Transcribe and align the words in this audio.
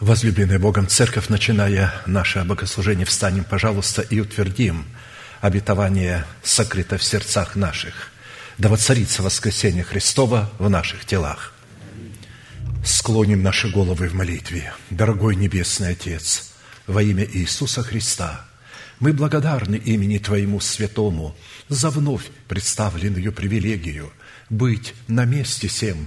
Возлюбленная 0.00 0.60
Богом 0.60 0.86
Церковь, 0.86 1.28
начиная 1.28 1.92
наше 2.06 2.44
богослужение, 2.44 3.04
встанем, 3.04 3.42
пожалуйста, 3.42 4.02
и 4.02 4.20
утвердим 4.20 4.84
обетование 5.40 6.24
сокрыто 6.44 6.98
в 6.98 7.02
сердцах 7.02 7.56
наших. 7.56 8.12
Да 8.58 8.68
воцарится 8.68 9.24
воскресение 9.24 9.82
Христова 9.82 10.52
в 10.60 10.70
наших 10.70 11.04
телах. 11.04 11.52
Склоним 12.84 13.42
наши 13.42 13.68
головы 13.68 14.08
в 14.08 14.14
молитве. 14.14 14.72
Дорогой 14.90 15.34
Небесный 15.34 15.90
Отец, 15.90 16.52
во 16.86 17.02
имя 17.02 17.24
Иисуса 17.24 17.82
Христа, 17.82 18.46
мы 19.00 19.12
благодарны 19.12 19.76
имени 19.76 20.18
Твоему 20.18 20.60
Святому 20.60 21.34
за 21.68 21.90
вновь 21.90 22.30
представленную 22.46 23.32
привилегию 23.32 24.12
быть 24.48 24.94
на 25.08 25.24
месте 25.24 25.66
всем, 25.66 26.06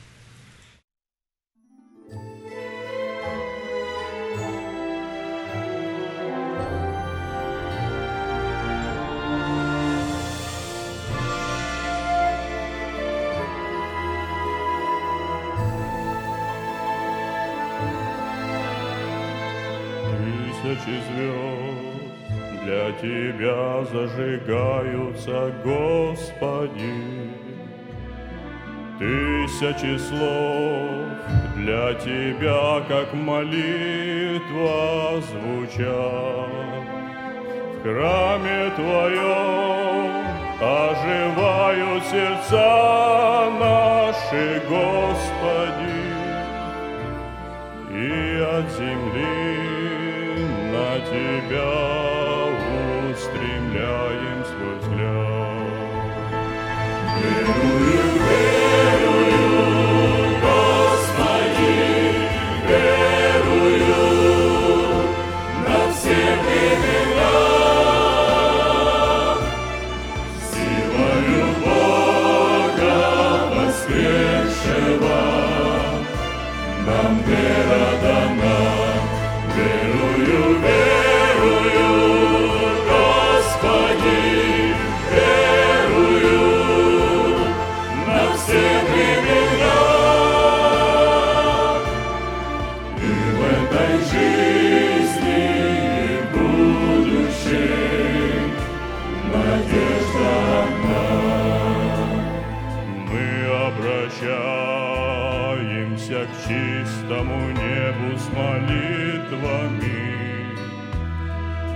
Тысячи 20.71 20.97
звезд 21.07 22.63
для 22.63 22.85
Тебя 23.01 23.61
зажигаются, 23.91 25.37
Господи. 25.63 26.95
Тысячи 28.99 29.93
слов 29.97 31.07
для 31.57 31.93
Тебя, 31.95 32.81
как 32.87 33.13
молитва 33.13 35.21
звучат. 35.21 36.49
В 37.73 37.75
храме 37.83 38.71
Твоем 38.75 40.11
оживают 40.61 42.03
сердца 42.05 43.49
наши, 43.59 44.61
Господи, 44.69 46.01
и 47.89 48.39
от 48.39 48.65
земли 48.71 49.60
Тебя 51.11 51.67
устремляем 53.11 54.45
свой 54.45 54.75
взгляд. 54.79 56.11
Верую, 57.19 58.00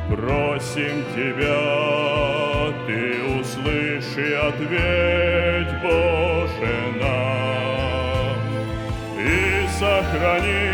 просим 0.09 1.03
Тебя, 1.13 1.62
Ты 2.88 3.00
услышь 3.40 4.18
и 4.18 4.34
ответь, 4.34 5.73
Боже 5.81 6.75
нам, 7.00 8.38
и 9.19 9.68
сохрани 9.79 10.72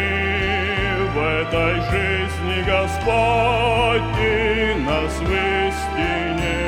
в 1.13 1.17
этой 1.17 1.75
жизни, 1.91 2.57
Господь, 2.65 4.07
Ты 4.17 4.75
нас 4.85 5.13
в 5.19 5.31
истине, 5.31 6.59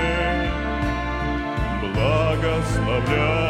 благословляй. 1.94 3.43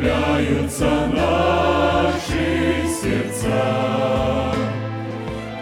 Укрепляются 0.00 0.90
наши 1.12 2.46
сердца. 3.02 4.54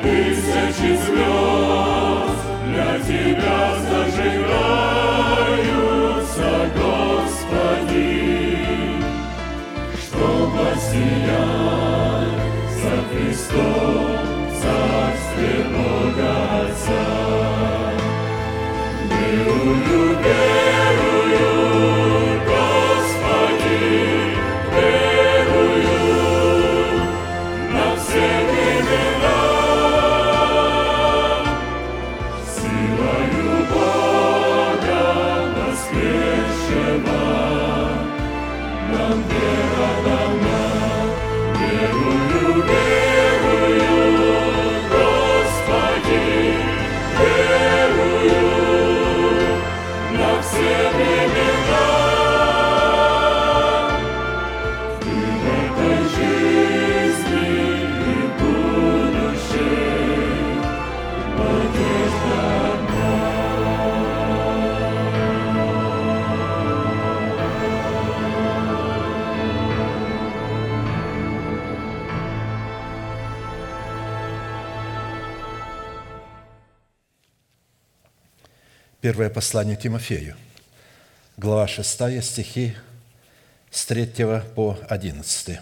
Тысячи 0.02 0.90
звезд 0.96 2.40
для 2.66 2.92
Тебя 3.00 3.62
зажигаются, 3.90 4.50
Господи, 6.76 8.12
чтобы 10.00 10.66
сиять 10.78 12.46
за 12.80 12.94
Христом 13.10 14.18
Царстве 14.60 15.54
Бога 15.74 16.30
Отца. 16.62 17.06
Верую, 19.10 19.74
верую, 19.84 20.47
Первое 79.08 79.30
послание 79.30 79.74
Тимофею, 79.74 80.36
глава 81.38 81.66
6, 81.66 82.22
стихи 82.22 82.74
с 83.70 83.86
3 83.86 84.06
по 84.54 84.78
11. 84.86 85.60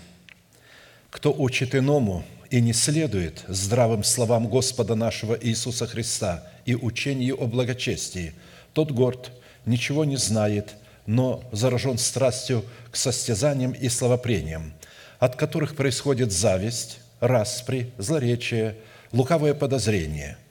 «Кто 1.11 1.33
учит 1.33 1.77
иному 1.77 2.25
и 2.51 2.61
не 2.61 2.73
следует 2.73 3.45
здравым 3.47 4.03
словам 4.03 4.49
Господа 4.49 4.97
нашего 4.97 5.39
Иисуса 5.41 5.87
Христа 5.87 6.43
и 6.65 6.75
учению 6.75 7.41
о 7.41 7.47
благочестии, 7.47 8.35
тот 8.73 8.91
горд, 8.91 9.31
ничего 9.65 10.05
не 10.05 10.17
знает, 10.17 10.75
но 11.07 11.45
заражен 11.53 11.99
страстью 11.99 12.65
к 12.91 12.97
состязаниям 12.97 13.71
и 13.71 13.89
словопрениям, 13.89 14.73
от 15.21 15.37
которых 15.37 15.77
происходит 15.77 16.33
зависть, 16.33 16.99
распри, 17.21 17.93
злоречие, 17.97 18.75
лукавое 19.13 19.55
подозрение– 19.55 20.37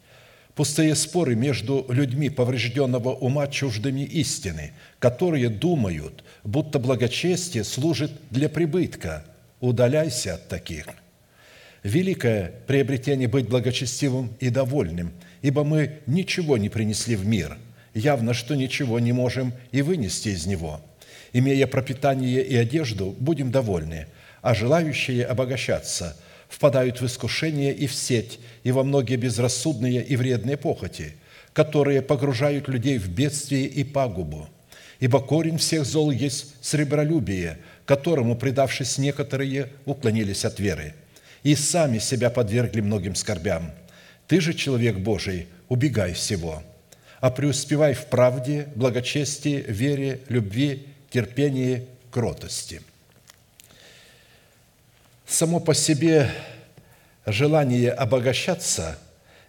пустые 0.56 0.96
споры 0.96 1.36
между 1.36 1.86
людьми 1.90 2.30
поврежденного 2.30 3.10
ума 3.14 3.48
чуждыми 3.48 4.02
истины, 4.02 4.72
которые 5.00 5.50
думают, 5.50 6.24
будто 6.44 6.80
благочестие 6.80 7.64
служит 7.64 8.12
для 8.32 8.50
прибытка. 8.50 9.26
Удаляйся 9.60 10.36
от 10.36 10.48
таких. 10.48 10.88
Великое 11.84 12.54
приобретение 12.66 13.28
быть 13.28 13.48
благочестивым 13.48 14.34
и 14.40 14.50
довольным, 14.50 15.12
ибо 15.42 15.64
мы 15.64 16.00
ничего 16.08 16.58
не 16.58 16.70
принесли 16.70 17.16
в 17.16 17.26
мир, 17.26 17.58
явно, 17.94 18.34
что 18.34 18.56
ничего 18.56 19.00
не 19.00 19.12
можем 19.12 19.54
и 19.72 19.82
вынести 19.82 20.30
из 20.30 20.46
него. 20.46 20.82
Имея 21.34 21.68
пропитание 21.68 22.44
и 22.44 22.56
одежду, 22.56 23.16
будем 23.20 23.52
довольны, 23.52 24.08
а 24.42 24.56
желающие 24.56 25.26
обогащаться– 25.26 26.18
впадают 26.50 27.02
в 27.02 27.06
искушение 27.06 27.74
и 27.74 27.88
в 27.88 27.94
сеть, 27.94 28.40
и 28.64 28.72
во 28.72 28.84
многие 28.84 29.16
безрассудные 29.16 30.04
и 30.04 30.16
вредные 30.16 30.58
похоти, 30.58 31.14
которые 31.54 32.02
погружают 32.02 32.68
людей 32.68 32.98
в 32.98 33.10
бедствие 33.10 33.66
и 33.66 33.84
пагубу. 33.84 34.50
Ибо 35.00 35.20
корень 35.20 35.58
всех 35.58 35.86
зол 35.86 36.12
есть 36.12 36.56
сребролюбие, 36.62 37.60
которому, 37.86 38.36
предавшись 38.36 38.98
некоторые, 38.98 39.70
уклонились 39.86 40.46
от 40.46 40.60
веры, 40.60 40.94
и 41.44 41.56
сами 41.56 42.00
себя 42.00 42.30
подвергли 42.30 42.82
многим 42.82 43.16
скорбям. 43.16 43.72
Ты 44.28 44.42
же, 44.42 44.54
человек 44.54 44.98
Божий, 44.98 45.48
убегай 45.68 46.14
всего, 46.14 46.64
а 47.20 47.30
преуспевай 47.30 47.94
в 47.94 48.06
правде, 48.06 48.68
благочестии, 48.76 49.64
вере, 49.68 50.22
любви, 50.30 50.88
терпении, 51.10 51.86
кротости– 52.10 52.82
само 55.26 55.60
по 55.60 55.74
себе 55.74 56.30
желание 57.26 57.92
обогащаться 57.92 58.98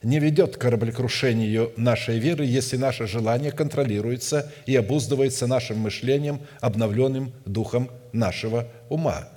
не 0.02 0.18
ведет 0.18 0.56
к 0.56 0.60
кораблекрушению 0.60 1.72
нашей 1.76 2.18
веры, 2.18 2.44
если 2.44 2.76
наше 2.76 3.06
желание 3.06 3.50
контролируется 3.50 4.52
и 4.66 4.76
обуздывается 4.76 5.46
нашим 5.46 5.78
мышлением, 5.78 6.40
обновленным 6.60 7.32
духом 7.44 7.90
нашего 8.12 8.68
ума. 8.88 9.28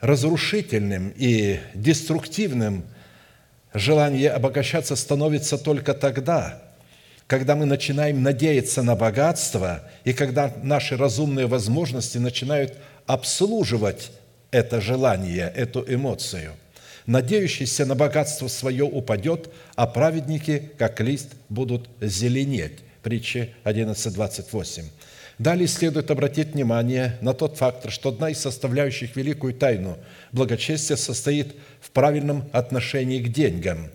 Разрушительным 0.00 1.12
и 1.16 1.60
деструктивным 1.74 2.84
желание 3.74 4.30
обогащаться 4.30 4.96
становится 4.96 5.58
только 5.58 5.94
тогда, 5.94 6.62
когда 7.26 7.54
мы 7.54 7.66
начинаем 7.66 8.22
надеяться 8.22 8.82
на 8.82 8.96
богатство 8.96 9.82
и 10.04 10.12
когда 10.12 10.52
наши 10.62 10.96
разумные 10.96 11.46
возможности 11.46 12.18
начинают 12.18 12.76
обслуживать 13.08 14.12
это 14.50 14.80
желание, 14.80 15.50
эту 15.56 15.82
эмоцию. 15.92 16.52
Надеющийся 17.06 17.86
на 17.86 17.94
богатство 17.94 18.48
свое 18.48 18.84
упадет, 18.84 19.50
а 19.74 19.86
праведники, 19.86 20.70
как 20.76 21.00
лист, 21.00 21.30
будут 21.48 21.88
зеленеть. 22.02 22.80
Притча 23.02 23.48
11.28. 23.64 24.84
Далее 25.38 25.68
следует 25.68 26.10
обратить 26.10 26.48
внимание 26.52 27.16
на 27.22 27.32
тот 27.32 27.56
фактор, 27.56 27.90
что 27.90 28.10
одна 28.10 28.28
из 28.28 28.40
составляющих 28.40 29.16
великую 29.16 29.54
тайну 29.54 29.96
благочестия 30.32 30.96
состоит 30.96 31.54
в 31.80 31.90
правильном 31.92 32.44
отношении 32.52 33.22
к 33.22 33.32
деньгам. 33.32 33.88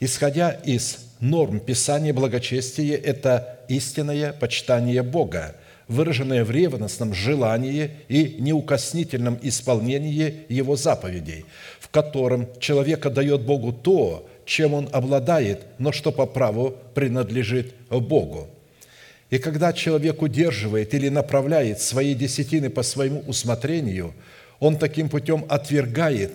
Исходя 0.00 0.52
из 0.52 1.00
норм 1.20 1.60
Писания, 1.60 2.14
благочестие– 2.14 2.96
это 2.96 3.58
истинное 3.68 4.32
почитание 4.32 5.02
Бога– 5.02 5.54
выраженное 5.88 6.44
в 6.44 6.50
ревностном 6.50 7.14
желании 7.14 7.90
и 8.08 8.36
неукоснительном 8.38 9.38
исполнении 9.42 10.44
Его 10.48 10.76
заповедей, 10.76 11.44
в 11.80 11.88
котором 11.88 12.48
человек 12.60 13.04
отдает 13.06 13.42
Богу 13.42 13.72
то, 13.72 14.28
чем 14.44 14.74
он 14.74 14.88
обладает, 14.92 15.66
но 15.78 15.92
что 15.92 16.12
по 16.12 16.26
праву 16.26 16.76
принадлежит 16.94 17.74
Богу. 17.90 18.48
И 19.30 19.38
когда 19.38 19.72
человек 19.72 20.22
удерживает 20.22 20.94
или 20.94 21.08
направляет 21.08 21.80
свои 21.80 22.14
десятины 22.14 22.70
по 22.70 22.82
своему 22.82 23.22
усмотрению, 23.26 24.14
он 24.58 24.78
таким 24.78 25.08
путем 25.08 25.44
отвергает 25.48 26.32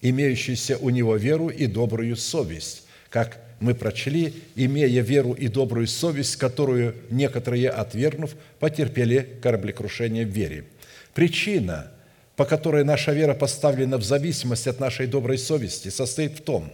имеющуюся 0.00 0.78
у 0.78 0.90
него 0.90 1.16
веру 1.16 1.48
и 1.48 1.66
добрую 1.66 2.16
совесть, 2.16 2.84
как 3.10 3.38
мы 3.60 3.74
прочли, 3.74 4.34
имея 4.56 5.02
веру 5.02 5.32
и 5.32 5.48
добрую 5.48 5.86
совесть, 5.86 6.36
которую 6.36 6.96
некоторые, 7.10 7.68
отвергнув, 7.68 8.34
потерпели 8.58 9.38
кораблекрушение 9.42 10.24
в 10.24 10.30
вере. 10.30 10.64
Причина, 11.14 11.92
по 12.36 12.46
которой 12.46 12.84
наша 12.84 13.12
вера 13.12 13.34
поставлена 13.34 13.98
в 13.98 14.02
зависимость 14.02 14.66
от 14.66 14.80
нашей 14.80 15.06
доброй 15.06 15.36
совести, 15.36 15.90
состоит 15.90 16.38
в 16.38 16.42
том, 16.42 16.72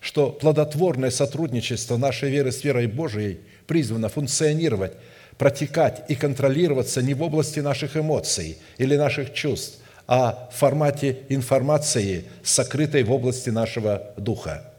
что 0.00 0.30
плодотворное 0.30 1.10
сотрудничество 1.10 1.96
нашей 1.96 2.30
веры 2.30 2.52
с 2.52 2.62
верой 2.62 2.86
Божией 2.86 3.40
призвано 3.66 4.10
функционировать, 4.10 4.92
протекать 5.38 6.04
и 6.08 6.14
контролироваться 6.14 7.00
не 7.00 7.14
в 7.14 7.22
области 7.22 7.60
наших 7.60 7.96
эмоций 7.96 8.58
или 8.76 8.96
наших 8.96 9.32
чувств, 9.32 9.78
а 10.06 10.50
в 10.52 10.58
формате 10.58 11.20
информации, 11.30 12.26
сокрытой 12.42 13.04
в 13.04 13.10
области 13.10 13.48
нашего 13.48 14.12
духа. 14.18 14.75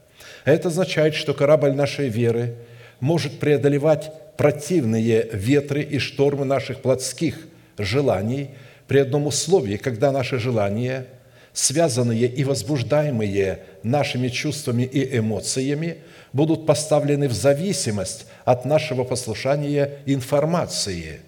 Это 0.47 0.69
означает, 0.69 1.13
что 1.13 1.33
корабль 1.33 1.73
нашей 1.73 2.07
веры 2.07 2.55
может 3.01 3.37
преодолевать 3.37 4.13
противные 4.37 5.27
ветры 5.33 5.83
и 5.83 5.99
штормы 5.99 6.45
наших 6.45 6.81
плотских 6.81 7.35
желаний 7.77 8.51
при 8.87 8.99
одном 8.99 9.27
условии, 9.27 9.75
когда 9.75 10.13
наши 10.13 10.39
желания 10.39 11.05
связанные 11.51 12.27
и 12.27 12.45
возбуждаемые 12.45 13.59
нашими 13.83 14.29
чувствами 14.29 14.83
и 14.83 15.17
эмоциями, 15.17 15.97
будут 16.31 16.65
поставлены 16.65 17.27
в 17.27 17.33
зависимость 17.33 18.27
от 18.45 18.63
нашего 18.63 19.03
послушания 19.03 19.97
информации, 20.05 21.19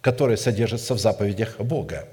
которая 0.00 0.38
содержится 0.38 0.94
в 0.94 1.00
заповедях 1.00 1.58
Бога. 1.58 2.06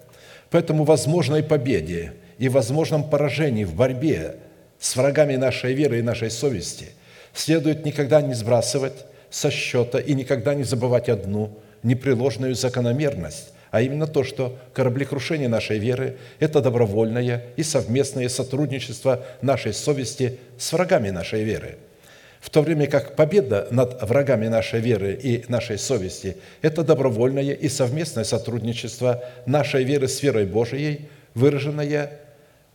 Поэтому 0.49 0.83
возможной 0.83 1.43
победе 1.43 2.13
и 2.39 2.49
возможном 2.49 3.09
поражении 3.09 3.63
в 3.63 3.73
борьбе 3.73 4.37
с 4.79 4.95
врагами 4.95 5.35
нашей 5.35 5.73
веры 5.73 5.99
и 5.99 6.03
нашей 6.03 6.31
совести 6.31 6.87
следует 7.33 7.85
никогда 7.85 8.21
не 8.21 8.33
сбрасывать 8.33 9.05
со 9.29 9.51
счета 9.51 9.99
и 9.99 10.13
никогда 10.13 10.53
не 10.55 10.63
забывать 10.63 11.09
одну 11.09 11.57
непреложную 11.83 12.55
закономерность, 12.55 13.51
а 13.71 13.81
именно 13.81 14.07
то, 14.07 14.23
что 14.23 14.57
кораблекрушение 14.73 15.49
нашей 15.49 15.77
веры– 15.77 16.17
это 16.39 16.61
добровольное 16.61 17.43
и 17.55 17.63
совместное 17.63 18.29
сотрудничество 18.29 19.23
нашей 19.41 19.73
совести 19.73 20.39
с 20.57 20.71
врагами 20.73 21.09
нашей 21.09 21.43
веры. 21.43 21.77
В 22.39 22.49
то 22.49 22.61
время 22.61 22.87
как 22.87 23.15
победа 23.15 23.67
над 23.71 24.01
врагами 24.03 24.47
нашей 24.47 24.79
веры 24.79 25.13
и 25.13 25.43
нашей 25.47 25.77
совести– 25.77 26.37
это 26.61 26.83
добровольное 26.83 27.53
и 27.53 27.69
совместное 27.69 28.23
сотрудничество 28.23 29.23
нашей 29.45 29.83
веры 29.83 30.07
с 30.07 30.21
верой 30.21 30.45
Божией, 30.45 31.09
выраженное 31.33 32.19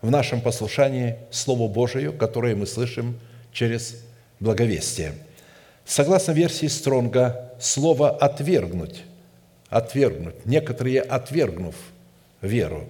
в 0.02 0.10
нашем 0.10 0.40
послушании 0.40 1.16
Слову 1.30 1.68
Божию, 1.68 2.12
которое 2.12 2.54
мы 2.54 2.66
слышим 2.66 3.18
через 3.52 4.02
благовестие. 4.40 5.14
Согласно 5.84 6.32
версии 6.32 6.66
Стронга, 6.66 7.52
слово 7.60 8.10
«отвергнуть» 8.10 9.04
отвергнуть, 9.70 10.44
некоторые 10.44 11.00
отвергнув 11.00 11.76
веру 12.42 12.86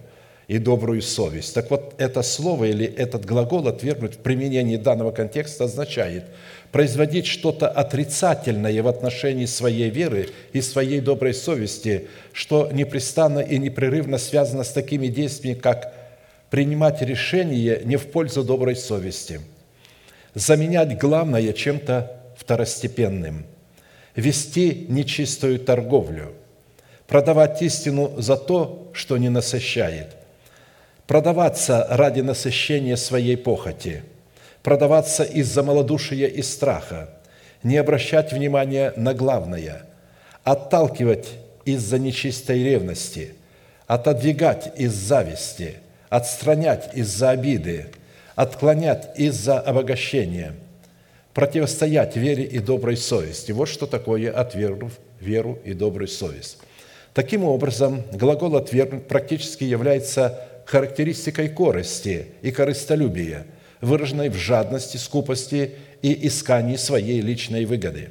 и 0.49 0.59
добрую 0.59 1.03
совесть. 1.03 1.55
Так 1.55 1.71
вот, 1.71 1.95
это 1.99 2.23
слово 2.23 2.65
или 2.65 2.85
этот 2.85 3.25
глагол 3.25 3.69
«отвергнуть» 3.69 4.15
в 4.15 4.19
применении 4.19 4.77
данного 4.77 5.13
контекста 5.13 5.65
означает 5.65 6.25
производить 6.73 7.27
что-то 7.27 7.69
отрицательное 7.69 8.83
в 8.83 8.89
отношении 8.89 9.45
своей 9.45 9.91
веры 9.91 10.31
и 10.53 10.61
своей 10.61 11.01
доброй 11.01 11.35
совести, 11.35 12.09
что 12.33 12.71
непрестанно 12.73 13.41
и 13.41 13.59
непрерывно 13.59 14.19
связано 14.19 14.65
с 14.65 14.71
такими 14.71 15.07
действиями, 15.07 15.59
как 15.59 15.93
принимать 16.51 17.01
решения 17.01 17.81
не 17.85 17.97
в 17.97 18.11
пользу 18.11 18.45
доброй 18.45 18.77
совести, 18.77 19.41
заменять 20.35 20.99
главное 20.99 21.53
чем-то 21.53 22.17
второстепенным, 22.37 23.47
вести 24.15 24.87
нечистую 24.89 25.59
торговлю– 25.61 26.35
продавать 27.11 27.61
истину 27.61 28.13
за 28.19 28.37
то, 28.37 28.89
что 28.93 29.19
не 29.19 29.29
насыщает, 29.29 30.15
продаваться 31.09 31.85
ради 31.91 32.21
насыщения 32.21 32.95
своей 32.95 33.37
похоти, 33.37 34.05
продаваться 34.63 35.25
из-за 35.25 35.65
малодушия 35.65 36.29
и 36.29 36.41
страха, 36.41 37.11
не 37.65 37.79
обращать 37.79 38.33
внимания 38.33 38.93
на 38.97 39.13
главное, 39.13 39.83
отталкивать 40.45 41.31
из-за 41.65 41.99
нечистой 41.99 42.63
ревности, 42.63 43.35
отодвигать 43.89 44.73
из 44.79 44.93
зависти, 44.93 45.79
отстранять 46.11 46.91
из-за 46.95 47.31
обиды, 47.31 47.87
отклонять 48.35 49.13
из-за 49.17 49.59
обогащения, 49.59 50.55
противостоять 51.33 52.17
вере 52.17 52.45
и 52.45 52.59
доброй 52.59 52.97
совести. 52.97 53.53
Вот 53.53 53.69
что 53.69 53.87
такое 53.87 54.31
отвергнув 54.31 54.93
веру 55.21 55.59
и 55.65 55.73
добрую 55.73 56.09
совесть. 56.09 56.59
Таким 57.15 57.45
образом, 57.45 58.03
глагол 58.13 58.57
«отвергнуть» 58.57 59.07
практически 59.07 59.65
является 59.65 60.41
характеристикой 60.65 61.49
корости 61.49 62.27
и 62.43 62.51
корыстолюбия, 62.51 63.47
выраженной 63.81 64.29
в 64.29 64.37
жадности, 64.37 64.97
скупости 64.97 65.73
и 66.03 66.27
искании 66.27 66.77
своей 66.77 67.21
личной 67.21 67.65
выгоды. 67.65 68.11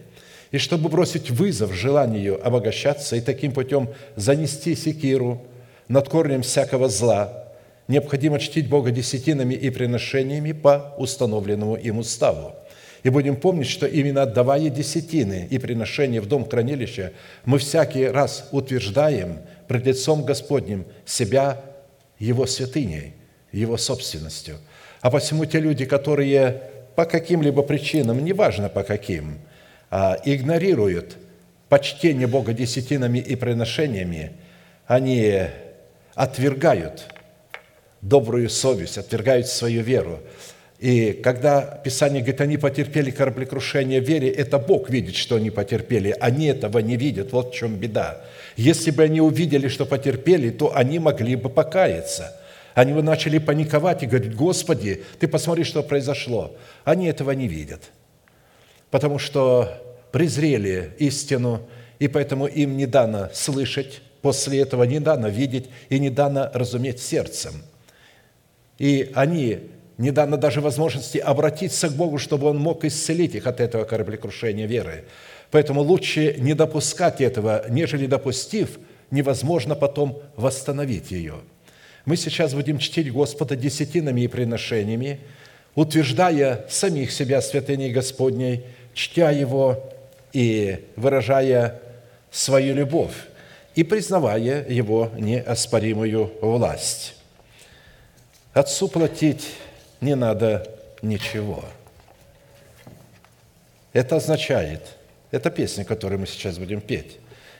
И 0.51 0.57
чтобы 0.57 0.89
бросить 0.89 1.29
вызов 1.29 1.73
желанию 1.73 2.45
обогащаться 2.45 3.15
и 3.15 3.21
таким 3.21 3.51
путем 3.51 3.89
занести 4.15 4.75
секиру 4.75 5.41
над 5.87 6.09
корнем 6.09 6.41
всякого 6.41 6.89
зла, 6.89 7.48
необходимо 7.89 8.39
чтить 8.39 8.69
Бога 8.69 8.91
десятинами 8.91 9.53
и 9.53 9.69
приношениями 9.69 10.53
по 10.53 10.95
установленному 10.97 11.75
им 11.75 11.97
уставу– 11.97 12.55
и 13.03 13.09
будем 13.09 13.37
помнить, 13.37 13.69
что 13.69 13.85
именно 13.85 14.23
отдавая 14.23 14.69
десятины 14.69 15.47
и 15.49 15.57
приношения 15.57 16.21
в 16.21 16.27
дом 16.27 16.47
хранилища, 16.47 17.13
мы 17.45 17.59
всякий 17.59 18.05
раз 18.07 18.49
утверждаем 18.51 19.39
пред 19.67 19.85
лицом 19.85 20.25
Господним 20.25 20.85
себя 21.05 21.61
Его 22.17 22.45
святыней, 22.45 23.13
Его 23.51 23.77
собственностью. 23.77 24.57
А 25.01 25.09
посему 25.09 25.45
те 25.45 25.59
люди, 25.59 25.85
которые 25.85 26.61
по 26.95 27.05
каким-либо 27.05 27.61
причинам, 27.61 28.23
неважно 28.23 28.67
по 28.67 28.83
каким, 28.83 29.39
а, 29.89 30.17
игнорируют 30.25 31.15
почтение 31.69 32.27
Бога 32.27 32.51
десятинами 32.51 33.19
и 33.19 33.35
приношениями, 33.35 34.33
они 34.87 35.43
отвергают 36.15 37.05
добрую 38.01 38.49
совесть, 38.49 38.97
отвергают 38.97 39.47
свою 39.47 39.81
веру. 39.81 40.19
И 40.79 41.11
когда 41.11 41.61
Писание 41.61 42.21
говорит, 42.21 42.39
они 42.39 42.57
потерпели 42.57 43.11
кораблекрушение 43.11 43.99
в 43.99 44.07
вере, 44.07 44.29
это 44.29 44.57
Бог 44.57 44.89
видит, 44.89 45.15
что 45.15 45.35
они 45.35 45.49
потерпели. 45.49 46.15
Они 46.21 46.45
этого 46.45 46.79
не 46.79 46.95
видят. 46.95 47.33
Вот 47.33 47.53
в 47.53 47.53
чем 47.53 47.75
беда. 47.75 48.21
Если 48.55 48.91
бы 48.91 49.03
они 49.03 49.19
увидели, 49.19 49.67
что 49.67 49.85
потерпели, 49.85 50.49
то 50.49 50.75
они 50.75 50.99
могли 50.99 51.35
бы 51.35 51.49
покаяться. 51.49 52.33
Они 52.75 52.93
бы 52.93 53.03
начали 53.03 53.39
паниковать 53.39 54.03
и 54.03 54.05
говорить, 54.05 54.33
Господи, 54.35 55.03
ты 55.19 55.27
посмотри, 55.27 55.65
что 55.65 55.83
произошло. 55.83 56.55
Они 56.85 57.07
этого 57.07 57.31
не 57.31 57.49
видят. 57.49 57.91
Потому 58.89 59.19
что 59.19 59.69
презрели 60.11 60.93
истину, 60.97 61.67
и 61.99 62.07
поэтому 62.07 62.47
им 62.47 62.77
не 62.77 62.85
дано 62.85 63.29
слышать, 63.33 64.01
после 64.21 64.61
этого 64.61 64.83
не 64.83 65.01
дано 65.01 65.27
видеть 65.27 65.69
и 65.89 65.99
не 65.99 66.09
дано 66.09 66.49
разуметь 66.53 67.01
сердцем. 67.01 67.63
И 68.79 69.11
они 69.13 69.59
не 69.97 70.11
дано 70.11 70.37
даже 70.37 70.61
возможности 70.61 71.17
обратиться 71.17 71.89
к 71.89 71.93
Богу, 71.93 72.17
чтобы 72.17 72.47
Он 72.47 72.57
мог 72.57 72.85
исцелить 72.85 73.35
их 73.35 73.45
от 73.45 73.59
этого 73.59 73.83
кораблекрушения 73.83 74.65
веры. 74.65 75.03
Поэтому 75.51 75.81
лучше 75.81 76.35
не 76.37 76.53
допускать 76.53 77.21
этого, 77.21 77.65
нежели 77.69 78.07
допустив, 78.07 78.79
невозможно 79.11 79.75
потом 79.75 80.21
восстановить 80.37 81.11
ее. 81.11 81.35
Мы 82.05 82.15
сейчас 82.15 82.53
будем 82.53 82.79
чтить 82.79 83.11
Господа 83.11 83.55
десятинами 83.55 84.21
и 84.21 84.27
приношениями, 84.27 85.19
утверждая 85.75 86.65
самих 86.69 87.11
себя 87.11 87.41
святыней 87.41 87.91
Господней, 87.91 88.63
чтя 88.93 89.31
Его 89.31 89.91
и 90.31 90.85
выражая 90.95 91.81
свою 92.31 92.73
любовь 92.73 93.13
и 93.75 93.83
признавая 93.83 94.65
Его 94.67 95.11
неоспоримую 95.17 96.31
власть. 96.41 97.15
Отцу 98.53 98.87
платить 98.87 99.53
не 100.01 100.15
надо 100.15 100.67
ничего. 101.01 101.63
Это 103.93 104.17
означает, 104.17 104.81
это 105.31 105.49
песня, 105.49 105.83
которую 105.83 106.19
мы 106.19 106.27
сейчас 106.27 106.57
будем 106.57 106.81
петь, 106.81 107.17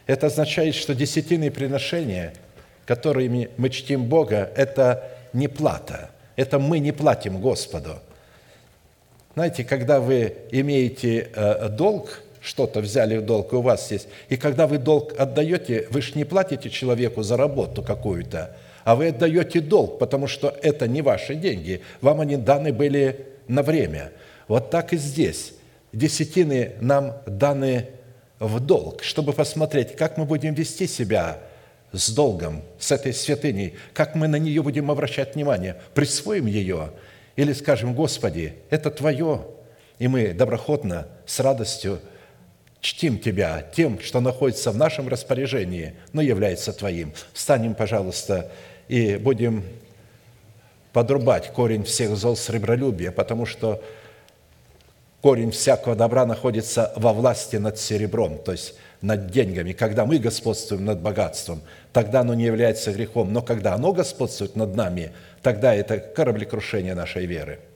это 0.07 0.27
означает, 0.27 0.75
что 0.75 0.95
десятины 0.95 1.51
приношения, 1.51 2.33
которыми 2.85 3.49
мы 3.57 3.69
чтим 3.69 4.05
Бога, 4.05 4.51
это 4.55 5.11
не 5.33 5.47
плата. 5.47 6.09
Это 6.35 6.57
мы 6.57 6.79
не 6.79 6.91
платим 6.91 7.39
Господу. 7.39 7.99
Знаете, 9.35 9.63
когда 9.63 9.99
вы 9.99 10.35
имеете 10.51 11.29
э, 11.35 11.69
долг, 11.69 12.23
что-то 12.41 12.79
взяли 12.79 13.17
в 13.17 13.25
долг, 13.25 13.53
и 13.53 13.57
у 13.57 13.61
вас 13.61 13.91
есть, 13.91 14.07
и 14.29 14.37
когда 14.37 14.65
вы 14.65 14.77
долг 14.77 15.13
отдаете, 15.19 15.87
вы 15.91 16.01
же 16.01 16.13
не 16.15 16.23
платите 16.23 16.69
человеку 16.69 17.21
за 17.21 17.37
работу 17.37 17.83
какую-то, 17.83 18.55
а 18.83 18.95
вы 18.95 19.07
отдаете 19.07 19.61
долг, 19.61 19.99
потому 19.99 20.27
что 20.27 20.55
это 20.61 20.87
не 20.87 21.01
ваши 21.01 21.35
деньги, 21.35 21.81
вам 22.01 22.21
они 22.21 22.37
даны 22.37 22.73
были 22.73 23.27
на 23.47 23.63
время. 23.63 24.11
Вот 24.47 24.69
так 24.69 24.93
и 24.93 24.97
здесь. 24.97 25.53
Десятины 25.91 26.73
нам 26.81 27.17
даны 27.25 27.87
в 28.39 28.59
долг, 28.59 29.03
чтобы 29.03 29.33
посмотреть, 29.33 29.95
как 29.95 30.17
мы 30.17 30.25
будем 30.25 30.53
вести 30.53 30.87
себя 30.87 31.39
с 31.91 32.11
долгом, 32.11 32.61
с 32.77 32.91
этой 32.91 33.13
святыней, 33.13 33.75
как 33.93 34.15
мы 34.15 34.27
на 34.27 34.37
нее 34.37 34.61
будем 34.61 34.91
обращать 34.91 35.35
внимание, 35.35 35.77
присвоим 35.93 36.45
ее 36.45 36.91
или 37.35 37.53
скажем, 37.53 37.95
Господи, 37.95 38.55
это 38.69 38.91
Твое, 38.91 39.45
и 39.97 40.07
мы 40.07 40.33
доброходно, 40.33 41.07
с 41.25 41.39
радостью 41.39 41.99
чтим 42.81 43.17
Тебя 43.17 43.65
тем, 43.75 43.99
что 43.99 44.19
находится 44.19 44.71
в 44.71 44.77
нашем 44.77 45.07
распоряжении, 45.07 45.95
но 46.13 46.21
является 46.21 46.73
Твоим. 46.73 47.13
Встанем, 47.33 47.75
пожалуйста, 47.75 48.51
и 48.89 49.15
будем 49.15 49.63
подрубать 50.91 51.53
корень 51.53 51.85
всех 51.85 52.17
зол 52.17 52.35
сребролюбия, 52.35 53.11
потому 53.11 53.45
что 53.45 53.81
корень 55.21 55.51
всякого 55.51 55.95
добра 55.95 56.25
находится 56.25 56.91
во 56.97 57.13
власти 57.13 57.55
над 57.55 57.79
серебром, 57.79 58.39
то 58.39 58.51
есть 58.51 58.73
над 59.01 59.31
деньгами. 59.31 59.71
Когда 59.71 60.05
мы 60.05 60.17
господствуем 60.17 60.83
над 60.83 60.99
богатством, 60.99 61.61
тогда 61.93 62.21
оно 62.21 62.33
не 62.33 62.43
является 62.43 62.91
грехом, 62.91 63.31
но 63.31 63.41
когда 63.41 63.75
оно 63.75 63.93
господствует 63.93 64.55
над 64.57 64.75
нами, 64.75 65.13
тогда 65.41 65.73
это 65.73 65.99
кораблекрушение 65.99 66.95
нашей 66.95 67.25
веры– 67.25 67.59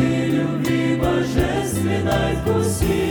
любви 0.00 0.96
божественной 0.96 2.36
вкусить. 2.44 3.09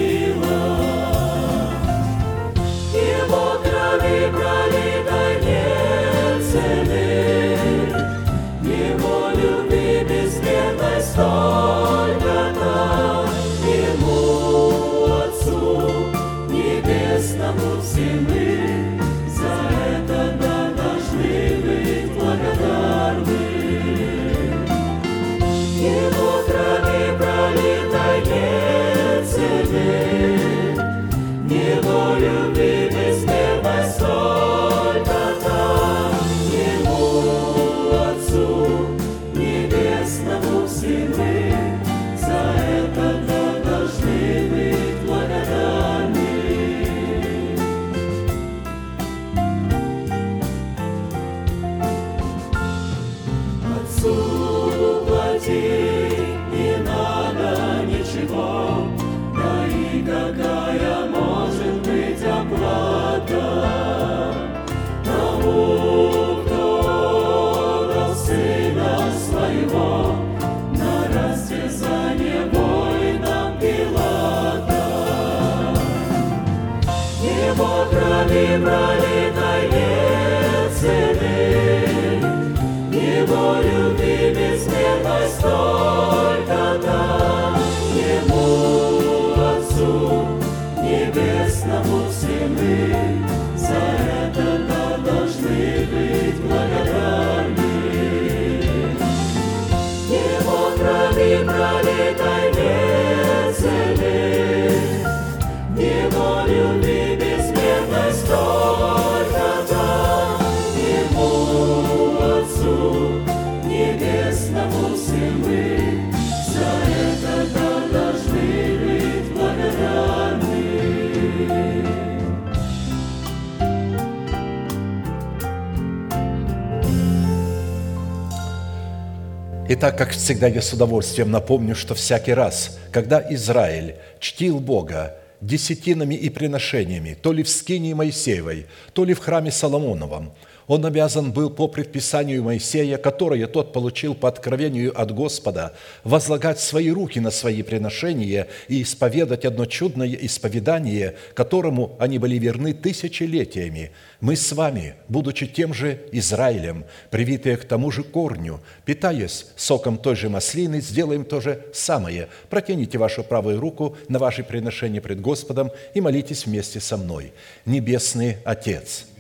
И 129.70 129.76
так 129.76 130.00
как 130.00 130.10
всегда 130.10 130.48
я 130.48 130.64
с 130.64 130.74
удовольствием 130.74 131.30
напомню, 131.30 131.76
что 131.76 131.94
всякий 131.94 132.34
раз, 132.34 132.80
когда 132.92 133.24
Израиль 133.30 133.98
чтил 134.20 134.60
Бога 134.60 135.16
десятинами 135.42 136.16
и 136.16 136.32
приношениями, 136.32 137.16
то 137.22 137.32
ли 137.32 137.44
в 137.44 137.50
скинии 137.50 137.94
Моисеевой, 137.94 138.66
то 138.94 139.06
ли 139.06 139.14
в 139.14 139.20
храме 139.20 139.52
Соломоновом, 139.52 140.34
он 140.70 140.86
обязан 140.86 141.32
был 141.32 141.50
по 141.50 141.68
предписанию 141.68 142.44
Моисея, 142.44 143.00
которое 143.00 143.48
тот 143.48 143.74
получил 143.74 144.14
по 144.14 144.30
откровению 144.30 144.94
от 144.96 145.12
Господа, 145.12 145.74
возлагать 146.04 146.60
свои 146.60 146.92
руки 146.92 147.20
на 147.20 147.32
свои 147.32 147.64
приношения 147.64 148.48
и 148.68 148.84
исповедать 148.84 149.46
одно 149.46 149.66
чудное 149.66 150.14
исповедание, 150.14 151.16
которому 151.34 151.96
они 151.98 152.20
были 152.20 152.38
верны 152.38 152.76
тысячелетиями. 152.76 153.92
Мы 154.22 154.36
с 154.36 154.52
вами, 154.52 154.94
будучи 155.08 155.48
тем 155.48 155.74
же 155.74 156.02
Израилем, 156.12 156.86
привитые 157.10 157.58
к 157.58 157.66
тому 157.66 157.90
же 157.90 158.04
корню, 158.04 158.60
питаясь 158.86 159.48
соком 159.56 159.98
той 159.98 160.16
же 160.16 160.30
маслины, 160.30 160.82
сделаем 160.82 161.26
то 161.26 161.42
же 161.42 161.66
самое. 161.74 162.28
Протяните 162.52 163.00
вашу 163.00 163.24
правую 163.24 163.60
руку 163.60 163.98
на 164.08 164.20
ваши 164.20 164.44
приношения 164.44 165.02
пред 165.02 165.20
Господом 165.20 165.72
и 165.96 166.00
молитесь 166.02 166.46
вместе 166.46 166.80
со 166.80 166.96
мной. 166.96 167.34
Небесный 167.66 168.38
Отец– 168.46 169.08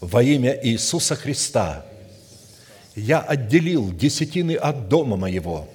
во 0.00 0.22
имя 0.22 0.58
Иисуса 0.62 1.16
Христа 1.16 1.84
я 2.94 3.20
отделил 3.20 3.92
десятины 3.92 4.52
от 4.52 4.88
дома 4.88 5.16
моего 5.16 5.68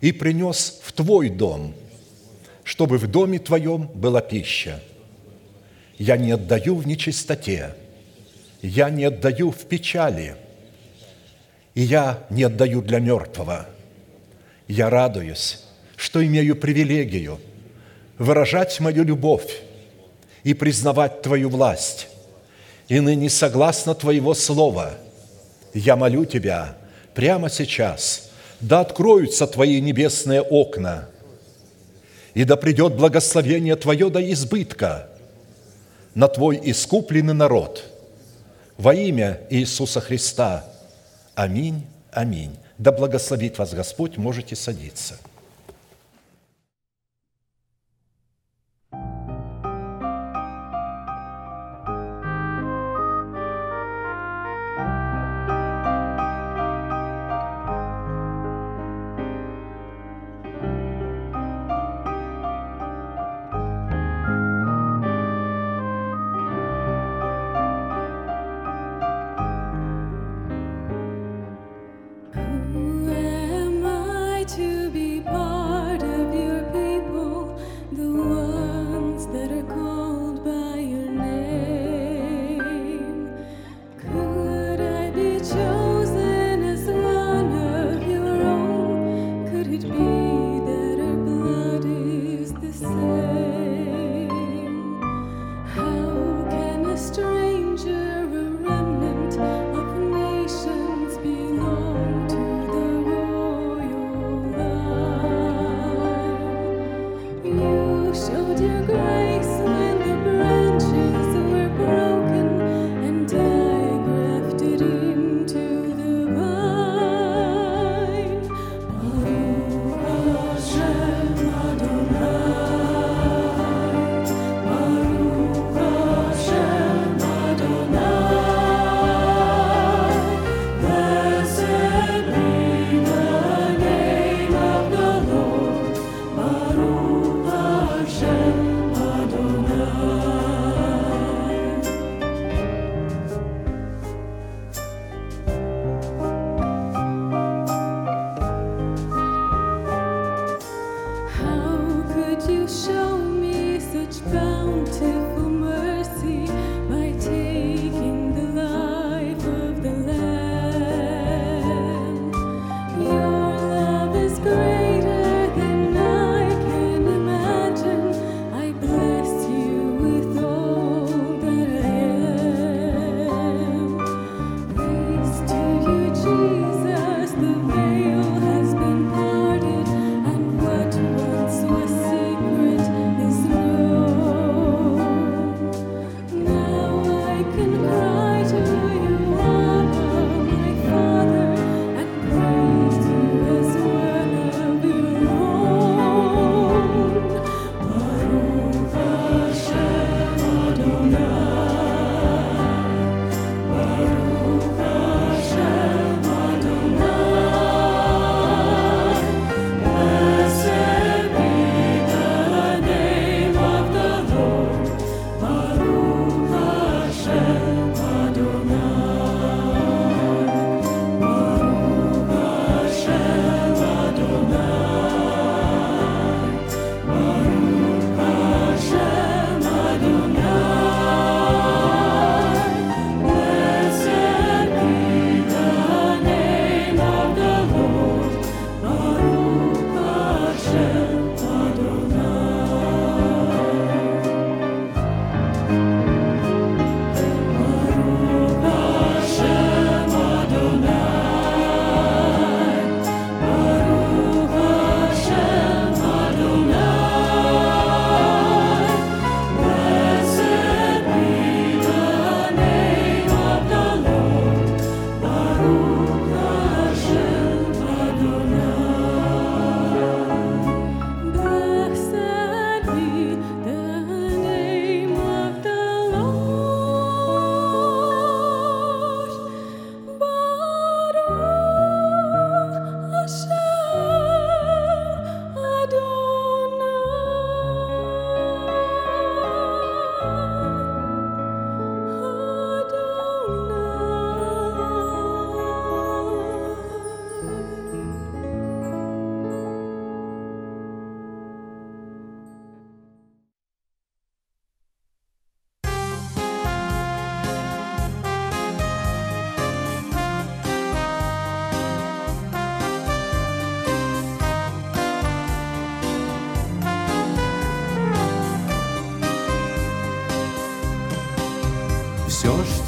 и 0.00 0.12
принес 0.12 0.80
в 0.82 0.92
Твой 0.92 1.28
дом, 1.28 1.74
чтобы 2.64 2.98
в 2.98 3.06
доме 3.06 3.38
Твоем 3.38 3.86
была 3.94 4.20
пища. 4.20 4.80
Я 5.98 6.16
не 6.16 6.32
отдаю 6.32 6.76
в 6.76 6.86
нечистоте, 6.86 7.74
я 8.62 8.88
не 8.88 9.04
отдаю 9.04 9.50
в 9.50 9.64
печали, 9.66 10.36
и 11.74 11.82
я 11.82 12.24
не 12.30 12.44
отдаю 12.44 12.80
для 12.80 12.98
мертвого. 12.98 13.66
Я 14.68 14.88
радуюсь, 14.88 15.64
что 15.96 16.24
имею 16.24 16.56
привилегию 16.56 17.38
выражать 18.18 18.80
мою 18.80 19.04
любовь 19.04 19.62
и 20.44 20.54
признавать 20.54 21.22
Твою 21.22 21.50
власть 21.50 22.08
и 22.90 22.98
ныне 22.98 23.30
согласно 23.30 23.94
Твоего 23.94 24.34
Слова, 24.34 24.90
я 25.72 25.94
молю 25.94 26.24
Тебя 26.24 26.76
прямо 27.14 27.48
сейчас, 27.48 28.30
да 28.58 28.80
откроются 28.80 29.46
Твои 29.46 29.80
небесные 29.80 30.42
окна, 30.42 31.08
и 32.34 32.42
да 32.42 32.56
придет 32.56 32.96
благословение 32.96 33.76
Твое 33.76 34.10
до 34.10 34.20
избытка 34.32 35.08
на 36.16 36.26
Твой 36.26 36.60
искупленный 36.64 37.32
народ. 37.32 37.84
Во 38.76 38.92
имя 38.92 39.40
Иисуса 39.50 40.00
Христа. 40.00 40.64
Аминь, 41.36 41.86
аминь. 42.10 42.56
Да 42.76 42.90
благословит 42.90 43.56
вас 43.58 43.72
Господь, 43.72 44.16
можете 44.16 44.56
садиться. 44.56 45.16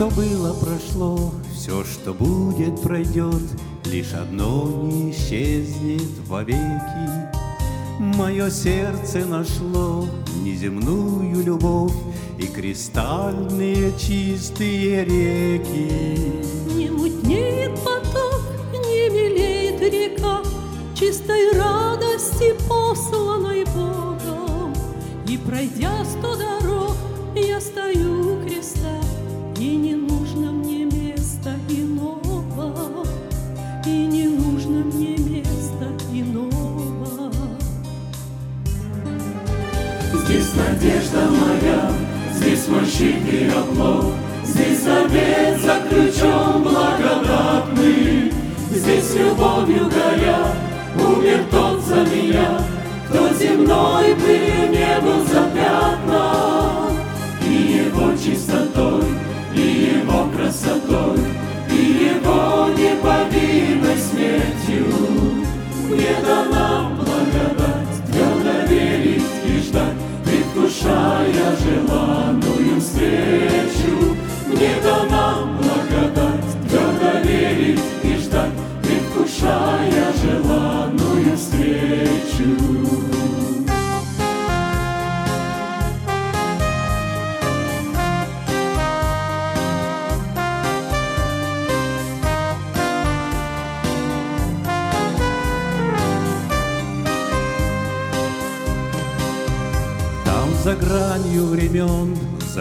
Что 0.03 0.11
было, 0.17 0.53
прошло, 0.55 1.33
все, 1.55 1.85
что 1.85 2.13
будет, 2.13 2.83
пройдет, 2.83 3.41
Лишь 3.85 4.15
одно 4.15 4.69
не 4.83 5.13
исчезнет 5.13 6.27
вовеки. 6.27 7.31
Мое 8.01 8.51
сердце 8.51 9.25
нашло 9.25 10.09
неземную 10.43 11.45
любовь 11.45 11.95
И 12.37 12.49
кристальные 12.49 13.93
чистые 13.97 15.05
реки. 15.05 16.12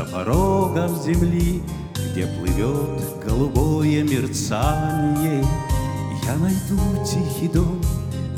За 0.01 0.11
порогом 0.11 1.01
земли, 1.01 1.61
Где 2.11 2.25
плывет 2.27 3.25
голубое 3.25 4.03
мерцание, 4.03 5.45
Я 6.23 6.35
найду 6.37 6.79
тихий 7.05 7.47
дом, 7.47 7.81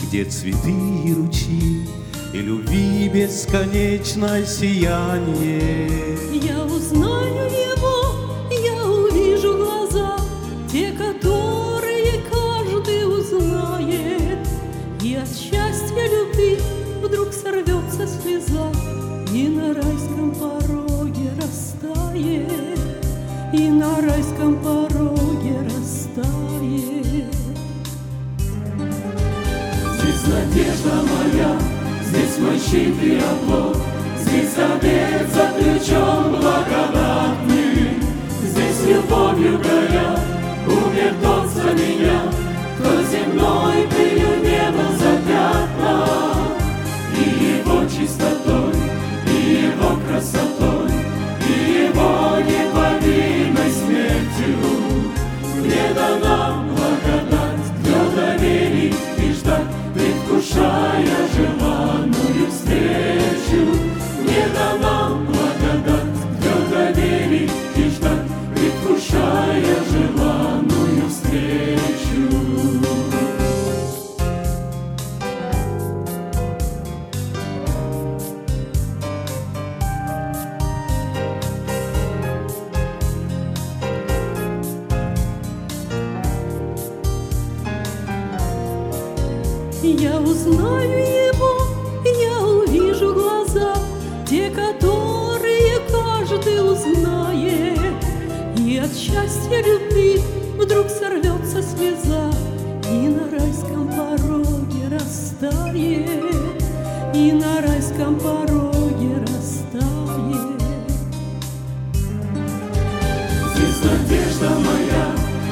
где 0.01 0.25
цветы 0.25 0.71
и 0.71 1.13
ручьи, 1.13 1.87
И 2.33 2.37
любви 2.37 3.09
бесконечное 3.09 4.45
сияние. 4.45 6.17
Я 6.33 6.65
узнаю 6.65 7.42
и 23.53 23.69
на 23.69 24.01
райском 24.01 24.55
пороге 24.63 25.59
растает. 25.65 27.33
Здесь 29.97 30.27
надежда 30.27 30.93
моя, 31.11 31.59
здесь 32.03 32.37
мой 32.39 32.57
щит 32.59 33.03
и 33.03 33.17
оплот, 33.17 33.77
Здесь 34.17 34.53
завет 34.55 35.27
заключен 35.33 36.31
благодатный, 36.31 37.99
Здесь 38.41 38.87
любовью 38.87 39.57
горя, 39.59 40.17
умер 40.65 41.13
тот 41.21 41.47
за 41.49 41.73
меня, 41.73 42.21
Кто 42.79 42.89
земной 43.03 43.87
пылью 43.89 44.33
не 44.41 44.71
был 44.71 44.91
запятнан, 44.97 46.53
И 47.19 47.57
его 47.57 47.83
чистотой, 47.85 48.73
и 49.27 49.67
его 49.67 49.99
красотой, 50.07 50.52
предвкушая 60.53 61.03
желанную 61.35 61.82
сорвется 101.53 101.61
слеза, 101.61 102.31
и 102.89 103.07
на 103.07 103.29
райском 103.31 103.87
пороге 103.87 104.87
растает, 104.91 106.09
и 107.13 107.31
на 107.31 107.61
райском 107.61 108.19
пороге 108.19 109.17
растает. 109.21 110.61
Здесь 113.55 113.83
надежда 113.83 114.49
моя, 114.49 115.05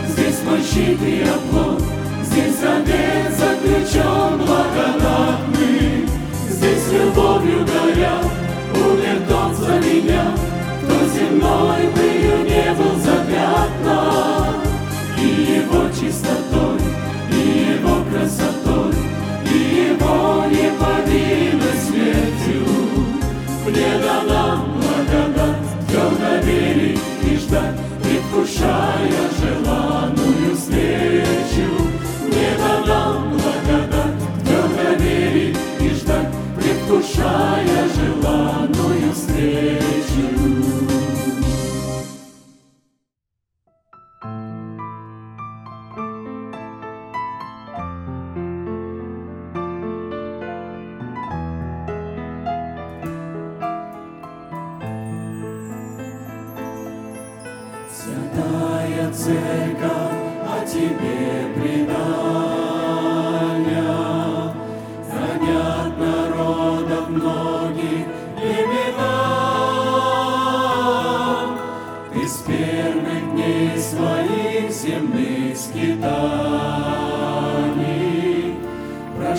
здесь 0.10 0.42
мой 0.46 0.62
щит 0.62 1.02
и 1.02 1.24
оплот, 1.24 1.82
Здесь 2.24 2.60
завет 2.60 3.34
заключен 3.38 4.38
благодатный, 4.38 6.08
Здесь 6.50 6.92
любовью 6.94 7.66
горя, 7.66 8.20
умер 8.74 9.22
тот 9.28 9.56
за 9.58 9.80
меня, 9.80 10.32
Кто 10.84 10.96
земной 11.14 11.90
пылью 11.94 12.44
не 12.46 12.74
был 12.74 12.96
запятнан, 13.02 14.21
его 15.72 15.90
чистотой, 15.90 16.80
и 17.32 17.78
его 17.80 18.04
красотой, 18.10 18.94
И 19.46 19.94
его 19.94 20.46
неповинной 20.50 21.76
смертью 21.88 22.68
Мне 23.66 24.00
дана 24.02 24.64
благодать 24.76 25.88
твердо 25.88 26.46
верить 26.46 27.00
и 27.24 27.38
ждать, 27.38 27.76
предвкушая 28.04 29.10
желанную 29.40 30.56
встречу. 30.56 31.70
Мне 32.28 32.50
дана 32.58 33.22
благодать 33.30 34.20
твердо 34.44 35.04
верить 35.04 35.58
и 35.80 35.90
ждать, 35.90 36.28
предвкушая 36.58 37.88
желанную 37.96 39.14
встречу. 39.14 40.01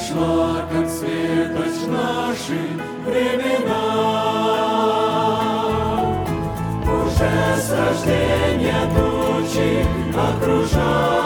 ушла, 0.02 0.66
как 0.70 0.88
светоч 0.88 1.86
наши 1.88 2.58
времена. 3.06 3.82
Уже 6.84 7.56
с 7.56 7.70
рождения 7.70 8.82
тучи 8.94 9.86
окружают. 10.16 11.21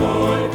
for 0.00 0.49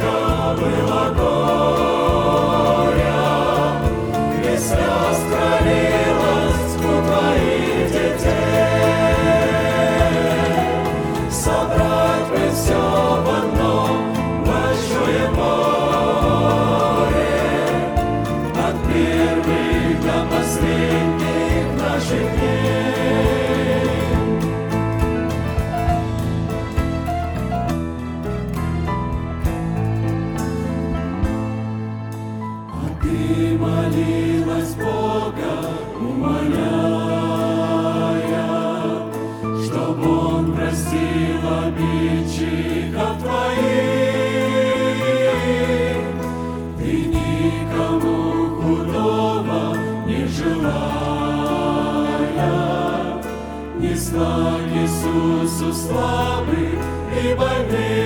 слабых 55.86 56.74
и 57.22 57.34
больных. 57.34 58.05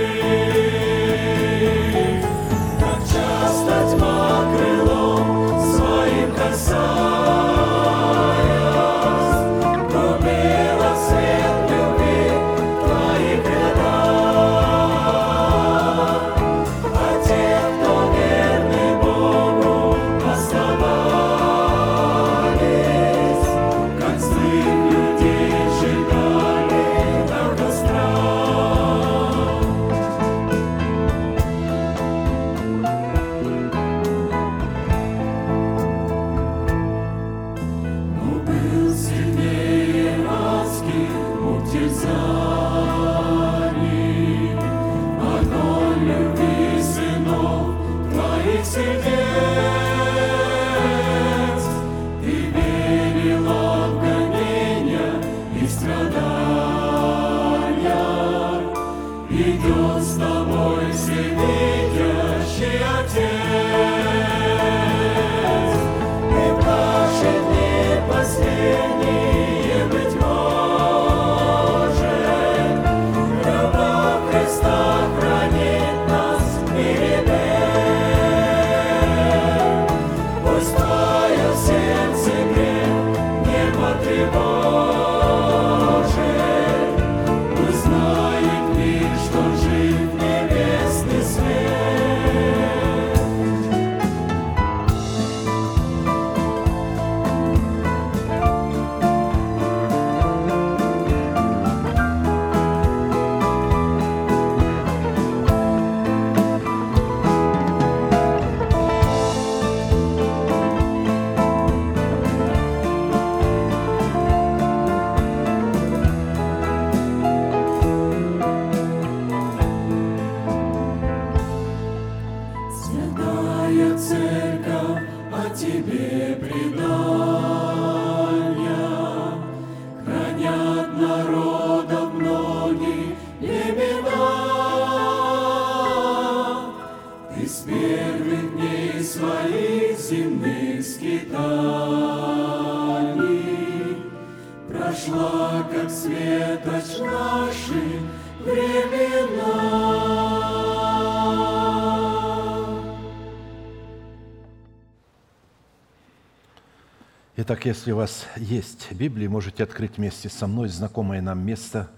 Если 157.70 157.92
у 157.92 157.96
вас 157.98 158.26
есть 158.34 158.90
Библия, 158.90 159.30
можете 159.30 159.62
открыть 159.62 159.96
вместе 159.96 160.28
со 160.28 160.48
мной 160.48 160.68
знакомое 160.68 161.22
нам 161.22 161.46
место, 161.46 161.88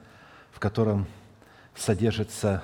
в 0.50 0.60
котором 0.60 1.06
содержится 1.74 2.62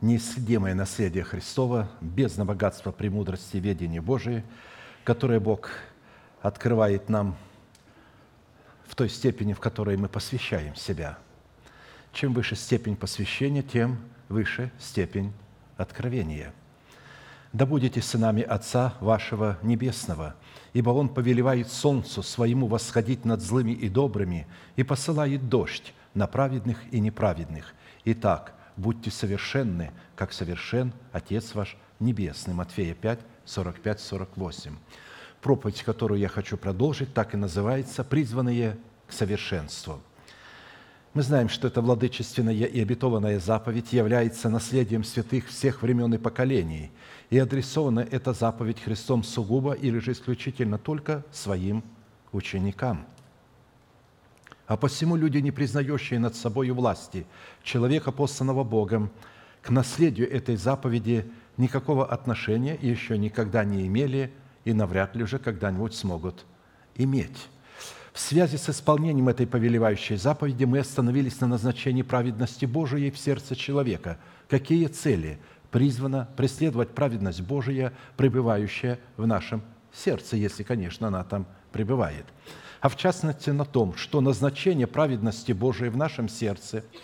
неисследимое 0.00 0.74
наследие 0.74 1.22
Христова, 1.22 1.88
бездна 2.00 2.44
богатства 2.44 2.90
премудрости 2.90 3.58
ведения 3.58 4.00
Божией, 4.00 4.42
которое 5.04 5.38
Бог 5.38 5.70
открывает 6.42 7.08
нам 7.08 7.36
в 8.88 8.96
той 8.96 9.10
степени, 9.10 9.52
в 9.52 9.60
которой 9.60 9.96
мы 9.96 10.08
посвящаем 10.08 10.74
себя. 10.74 11.18
Чем 12.12 12.34
выше 12.34 12.56
степень 12.56 12.96
посвящения, 12.96 13.62
тем 13.62 13.98
выше 14.28 14.72
степень 14.80 15.32
откровения. 15.76 16.52
«Да 17.52 17.64
будете 17.64 18.02
сынами 18.02 18.42
Отца 18.42 18.94
вашего 18.98 19.56
Небесного, 19.62 20.34
ибо 20.74 20.90
Он 20.90 21.08
повелевает 21.08 21.70
солнцу 21.70 22.22
своему 22.22 22.66
восходить 22.66 23.24
над 23.24 23.40
злыми 23.40 23.70
и 23.70 23.88
добрыми 23.88 24.46
и 24.76 24.82
посылает 24.82 25.48
дождь 25.48 25.94
на 26.12 26.26
праведных 26.26 26.78
и 26.92 27.00
неправедных. 27.00 27.74
Итак, 28.04 28.54
будьте 28.76 29.10
совершенны, 29.10 29.92
как 30.16 30.32
совершен 30.32 30.92
Отец 31.12 31.54
ваш 31.54 31.78
Небесный». 32.00 32.54
Матфея 32.54 32.94
5, 32.94 33.20
45-48. 33.46 34.72
Проповедь, 35.40 35.82
которую 35.82 36.20
я 36.20 36.28
хочу 36.28 36.56
продолжить, 36.56 37.14
так 37.14 37.34
и 37.34 37.36
называется 37.36 38.02
«Призванные 38.02 38.76
к 39.06 39.12
совершенству». 39.12 40.00
Мы 41.14 41.22
знаем, 41.22 41.48
что 41.48 41.68
эта 41.68 41.80
владычественная 41.80 42.52
и 42.52 42.82
обетованная 42.82 43.38
заповедь 43.38 43.92
является 43.92 44.48
наследием 44.48 45.04
святых 45.04 45.46
всех 45.46 45.80
времен 45.80 46.12
и 46.12 46.18
поколений, 46.18 46.90
и 47.30 47.38
адресована 47.38 48.00
эта 48.00 48.32
заповедь 48.32 48.80
Христом 48.80 49.22
сугубо 49.22 49.74
или 49.74 50.00
же 50.00 50.10
исключительно 50.10 50.76
только 50.76 51.24
своим 51.30 51.84
ученикам. 52.32 53.06
А 54.66 54.76
посему 54.76 55.14
люди, 55.14 55.38
не 55.38 55.52
признающие 55.52 56.18
над 56.18 56.34
собой 56.34 56.70
власти 56.70 57.26
человека, 57.62 58.10
посланного 58.10 58.64
Богом, 58.64 59.08
к 59.62 59.70
наследию 59.70 60.28
этой 60.28 60.56
заповеди 60.56 61.30
никакого 61.56 62.04
отношения 62.04 62.76
еще 62.82 63.16
никогда 63.16 63.62
не 63.62 63.86
имели 63.86 64.32
и 64.64 64.72
навряд 64.72 65.14
ли 65.14 65.22
уже 65.22 65.38
когда-нибудь 65.38 65.94
смогут 65.94 66.44
иметь. 66.96 67.48
В 68.14 68.20
связи 68.20 68.56
с 68.56 68.70
исполнением 68.70 69.28
этой 69.28 69.44
повелевающей 69.44 70.14
заповеди 70.14 70.62
мы 70.62 70.78
остановились 70.78 71.40
на 71.40 71.48
назначении 71.48 72.02
праведности 72.02 72.64
Божией 72.64 73.10
в 73.10 73.18
сердце 73.18 73.56
человека. 73.56 74.18
Какие 74.48 74.86
цели 74.86 75.40
призвано 75.72 76.28
преследовать 76.36 76.90
праведность 76.90 77.40
Божия, 77.40 77.92
пребывающая 78.16 79.00
в 79.16 79.26
нашем 79.26 79.62
сердце, 79.92 80.36
если, 80.36 80.62
конечно, 80.62 81.08
она 81.08 81.24
там 81.24 81.44
пребывает. 81.72 82.24
А 82.80 82.88
в 82.88 82.96
частности 82.96 83.50
на 83.50 83.64
том, 83.64 83.96
что 83.96 84.20
назначение 84.20 84.86
праведности 84.86 85.50
Божией 85.50 85.90
в 85.90 85.96
нашем 85.96 86.28
сердце– 86.28 86.84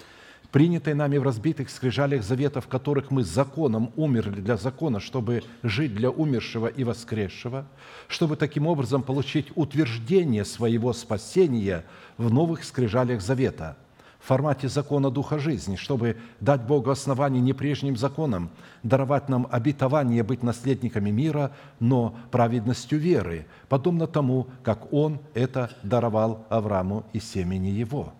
принятой 0.53 0.95
нами 0.95 1.19
в 1.19 1.23
разбитых 1.23 1.71
скрижалях 1.71 2.23
в 2.61 2.67
которых 2.67 3.11
мы 3.11 3.23
законом 3.25 3.93
умерли 3.97 4.41
для 4.41 4.57
закона, 4.57 5.01
чтобы 5.01 5.43
жить 5.63 5.95
для 5.95 6.11
умершего 6.11 6.67
и 6.67 6.85
воскресшего, 6.85 7.67
чтобы 8.09 8.37
таким 8.37 8.67
образом 8.67 9.03
получить 9.03 9.49
утверждение 9.55 10.45
своего 10.45 10.93
спасения 10.93 11.85
в 12.19 12.33
новых 12.33 12.65
скрижалях 12.65 13.21
завета 13.21 13.77
в 14.21 14.27
формате 14.27 14.69
закона 14.69 15.11
Духа 15.11 15.39
жизни, 15.39 15.77
чтобы 15.77 16.17
дать 16.41 16.63
Богу 16.63 16.91
основание 16.91 17.41
не 17.41 17.55
прежним 17.55 17.97
законам, 17.97 18.51
даровать 18.83 19.29
нам 19.29 19.49
обетование 19.51 20.23
быть 20.23 20.43
наследниками 20.43 21.11
мира, 21.11 21.53
но 21.79 22.15
праведностью 22.31 22.99
веры, 22.99 23.47
подобно 23.69 24.07
тому, 24.07 24.49
как 24.63 24.93
Он 24.93 25.21
это 25.33 25.71
даровал 25.83 26.45
Аврааму 26.51 27.07
и 27.13 27.21
семени 27.21 27.69
его– 27.69 28.13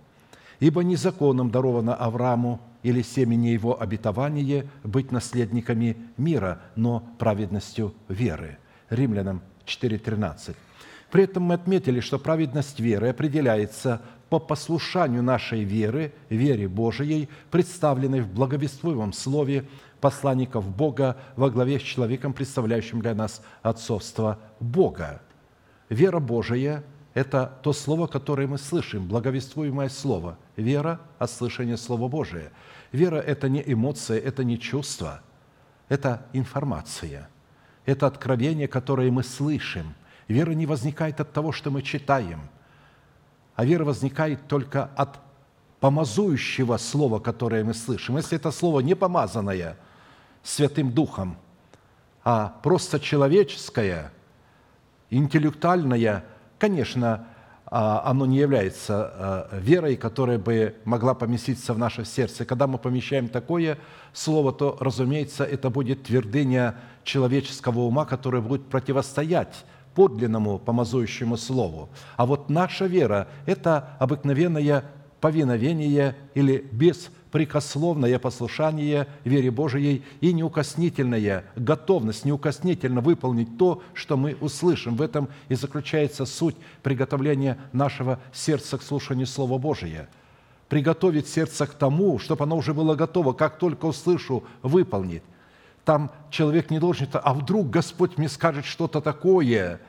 Ибо 0.61 0.83
не 0.83 0.97
законом 0.97 1.51
даровано 1.51 1.95
Аврааму 1.95 2.61
или 2.83 3.03
семени 3.03 3.49
его 3.49 3.81
обетование 3.81 4.67
быть 4.85 5.11
наследниками 5.11 5.97
мира, 6.17 6.61
но 6.77 7.01
праведностью 7.19 7.95
веры. 8.09 8.59
Римлянам 8.91 9.43
4.13. 9.67 10.55
При 11.11 11.25
этом 11.25 11.45
мы 11.45 11.55
отметили, 11.55 12.01
что 12.01 12.19
праведность 12.19 12.79
веры 12.79 13.09
определяется 13.09 14.01
по 14.29 14.39
послушанию 14.39 15.23
нашей 15.23 15.65
веры, 15.65 16.13
вере 16.29 16.69
Божией, 16.69 17.29
представленной 17.51 18.21
в 18.21 18.33
благовествуемом 18.33 19.13
слове 19.13 19.67
посланников 20.01 20.69
Бога 20.69 21.17
во 21.37 21.51
главе 21.51 21.81
с 21.81 21.83
человеком, 21.83 22.33
представляющим 22.33 23.01
для 23.01 23.15
нас 23.15 23.43
отцовство 23.63 24.39
Бога. 24.61 25.21
Вера 25.89 26.21
Божия 26.21 26.85
это 27.15 27.59
то 27.63 27.73
слово, 27.73 28.07
которое 28.07 28.47
мы 28.47 28.59
слышим, 28.59 29.09
благовествуемое 29.09 29.89
слово. 29.89 30.39
Вера– 30.57 31.01
от 31.19 31.31
слышания 31.31 31.77
Слова 31.77 32.09
Божия. 32.09 32.53
Вера– 32.93 33.17
это 33.27 33.49
не 33.49 33.63
эмоция, 33.67 34.19
это 34.19 34.45
не 34.45 34.59
чувство, 34.59 35.21
это 35.89 36.27
информация. 36.33 37.29
Это 37.85 38.07
откровение, 38.07 38.69
которое 38.69 39.11
мы 39.11 39.25
слышим. 39.25 39.95
Вера 40.29 40.53
не 40.53 40.67
возникает 40.67 41.21
от 41.21 41.33
того, 41.33 41.51
что 41.51 41.71
мы 41.73 41.83
читаем, 41.83 42.43
а 43.57 43.65
вера 43.65 43.85
возникает 43.85 44.47
только 44.47 44.85
от 44.85 45.19
помазующего 45.81 46.77
слова, 46.77 47.19
которое 47.19 47.65
мы 47.65 47.75
слышим. 47.75 48.17
Если 48.17 48.37
это 48.37 48.53
слово 48.53 48.81
не 48.81 48.95
помазанное 48.95 49.77
Святым 50.45 50.93
Духом, 50.93 51.37
а 52.23 52.55
просто 52.63 53.01
человеческое, 53.01 54.13
интеллектуальное– 55.11 56.25
Конечно, 56.61 57.27
а, 57.65 58.03
оно 58.05 58.27
не 58.27 58.37
является 58.37 58.95
а, 58.95 59.59
верой, 59.59 59.97
которая 59.97 60.39
бы 60.39 60.75
могла 60.85 61.15
поместиться 61.15 61.73
в 61.73 61.79
наше 61.79 62.05
сердце. 62.05 62.45
Когда 62.45 62.67
мы 62.67 62.77
помещаем 62.77 63.29
такое 63.29 63.79
слово, 64.13 64.53
то, 64.53 64.77
разумеется, 64.79 65.43
это 65.45 65.71
будет 65.71 66.03
твердыня 66.03 66.75
человеческого 67.03 67.81
ума, 67.81 68.05
которая 68.05 68.43
будет 68.43 68.67
противостоять 68.67 69.65
подлинному 69.95 70.59
помазующему 70.59 71.39
слову. 71.39 71.89
А 72.19 72.27
вот 72.27 72.51
наша 72.51 72.85
вера– 72.85 73.29
это 73.47 73.97
обыкновенное 73.99 74.85
повиновение 75.23 76.15
или 76.35 76.59
без 76.73 77.11
прикословное 77.31 78.19
послушание 78.19 79.07
вере 79.25 79.51
Божией 79.51 80.03
и 80.21 80.33
неукоснительная 80.33 81.45
готовность 81.57 82.25
неукоснительно 82.25 83.01
выполнить 83.01 83.57
то, 83.57 83.83
что 83.95 84.17
мы 84.17 84.37
услышим. 84.41 84.97
В 84.97 85.03
этом 85.03 85.29
и 85.49 85.55
заключается 85.55 86.27
суть 86.27 86.57
приготовления 86.83 87.59
нашего 87.73 88.19
сердца 88.33 88.79
к 88.79 88.83
слушанию 88.83 89.27
Слова 89.27 89.59
Божия. 89.59 90.09
Приготовить 90.69 91.29
сердце 91.29 91.67
к 91.67 91.75
тому, 91.75 92.19
чтобы 92.19 92.45
оно 92.45 92.57
уже 92.57 92.75
было 92.75 92.95
готово, 92.95 93.33
как 93.33 93.59
только 93.59 93.87
услышу, 93.87 94.45
выполнить. 94.63 95.23
Там 95.85 96.13
человек 96.31 96.71
не 96.71 96.79
должен, 96.79 97.09
а 97.13 97.35
вдруг 97.35 97.71
Господь 97.71 98.19
мне 98.19 98.29
скажет 98.29 98.65
что-то 98.65 99.01
такое, 99.01 99.81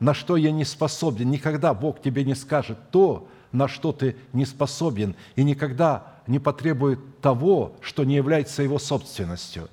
на 0.00 0.14
что 0.14 0.36
я 0.36 0.50
не 0.50 0.64
способен. 0.64 1.30
Никогда 1.30 1.74
Бог 1.74 2.02
тебе 2.02 2.24
не 2.24 2.34
скажет 2.34 2.78
то, 2.90 3.28
на 3.52 3.68
что 3.68 3.92
ты 3.92 4.16
не 4.32 4.46
способен, 4.46 5.14
и 5.36 5.44
никогда 5.44 6.13
не 6.26 6.38
потребует 6.38 7.20
того, 7.20 7.76
что 7.80 8.04
не 8.04 8.16
является 8.16 8.62
его 8.62 8.78
собственностью. 8.78 9.68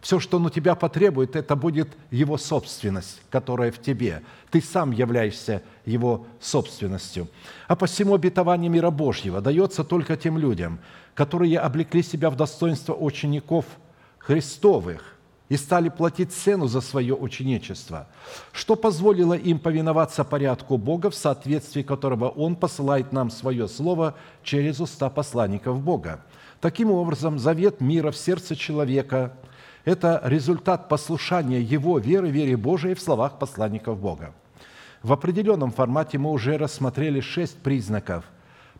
Все, 0.00 0.18
что 0.18 0.38
он 0.38 0.46
у 0.46 0.50
тебя 0.50 0.74
потребует, 0.74 1.36
это 1.36 1.56
будет 1.56 1.88
его 2.10 2.38
собственность, 2.38 3.20
которая 3.28 3.70
в 3.70 3.80
тебе. 3.80 4.22
Ты 4.50 4.62
сам 4.62 4.92
являешься 4.92 5.62
его 5.84 6.26
собственностью. 6.40 7.28
А 7.68 7.76
посему 7.76 8.14
обетование 8.14 8.70
мира 8.70 8.90
Божьего 8.90 9.42
дается 9.42 9.84
только 9.84 10.16
тем 10.16 10.38
людям, 10.38 10.80
которые 11.14 11.58
облекли 11.58 12.02
себя 12.02 12.30
в 12.30 12.36
достоинство 12.36 12.94
учеников 12.94 13.66
Христовых– 14.18 15.16
и 15.50 15.56
стали 15.56 15.88
платить 15.88 16.32
цену 16.32 16.68
за 16.68 16.80
свое 16.80 17.14
ученичество, 17.14 18.06
что 18.52 18.76
позволило 18.76 19.34
им 19.34 19.58
повиноваться 19.58 20.24
порядку 20.24 20.78
Бога, 20.78 21.10
в 21.10 21.14
соответствии 21.14 21.82
которого 21.82 22.28
Он 22.28 22.54
посылает 22.54 23.12
нам 23.12 23.30
свое 23.30 23.66
Слово 23.68 24.14
через 24.44 24.80
уста 24.80 25.10
посланников 25.10 25.82
Бога. 25.82 26.24
Таким 26.60 26.92
образом, 26.92 27.38
завет 27.38 27.80
мира 27.80 28.12
в 28.12 28.16
сердце 28.16 28.54
человека– 28.54 29.34
это 29.84 30.20
результат 30.24 30.88
послушания 30.88 31.60
его 31.60 31.98
веры, 31.98 32.30
вере 32.30 32.56
Божией 32.56 32.94
в 32.94 33.00
словах 33.00 33.38
посланников 33.40 33.98
Бога. 33.98 34.32
В 35.02 35.12
определенном 35.12 35.72
формате 35.72 36.18
мы 36.18 36.30
уже 36.30 36.58
рассмотрели 36.58 37.18
шесть 37.18 37.56
признаков, 37.56 38.24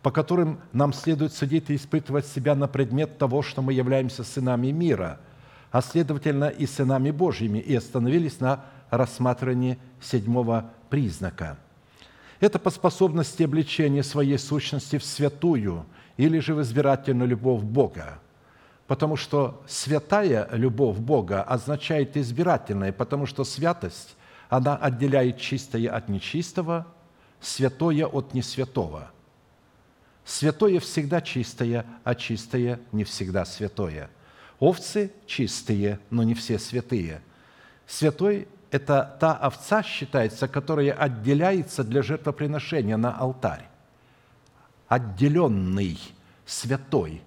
по 0.02 0.12
которым 0.12 0.60
нам 0.72 0.92
следует 0.92 1.32
судить 1.32 1.68
и 1.70 1.74
испытывать 1.74 2.26
себя 2.26 2.54
на 2.54 2.68
предмет 2.68 3.18
того, 3.18 3.42
что 3.42 3.60
мы 3.60 3.72
являемся 3.72 4.22
сынами 4.22 4.70
мира– 4.70 5.18
а 5.70 5.82
следовательно 5.82 6.48
и 6.48 6.66
сынами 6.66 7.10
Божьими, 7.10 7.58
и 7.58 7.74
остановились 7.74 8.40
на 8.40 8.64
рассматривании 8.90 9.78
седьмого 10.00 10.70
признака. 10.88 11.58
Это 12.40 12.58
по 12.58 12.70
способности 12.70 13.42
обличения 13.42 14.02
своей 14.02 14.38
сущности 14.38 14.98
в 14.98 15.04
святую 15.04 15.86
или 16.16 16.38
же 16.38 16.54
в 16.54 16.62
избирательную 16.62 17.28
любовь 17.28 17.62
Бога. 17.62 18.18
Потому 18.86 19.16
что 19.16 19.62
святая 19.68 20.48
любовь 20.52 20.96
Бога 20.96 21.42
означает 21.42 22.16
избирательная, 22.16 22.92
потому 22.92 23.26
что 23.26 23.44
святость, 23.44 24.16
она 24.48 24.76
отделяет 24.76 25.38
чистое 25.38 25.88
от 25.90 26.08
нечистого, 26.08 26.86
святое 27.40 28.06
от 28.06 28.34
несвятого. 28.34 29.10
Святое 30.24 30.80
всегда 30.80 31.20
чистое, 31.20 31.86
а 32.04 32.14
чистое 32.14 32.80
не 32.90 33.04
всегда 33.04 33.44
святое. 33.44 34.10
Овцы 34.60 35.10
чистые, 35.26 35.98
но 36.10 36.22
не 36.22 36.34
все 36.34 36.58
святые. 36.58 37.22
Святой– 37.86 38.46
это 38.70 39.16
та 39.18 39.34
овца, 39.34 39.82
считается, 39.82 40.46
которая 40.46 40.92
отделяется 40.92 41.82
для 41.82 42.02
жертвоприношения 42.02 42.98
на 42.98 43.16
алтарь. 43.16 43.66
Отделенный, 44.86 45.98
святой. 46.44 47.22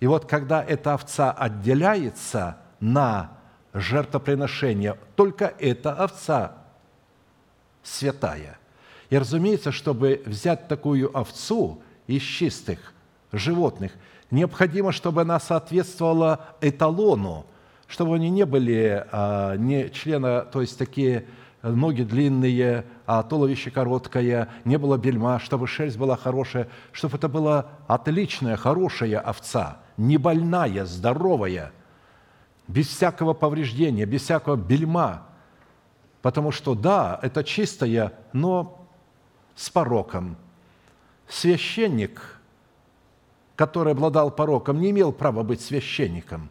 И 0.00 0.06
вот 0.06 0.26
когда 0.26 0.62
эта 0.62 0.94
овца 0.94 1.30
отделяется 1.30 2.58
на 2.80 3.38
жертвоприношение, 3.72 4.98
только 5.14 5.54
эта 5.58 5.92
овца 5.92 6.56
святая. 7.84 8.58
И, 9.10 9.16
разумеется, 9.16 9.70
чтобы 9.70 10.22
взять 10.26 10.66
такую 10.66 11.16
овцу 11.16 11.82
из 12.08 12.22
чистых 12.22 12.92
животных, 13.30 13.92
необходимо, 14.30 14.92
чтобы 14.92 15.22
она 15.22 15.40
соответствовала 15.40 16.56
эталону, 16.60 17.46
чтобы 17.86 18.16
они 18.16 18.30
не 18.30 18.44
были 18.46 19.04
а, 19.12 19.56
не 19.56 19.90
члена, 19.90 20.42
то 20.42 20.60
есть 20.60 20.78
такие 20.78 21.26
ноги 21.62 22.02
длинные, 22.02 22.84
а 23.06 23.22
туловище 23.22 23.70
короткое, 23.70 24.48
не 24.64 24.76
было 24.76 24.98
бельма, 24.98 25.38
чтобы 25.38 25.66
шерсть 25.66 25.96
была 25.96 26.16
хорошая, 26.16 26.68
чтобы 26.92 27.16
это 27.16 27.28
была 27.28 27.66
отличная, 27.86 28.56
хорошая 28.56 29.18
овца, 29.18 29.78
не 29.96 30.18
больная, 30.18 30.84
здоровая, 30.84 31.72
без 32.68 32.88
всякого 32.88 33.32
повреждения, 33.32 34.04
без 34.04 34.22
всякого 34.22 34.56
бельма. 34.56 35.22
Потому 36.22 36.50
что, 36.50 36.74
да, 36.74 37.18
это 37.22 37.44
чистая, 37.44 38.12
но 38.32 38.88
с 39.54 39.70
пороком. 39.70 40.36
Священник, 41.28 42.33
который 43.56 43.92
обладал 43.92 44.30
пороком, 44.30 44.80
не 44.80 44.90
имел 44.90 45.12
права 45.12 45.42
быть 45.42 45.60
священником. 45.60 46.50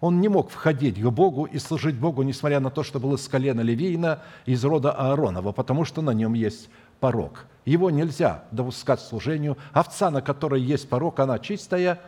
Он 0.00 0.20
не 0.20 0.28
мог 0.28 0.50
входить 0.50 1.00
к 1.00 1.08
Богу 1.08 1.44
и 1.44 1.58
служить 1.58 1.98
Богу, 1.98 2.22
несмотря 2.22 2.60
на 2.60 2.70
то, 2.70 2.82
что 2.82 3.00
был 3.00 3.14
из 3.14 3.26
колена 3.28 3.62
Левиина, 3.62 4.22
из 4.44 4.62
рода 4.64 4.92
Ааронова, 4.92 5.52
потому 5.52 5.84
что 5.84 6.02
на 6.02 6.10
нем 6.10 6.34
есть 6.34 6.68
порок. 7.00 7.46
Его 7.64 7.90
нельзя 7.90 8.44
допускать 8.50 9.00
служению. 9.00 9.56
Овца, 9.72 10.10
на 10.10 10.20
которой 10.20 10.60
есть 10.60 10.88
порок, 10.88 11.18
она 11.20 11.38
чистая, 11.38 12.00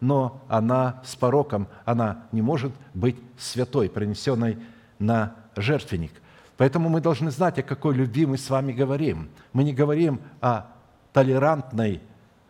но 0.00 0.40
она 0.48 1.02
с 1.04 1.16
пороком, 1.16 1.68
она 1.84 2.24
не 2.32 2.42
может 2.42 2.72
быть 2.94 3.16
святой, 3.38 3.90
принесенной 3.90 4.58
на 4.98 5.34
жертвенник. 5.54 6.12
Поэтому 6.56 6.88
мы 6.88 7.00
должны 7.00 7.30
знать, 7.30 7.58
о 7.58 7.62
какой 7.62 7.94
любви 7.94 8.26
мы 8.26 8.38
с 8.38 8.48
вами 8.48 8.72
говорим. 8.72 9.28
Мы 9.52 9.64
не 9.64 9.72
говорим 9.72 10.20
о 10.40 10.66
толерантной 11.12 12.00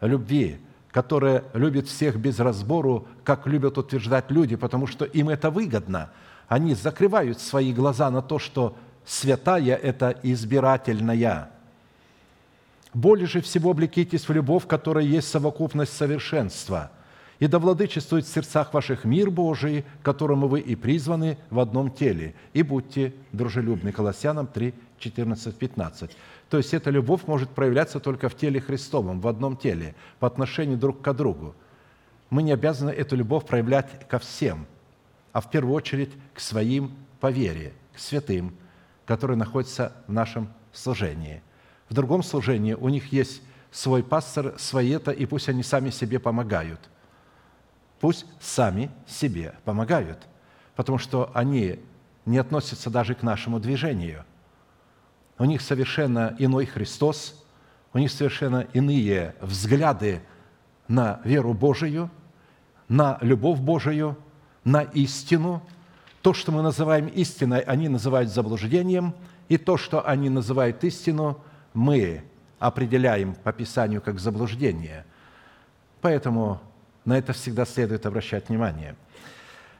любви, 0.06 0.58
которая 0.90 1.44
любит 1.54 1.88
всех 1.88 2.16
без 2.16 2.38
разбору, 2.38 3.06
как 3.24 3.46
любят 3.46 3.78
утверждать 3.78 4.30
люди, 4.30 4.56
потому 4.56 4.86
что 4.86 5.04
им 5.04 5.28
это 5.28 5.50
выгодно. 5.50 6.10
Они 6.48 6.74
закрывают 6.74 7.40
свои 7.40 7.72
глаза 7.72 8.10
на 8.10 8.22
то, 8.22 8.38
что 8.38 8.76
святая– 9.04 9.74
это 9.82 10.18
избирательная. 10.22 11.50
Более 12.92 13.26
же 13.26 13.40
всего 13.40 13.70
облекитесь 13.70 14.28
в 14.28 14.32
любовь, 14.32 14.66
которая 14.66 15.04
есть 15.04 15.28
совокупность 15.28 15.96
совершенства– 15.96 16.90
и 17.38 17.46
да 17.46 17.58
владычествует 17.58 18.24
в 18.24 18.32
сердцах 18.32 18.72
ваших 18.72 19.04
мир 19.04 19.30
Божий, 19.30 19.84
которому 20.02 20.48
вы 20.48 20.60
и 20.60 20.76
призваны 20.76 21.36
в 21.50 21.58
одном 21.58 21.90
теле, 21.90 22.34
и 22.52 22.62
будьте 22.62 23.12
дружелюбны». 23.32 23.92
Колоссянам 23.92 24.46
3, 24.46 24.72
14, 25.04 25.56
15. 25.56 26.16
То 26.48 26.56
есть 26.56 26.74
эта 26.74 26.90
любовь 26.90 27.22
может 27.26 27.50
проявляться 27.50 28.00
только 28.00 28.28
в 28.28 28.36
теле 28.36 28.60
Христовом, 28.60 29.20
в 29.20 29.28
одном 29.28 29.56
теле, 29.56 29.94
по 30.18 30.26
отношению 30.26 30.78
друг 30.78 31.00
к 31.00 31.12
другу. 31.12 31.54
Мы 32.30 32.42
не 32.42 32.52
обязаны 32.52 32.90
эту 32.90 33.16
любовь 33.16 33.46
проявлять 33.46 34.08
ко 34.08 34.18
всем, 34.18 34.66
а 35.32 35.40
в 35.40 35.50
первую 35.50 35.74
очередь 35.74 36.10
к 36.32 36.40
своим 36.40 36.92
по 37.20 37.30
вере, 37.30 37.72
к 37.94 37.98
святым, 37.98 38.54
которые 39.06 39.36
находятся 39.36 39.92
в 40.06 40.12
нашем 40.12 40.48
служении. 40.72 41.42
В 41.88 41.94
другом 41.94 42.22
служении 42.22 42.74
у 42.74 42.88
них 42.88 43.12
есть 43.12 43.42
свой 43.70 44.02
пастор, 44.02 44.54
свои-то, 44.58 45.10
и 45.10 45.26
пусть 45.26 45.48
они 45.48 45.62
сами 45.62 45.90
себе 45.90 46.18
помогают– 46.18 46.80
пусть 48.04 48.26
сами 48.38 48.90
себе 49.06 49.54
помогают, 49.64 50.18
потому 50.76 50.98
что 50.98 51.30
они 51.32 51.80
не 52.26 52.36
относятся 52.36 52.90
даже 52.90 53.14
к 53.14 53.22
нашему 53.22 53.60
движению. 53.60 54.26
У 55.38 55.44
них 55.44 55.60
совершенно 55.60 56.34
иной 56.38 56.66
Христос, 56.66 57.42
у 57.92 57.98
них 57.98 58.10
совершенно 58.10 58.66
иные 58.72 59.34
взгляды 59.40 60.22
на 60.88 61.20
веру 61.24 61.54
Божию, 61.54 62.10
на 62.88 63.18
любовь 63.20 63.58
Божию, 63.58 64.16
на 64.64 64.82
истину. 64.82 65.62
То, 66.22 66.34
что 66.34 66.52
мы 66.52 66.62
называем 66.62 67.06
истиной, 67.08 67.60
они 67.60 67.88
называют 67.88 68.30
заблуждением, 68.30 69.14
и 69.48 69.58
то, 69.58 69.76
что 69.76 70.06
они 70.06 70.30
называют 70.30 70.82
истину, 70.84 71.38
мы 71.74 72.24
определяем 72.58 73.34
по 73.34 73.52
Писанию 73.52 74.00
как 74.00 74.18
заблуждение. 74.18 75.04
Поэтому 76.00 76.60
на 77.04 77.18
это 77.18 77.32
всегда 77.32 77.66
следует 77.66 78.06
обращать 78.06 78.48
внимание. 78.48 78.96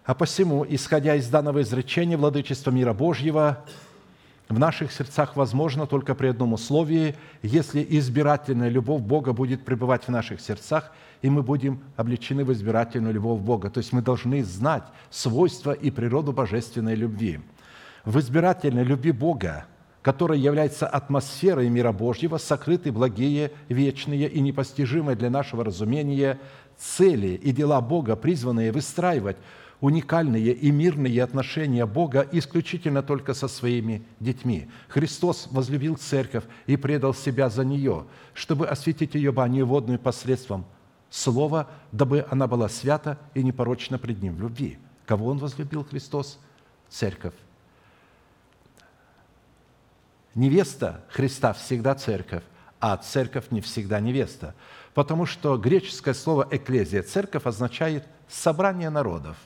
А 0.05 0.15
посему, 0.15 0.67
исходя 0.69 1.15
из 1.15 1.29
данного 1.29 1.63
изречения 1.63 2.19
владычества 2.19 2.71
мира 2.71 2.93
Божьего, 2.93 3.65
в 4.49 4.59
наших 4.59 4.93
сердцах 4.93 5.37
возможно 5.37 5.87
только 5.87 6.15
при 6.15 6.29
одном 6.29 6.53
условии, 6.53 7.17
если 7.43 7.87
избирательная 7.89 8.69
любовь 8.69 9.01
Бога 9.01 9.33
будет 9.33 9.65
пребывать 9.65 10.05
в 10.05 10.11
наших 10.11 10.41
сердцах, 10.41 10.93
и 11.23 11.31
мы 11.31 11.43
будем 11.43 11.81
облечены 11.97 12.45
в 12.45 12.53
избирательную 12.53 13.15
любовь 13.15 13.41
Бога. 13.41 13.71
То 13.71 13.79
есть 13.79 13.93
мы 13.93 14.03
должны 14.03 14.45
знать 14.45 14.85
свойства 15.11 15.73
и 15.73 15.91
природу 15.91 16.33
божественной 16.33 16.95
любви. 16.95 17.41
В 18.05 18.19
избирательной 18.19 18.85
любви 18.85 19.13
Бога, 19.13 19.65
которая 20.03 20.39
является 20.39 20.87
атмосферой 20.87 21.71
мира 21.71 21.93
Божьего, 21.93 22.37
сокрыты 22.37 22.93
благие, 22.93 23.51
вечные 23.71 24.29
и 24.29 24.41
непостижимые 24.41 25.17
для 25.17 25.31
нашего 25.31 25.65
разумения 25.65 26.39
цели 26.77 27.29
и 27.29 27.51
дела 27.53 27.81
Бога, 27.81 28.15
призванные 28.15 28.73
выстраивать 28.73 29.39
уникальные 29.85 30.53
и 30.53 30.71
мирные 30.71 31.23
отношения 31.23 31.85
Бога 31.85 32.27
исключительно 32.33 33.03
только 33.03 33.35
со 33.35 33.49
своими 33.49 34.03
детьми. 34.19 34.71
Христос 34.89 35.49
возлюбил 35.51 35.97
церковь 35.97 36.45
и 36.67 36.77
предал 36.77 37.13
себя 37.13 37.51
за 37.51 37.65
нее, 37.65 38.07
чтобы 38.33 38.67
осветить 38.67 39.15
ее 39.15 39.31
баню 39.31 39.67
водную 39.67 39.99
посредством 39.99 40.65
слова, 41.11 41.69
дабы 41.93 42.27
она 42.31 42.47
была 42.47 42.71
свята 42.71 43.19
и 43.35 43.43
непорочна 43.43 43.99
пред 43.99 44.23
Ним 44.23 44.37
в 44.37 44.41
любви. 44.41 44.79
Кого 45.05 45.27
Он 45.27 45.37
возлюбил, 45.37 45.85
Христос? 45.85 46.39
Церковь. 46.89 47.35
Невеста 50.35 51.05
Христа 51.11 51.53
всегда 51.53 51.95
церковь, 51.95 52.43
а 52.81 52.97
церковь 52.97 53.51
не 53.51 53.61
всегда 53.61 54.01
невеста 54.01 54.55
потому 54.95 55.27
что 55.27 55.57
греческое 55.57 56.15
слово 56.15 56.47
«экклезия»– 56.51 57.03
церковь 57.03 57.47
означает 57.47 58.07
«собрание 58.29 58.91
народов», 58.91 59.37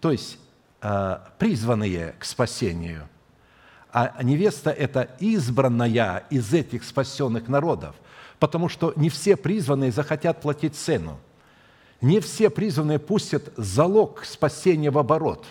то 0.00 0.10
есть 0.10 0.38
э, 0.80 1.18
призванные 1.38 2.14
к 2.18 2.24
спасению. 2.24 3.08
А 3.90 4.22
невеста– 4.22 4.70
это 4.78 5.10
избранная 5.18 6.24
из 6.30 6.52
этих 6.52 6.84
спасенных 6.84 7.48
народов, 7.48 7.96
потому 8.38 8.68
что 8.68 8.92
не 8.96 9.08
все 9.08 9.36
призванные 9.36 9.90
захотят 9.90 10.40
платить 10.40 10.76
цену. 10.76 11.18
Не 12.00 12.20
все 12.20 12.50
призванные 12.50 12.98
пустят 12.98 13.52
залог 13.56 14.24
спасения 14.24 14.90
в 14.90 14.98
оборот. 14.98 15.46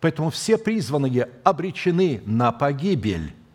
Поэтому 0.00 0.30
все 0.30 0.56
призванные 0.56 1.28
обречены 1.44 2.22
на 2.24 2.52
погибель– 2.52 3.34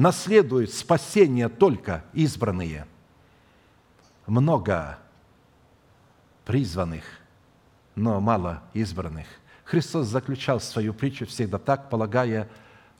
наследуют 0.00 0.72
спасение 0.72 1.50
только 1.50 2.04
избранные. 2.14 2.86
Много 4.26 4.98
призванных, 6.46 7.04
но 7.94 8.20
мало 8.20 8.62
избранных. 8.74 9.26
Христос 9.64 10.06
заключал 10.06 10.60
свою 10.60 10.92
притчу 10.94 11.26
всегда 11.26 11.58
так, 11.58 11.90
полагая, 11.90 12.48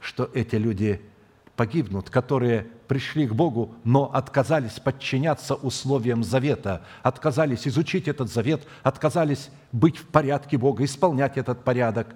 что 0.01 0.30
эти 0.34 0.57
люди 0.57 1.01
погибнут, 1.57 2.09
которые 2.09 2.68
пришли 2.88 3.26
к 3.26 3.34
Богу, 3.34 3.74
но 3.84 4.11
отказались 4.14 4.80
подчиняться 4.80 5.55
условиям 5.55 6.24
завета, 6.24 6.82
отказались 7.03 7.68
изучить 7.68 8.09
этот 8.09 8.32
завет, 8.32 8.66
отказались 8.82 9.51
быть 9.72 9.99
в 9.99 10.07
порядке 10.07 10.57
Бога, 10.57 10.84
исполнять 10.84 11.36
этот 11.36 11.62
порядок. 11.62 12.14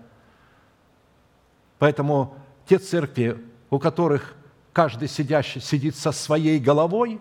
Поэтому 1.78 2.34
те 2.66 2.78
церкви, 2.78 3.38
у 3.70 3.78
которых 3.78 4.34
каждый 4.72 5.08
сидящий 5.08 5.60
сидит 5.60 5.96
со 5.96 6.12
своей 6.12 6.58
головой, 6.58 7.20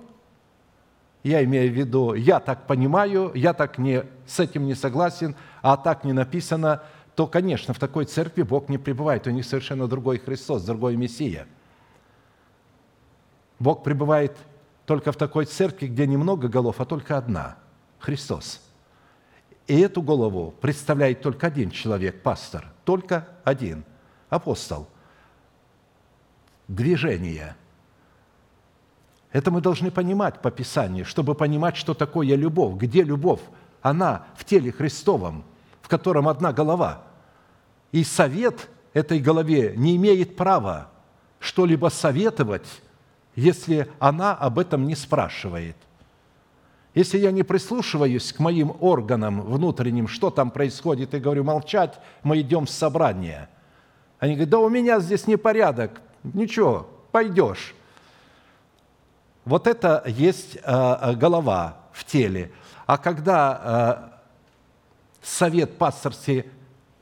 я 1.23 1.43
имею 1.43 1.71
в 1.71 1.75
виду, 1.75 2.13
я 2.13 2.39
так 2.39 2.67
понимаю, 2.67 3.31
я 3.33 3.53
так 3.53 3.77
не, 3.77 4.03
с 4.27 4.39
этим 4.39 4.65
не 4.65 4.75
согласен, 4.75 5.35
а 5.61 5.77
так 5.77 6.03
не 6.03 6.11
написано, 6.11 6.83
то, 7.15 7.27
конечно, 7.27 7.73
в 7.73 7.79
такой 7.79 8.05
церкви 8.05 8.41
Бог 8.41 8.69
не 8.69 8.77
пребывает. 8.77 9.25
У 9.27 9.29
них 9.29 9.45
совершенно 9.45 9.87
другой 9.87 10.19
Христос, 10.19 10.63
другой 10.63 10.97
Мессия. 10.97 11.47
Бог 13.59 13.83
пребывает 13.83 14.35
только 14.85 15.11
в 15.11 15.15
такой 15.15 15.45
церкви, 15.45 15.87
где 15.87 16.05
немного 16.05 16.49
голов, 16.49 16.81
а 16.81 16.85
только 16.85 17.17
одна– 17.17 17.57
Христос. 17.99 18.61
И 19.67 19.79
эту 19.79 20.01
голову 20.01 20.53
представляет 20.59 21.21
только 21.21 21.47
один 21.47 21.71
человек, 21.71 22.21
пастор, 22.21 22.65
только 22.83 23.27
один– 23.45 23.85
апостол. 24.29 24.89
Движение. 26.67 27.55
Это 29.33 29.51
мы 29.51 29.59
должны 29.59 29.91
понимать 29.91 30.39
по 30.41 30.49
Писанию, 30.49 31.03
чтобы 31.03 31.35
понимать, 31.35 31.75
что 31.75 31.93
такое 31.93 32.35
любовь. 32.35 32.75
Где 32.75 33.03
любовь? 33.03 33.41
Она 33.81 34.27
в 34.37 34.45
теле 34.45 34.71
Христовом, 34.71 35.43
в 35.81 35.89
котором 35.89 36.29
одна 36.29 36.53
голова. 36.53 37.03
И 37.91 38.05
совет 38.05 38.69
этой 38.93 39.19
голове 39.19 39.73
не 39.75 39.97
имеет 39.97 40.37
права 40.37 40.89
что-либо 41.39 41.89
советовать 41.89 42.67
если 43.35 43.89
она 43.99 44.33
об 44.33 44.59
этом 44.59 44.87
не 44.87 44.95
спрашивает. 44.95 45.75
Если 46.93 47.17
я 47.17 47.31
не 47.31 47.41
прислушиваюсь 47.41 48.31
к 48.31 48.39
моим 48.39 48.75
органам 48.79 49.41
внутренним, 49.41 50.07
что 50.07 50.29
там 50.29 50.51
происходит, 50.51 51.13
и 51.15 51.19
говорю, 51.19 51.43
молчать, 51.43 51.99
мы 52.21 52.39
идем 52.41 52.67
в 52.67 52.69
собрание. 52.69 53.49
Они 54.19 54.33
говорят, 54.33 54.49
да 54.49 54.59
у 54.59 54.69
меня 54.69 54.99
здесь 54.99 55.25
непорядок, 55.25 56.01
ничего, 56.23 56.87
пойдешь. 57.11 57.73
Вот 59.45 59.67
это 59.67 60.03
есть 60.07 60.57
э, 60.63 61.13
голова 61.15 61.77
в 61.91 62.05
теле. 62.05 62.51
А 62.85 62.97
когда 62.97 64.11
э, 65.21 65.25
совет 65.25 65.77
пасторский 65.77 66.45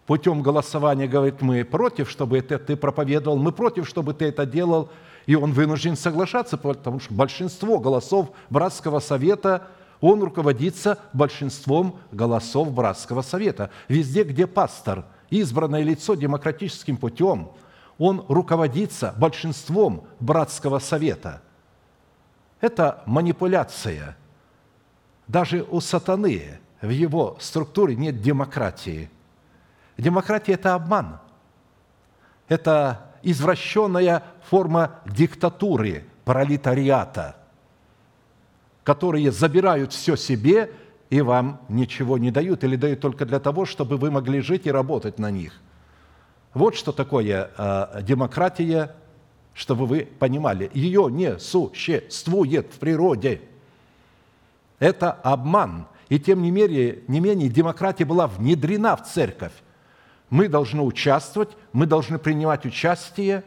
путем 0.05 0.41
голосования 0.41 1.07
говорит, 1.07 1.41
мы 1.41 1.63
против, 1.63 2.09
чтобы 2.09 2.39
это 2.39 2.57
ты 2.59 2.75
проповедовал, 2.75 3.37
мы 3.37 3.51
против, 3.51 3.87
чтобы 3.87 4.13
ты 4.13 4.25
это 4.25 4.45
делал– 4.45 4.89
и 5.25 5.35
он 5.35 5.53
вынужден 5.53 5.95
соглашаться, 5.95 6.57
потому 6.57 6.99
что 6.99 7.13
большинство 7.13 7.79
голосов 7.79 8.31
братского 8.49 8.99
совета, 8.99 9.67
он 9.99 10.23
руководится 10.23 10.97
большинством 11.13 11.99
голосов 12.11 12.71
братского 12.71 13.21
совета. 13.21 13.69
Везде, 13.87 14.23
где 14.23 14.47
пастор, 14.47 15.05
избранное 15.29 15.83
лицо 15.83 16.15
демократическим 16.15 16.97
путем, 16.97 17.51
он 17.97 18.25
руководится 18.27 19.13
большинством 19.17 20.05
братского 20.19 20.79
совета. 20.79 21.41
Это 22.61 23.01
манипуляция. 23.05 24.15
Даже 25.27 25.63
у 25.63 25.81
сатаны 25.81 26.59
в 26.81 26.89
его 26.89 27.37
структуре 27.39 27.95
нет 27.95 28.21
демократии. 28.21 29.09
Демократия– 29.97 30.53
это 30.53 30.75
обман. 30.75 31.19
Это 32.47 33.11
извращенная 33.23 34.23
форма 34.49 34.99
диктатуры, 35.05 36.05
пролетариата, 36.25 37.35
которые 38.83 39.31
забирают 39.31 39.93
все 39.93 40.15
себе 40.15 40.71
и 41.09 41.21
вам 41.21 41.61
ничего 41.67 42.17
не 42.17 42.31
дают, 42.31 42.63
или 42.63 42.75
дают 42.75 42.99
только 42.99 43.25
для 43.25 43.39
того, 43.39 43.65
чтобы 43.65 43.97
вы 43.97 44.11
могли 44.11 44.41
жить 44.41 44.65
и 44.65 44.71
работать 44.71 45.19
на 45.19 45.29
них. 45.29 45.59
Вот 46.53 46.75
что 46.75 46.91
такое 46.91 47.49
э, 47.57 48.01
демократия, 48.03 48.95
чтобы 49.53 49.85
вы 49.85 50.07
понимали. 50.19 50.69
Ее 50.73 51.09
не 51.11 51.39
существует 51.39 52.67
в 52.73 52.79
природе. 52.79 53.41
Это 54.79 55.11
обман. 55.11 55.87
И 56.09 56.19
тем 56.19 56.41
не 56.41 56.51
менее, 56.51 56.99
не 57.07 57.19
менее 57.19 57.49
демократия 57.49 58.05
была 58.05 58.27
внедрена 58.27 58.95
в 58.95 59.07
церковь 59.07 59.53
мы 60.31 60.47
должны 60.47 60.81
участвовать, 60.81 61.49
мы 61.73 61.85
должны 61.85 62.17
принимать 62.17 62.65
участие. 62.65 63.43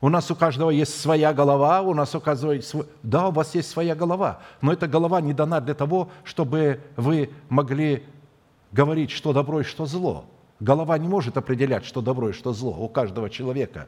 У 0.00 0.10
нас 0.10 0.30
у 0.30 0.36
каждого 0.36 0.68
есть 0.68 1.00
своя 1.00 1.32
голова, 1.32 1.80
у 1.80 1.94
нас 1.94 2.14
у 2.14 2.20
каждого 2.20 2.52
есть 2.52 2.68
свой... 2.68 2.86
Да, 3.02 3.28
у 3.28 3.30
вас 3.30 3.54
есть 3.54 3.70
своя 3.70 3.94
голова, 3.94 4.40
но 4.60 4.72
эта 4.72 4.86
голова 4.86 5.22
не 5.22 5.32
дана 5.32 5.60
для 5.60 5.74
того, 5.74 6.10
чтобы 6.24 6.80
вы 6.96 7.30
могли 7.48 8.04
говорить, 8.72 9.12
что 9.12 9.32
добро 9.32 9.60
и 9.60 9.64
что 9.64 9.86
зло. 9.86 10.26
Голова 10.60 10.98
не 10.98 11.08
может 11.08 11.36
определять, 11.36 11.86
что 11.86 12.02
добро 12.02 12.30
и 12.30 12.32
что 12.32 12.52
зло 12.52 12.76
у 12.78 12.88
каждого 12.88 13.30
человека. 13.30 13.86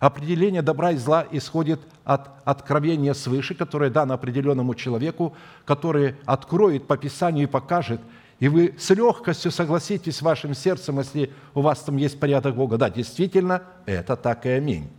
Определение 0.00 0.62
добра 0.62 0.90
и 0.90 0.96
зла 0.96 1.24
исходит 1.30 1.80
от 2.04 2.30
откровения 2.44 3.14
свыше, 3.14 3.54
которое 3.54 3.90
дано 3.90 4.14
определенному 4.14 4.74
человеку, 4.74 5.36
который 5.64 6.16
откроет 6.24 6.88
по 6.88 6.96
Писанию 6.96 7.44
и 7.44 7.50
покажет– 7.50 8.00
и 8.40 8.48
вы 8.48 8.74
с 8.78 8.88
легкостью 8.90 9.50
согласитесь 9.52 10.16
с 10.16 10.22
вашим 10.22 10.54
сердцем, 10.54 10.98
если 10.98 11.30
у 11.54 11.60
вас 11.60 11.80
там 11.80 11.98
есть 11.98 12.18
порядок 12.18 12.56
Бога. 12.56 12.78
Да, 12.78 12.88
действительно, 12.88 13.62
это 13.84 14.16
так 14.16 14.46
и 14.46 14.48
аминь. 14.48 14.90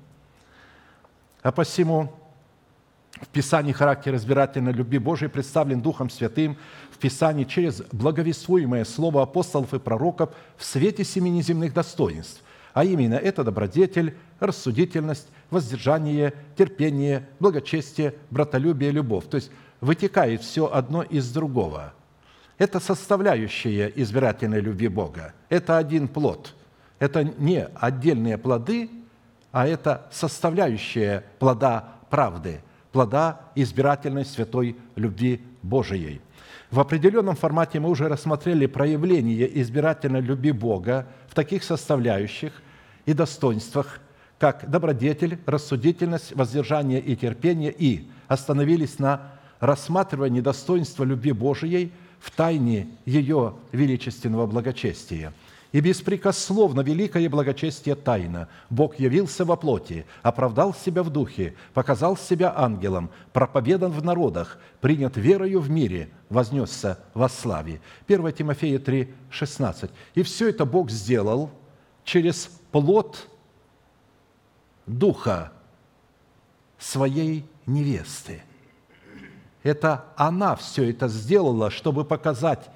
А 1.41 1.51
посему 1.51 2.13
в 3.19 3.27
Писании 3.29 3.71
характер 3.71 4.15
избирательной 4.15 4.73
любви 4.73 4.99
Божией 4.99 5.29
представлен 5.29 5.81
Духом 5.81 6.11
Святым 6.11 6.55
в 6.91 6.99
Писании 6.99 7.45
через 7.45 7.81
благовествуемое 7.91 8.85
слово 8.85 9.23
апостолов 9.23 9.73
и 9.73 9.79
пророков 9.79 10.29
в 10.55 10.63
свете 10.63 11.03
семи 11.03 11.31
неземных 11.31 11.73
достоинств. 11.73 12.43
А 12.73 12.83
именно 12.83 13.15
это 13.15 13.43
добродетель, 13.43 14.15
рассудительность, 14.39 15.27
воздержание, 15.49 16.33
терпение, 16.57 17.27
благочестие, 17.39 18.15
братолюбие, 18.29 18.91
любовь. 18.91 19.25
То 19.29 19.35
есть 19.35 19.51
вытекает 19.81 20.41
все 20.41 20.71
одно 20.71 21.03
из 21.03 21.31
другого– 21.31 21.93
это 22.61 22.79
составляющая 22.79 23.91
избирательной 23.95 24.61
любви 24.61 24.87
Бога. 24.87 25.33
Это 25.49 25.79
один 25.79 26.07
плод. 26.07 26.53
Это 26.99 27.23
не 27.23 27.65
отдельные 27.65 28.37
плоды, 28.37 28.87
а 29.51 29.65
это 29.65 30.07
составляющая 30.11 31.23
плода 31.39 31.95
правды, 32.11 32.61
плода 32.91 33.41
избирательной 33.55 34.25
святой 34.25 34.75
любви 34.95 35.41
Божией. 35.63 36.21
В 36.69 36.79
определенном 36.79 37.35
формате 37.35 37.79
мы 37.79 37.89
уже 37.89 38.07
рассмотрели 38.07 38.67
проявление 38.67 39.59
избирательной 39.59 40.21
любви 40.21 40.51
Бога 40.51 41.07
в 41.31 41.33
таких 41.33 41.63
составляющих 41.63 42.61
и 43.07 43.13
достоинствах, 43.13 44.01
как 44.37 44.69
добродетель, 44.69 45.39
рассудительность, 45.45 46.35
воздержание 46.35 46.99
и 46.99 47.15
терпение, 47.15 47.73
и 47.75 48.07
остановились 48.27 48.99
на 48.99 49.31
рассматривании 49.59 50.41
достоинства 50.41 51.03
любви 51.03 51.31
Божией– 51.31 51.91
в 52.21 52.29
тайне 52.31 52.87
ее 53.05 53.55
величественного 53.71 54.45
благочестия. 54.45 55.33
И 55.71 55.79
беспрекословно 55.79 56.81
великое 56.81 57.29
благочестие 57.29 57.95
тайна. 57.95 58.49
Бог 58.69 58.99
явился 58.99 59.45
во 59.45 59.55
плоти, 59.55 60.05
оправдал 60.21 60.73
себя 60.73 61.01
в 61.01 61.09
духе, 61.09 61.55
показал 61.73 62.17
себя 62.17 62.53
ангелом, 62.55 63.09
проповедан 63.31 63.91
в 63.91 64.03
народах, 64.03 64.59
принят 64.81 65.15
верою 65.15 65.61
в 65.61 65.69
мире, 65.69 66.09
вознесся 66.29 66.99
во 67.13 67.29
славе. 67.29 67.79
1 68.07 68.33
Тимофея 68.33 68.79
3, 68.79 69.13
16. 69.29 69.91
И 70.15 70.23
все 70.23 70.49
это 70.49 70.65
Бог 70.65 70.89
сделал 70.89 71.49
через 72.03 72.49
плод 72.71 73.27
Духа 74.85 75.53
своей 76.77 77.45
невесты– 77.65 78.41
это 79.63 80.05
она 80.15 80.55
все 80.55 80.89
это 80.89 81.07
сделала, 81.07 81.69
чтобы 81.69 82.03
показать 82.03 82.69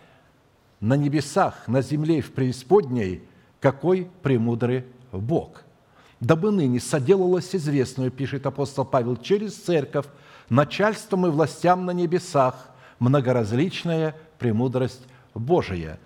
на 0.85 0.95
небесах, 0.95 1.67
на 1.67 1.81
земле 1.81 2.19
и 2.19 2.21
в 2.21 2.31
преисподней, 2.31 3.23
какой 3.59 4.07
премудрый 4.21 4.85
Бог. 5.11 5.63
Дабы 6.19 6.51
ныне 6.51 6.79
соделалось 6.79 7.55
известную, 7.55 8.11
пишет 8.11 8.45
апостол 8.45 8.85
Павел, 8.85 9.17
через 9.17 9.55
церковь, 9.55 10.05
начальством 10.47 11.25
и 11.25 11.31
властям 11.31 11.87
на 11.87 11.91
небесах, 11.91 12.69
многоразличная 12.99 14.15
премудрость 14.37 15.01
Божия. 15.33 15.99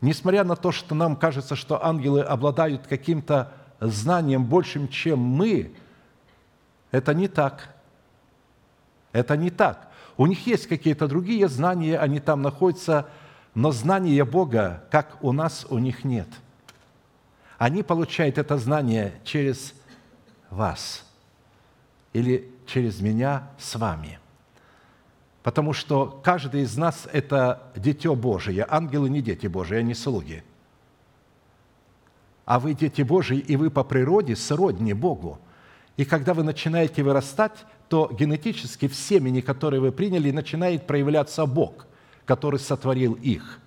Несмотря 0.00 0.44
на 0.44 0.56
то, 0.56 0.72
что 0.72 0.94
нам 0.94 1.16
кажется, 1.16 1.54
что 1.54 1.84
ангелы 1.84 2.22
обладают 2.22 2.86
каким-то 2.86 3.52
знанием 3.80 4.46
большим, 4.46 4.88
чем 4.88 5.18
мы, 5.18 5.74
это 6.90 7.12
не 7.12 7.28
так. 7.28 7.68
Это 9.12 9.36
не 9.36 9.50
так. 9.50 9.90
У 10.16 10.24
них 10.24 10.46
есть 10.46 10.68
какие-то 10.68 11.06
другие 11.06 11.48
знания, 11.48 11.98
они 11.98 12.18
там 12.18 12.40
находятся, 12.40 13.06
но 13.56 13.72
знания 13.72 14.22
Бога, 14.26 14.84
как 14.90 15.16
у 15.22 15.32
нас, 15.32 15.66
у 15.70 15.78
них 15.78 16.04
нет. 16.04 16.28
Они 17.56 17.82
получают 17.82 18.36
это 18.36 18.58
знание 18.58 19.14
через 19.24 19.72
вас 20.50 21.06
или 22.12 22.52
через 22.66 23.00
меня 23.00 23.48
с 23.58 23.74
вами. 23.76 24.18
Потому 25.42 25.72
что 25.72 26.20
каждый 26.22 26.62
из 26.62 26.76
нас– 26.76 27.08
это 27.14 27.72
дитё 27.74 28.14
Божие. 28.14 28.66
Ангелы 28.68 29.08
не 29.08 29.22
дети 29.22 29.46
Божии, 29.46 29.78
они 29.78 29.94
слуги. 29.94 30.44
А 32.44 32.60
вы 32.60 32.74
дети 32.74 33.00
Божии, 33.00 33.38
и 33.38 33.56
вы 33.56 33.70
по 33.70 33.84
природе 33.84 34.36
сродни 34.36 34.92
Богу. 34.92 35.38
И 35.96 36.04
когда 36.04 36.34
вы 36.34 36.42
начинаете 36.42 37.02
вырастать, 37.02 37.64
то 37.88 38.12
генетически 38.12 38.86
в 38.86 38.94
семени, 38.94 39.40
которые 39.40 39.80
вы 39.80 39.92
приняли, 39.92 40.30
начинает 40.30 40.86
проявляться 40.86 41.46
Бог, 41.46 41.86
который 42.26 42.58
сотворил 42.58 43.14
их. 43.14 43.60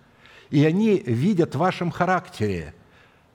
И 0.52 0.64
они 0.66 0.98
видят 0.98 1.56
в 1.56 1.60
вашем 1.60 1.90
характере, 1.90 2.76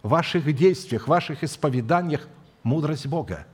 в 0.03 0.11
ваших 0.11 0.55
действиях, 0.55 1.05
в 1.05 1.09
ваших 1.09 1.43
исповеданиях 1.43 2.29
мудрость 2.62 3.07
Бога. 3.07 3.47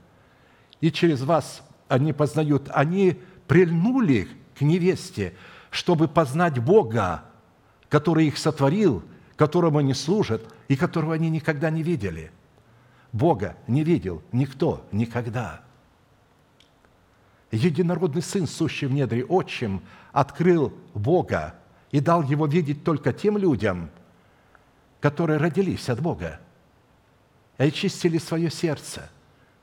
И 0.81 0.91
через 0.91 1.21
вас 1.21 1.63
они 1.87 2.13
познают, 2.13 2.69
они 2.73 3.19
прильнули 3.47 4.27
к 4.55 4.61
невесте, 4.61 5.33
чтобы 5.69 6.07
познать 6.07 6.59
Бога, 6.59 7.23
который 7.89 8.27
их 8.27 8.37
сотворил, 8.37 9.03
которому 9.35 9.79
они 9.79 9.93
служат 9.93 10.53
и 10.67 10.75
которого 10.75 11.13
они 11.13 11.29
никогда 11.29 11.69
не 11.69 11.83
видели. 11.83 12.31
Бога 13.11 13.57
не 13.67 13.83
видел 13.83 14.21
никто 14.31 14.85
никогда. 14.91 15.61
Единородный 17.51 18.21
Сын, 18.21 18.47
сущий 18.47 18.87
в 18.87 18.93
недре 18.93 19.25
отчим, 19.25 19.81
открыл 20.13 20.73
Бога 20.93 21.55
и 21.91 21.99
дал 21.99 22.23
Его 22.23 22.47
видеть 22.47 22.83
только 22.83 23.13
тем 23.13 23.37
людям, 23.37 23.89
которые 24.99 25.37
родились 25.37 25.89
от 25.89 26.01
Бога 26.01 26.39
и 27.57 27.63
очистили 27.63 28.17
свое 28.17 28.49
сердце. 28.49 29.09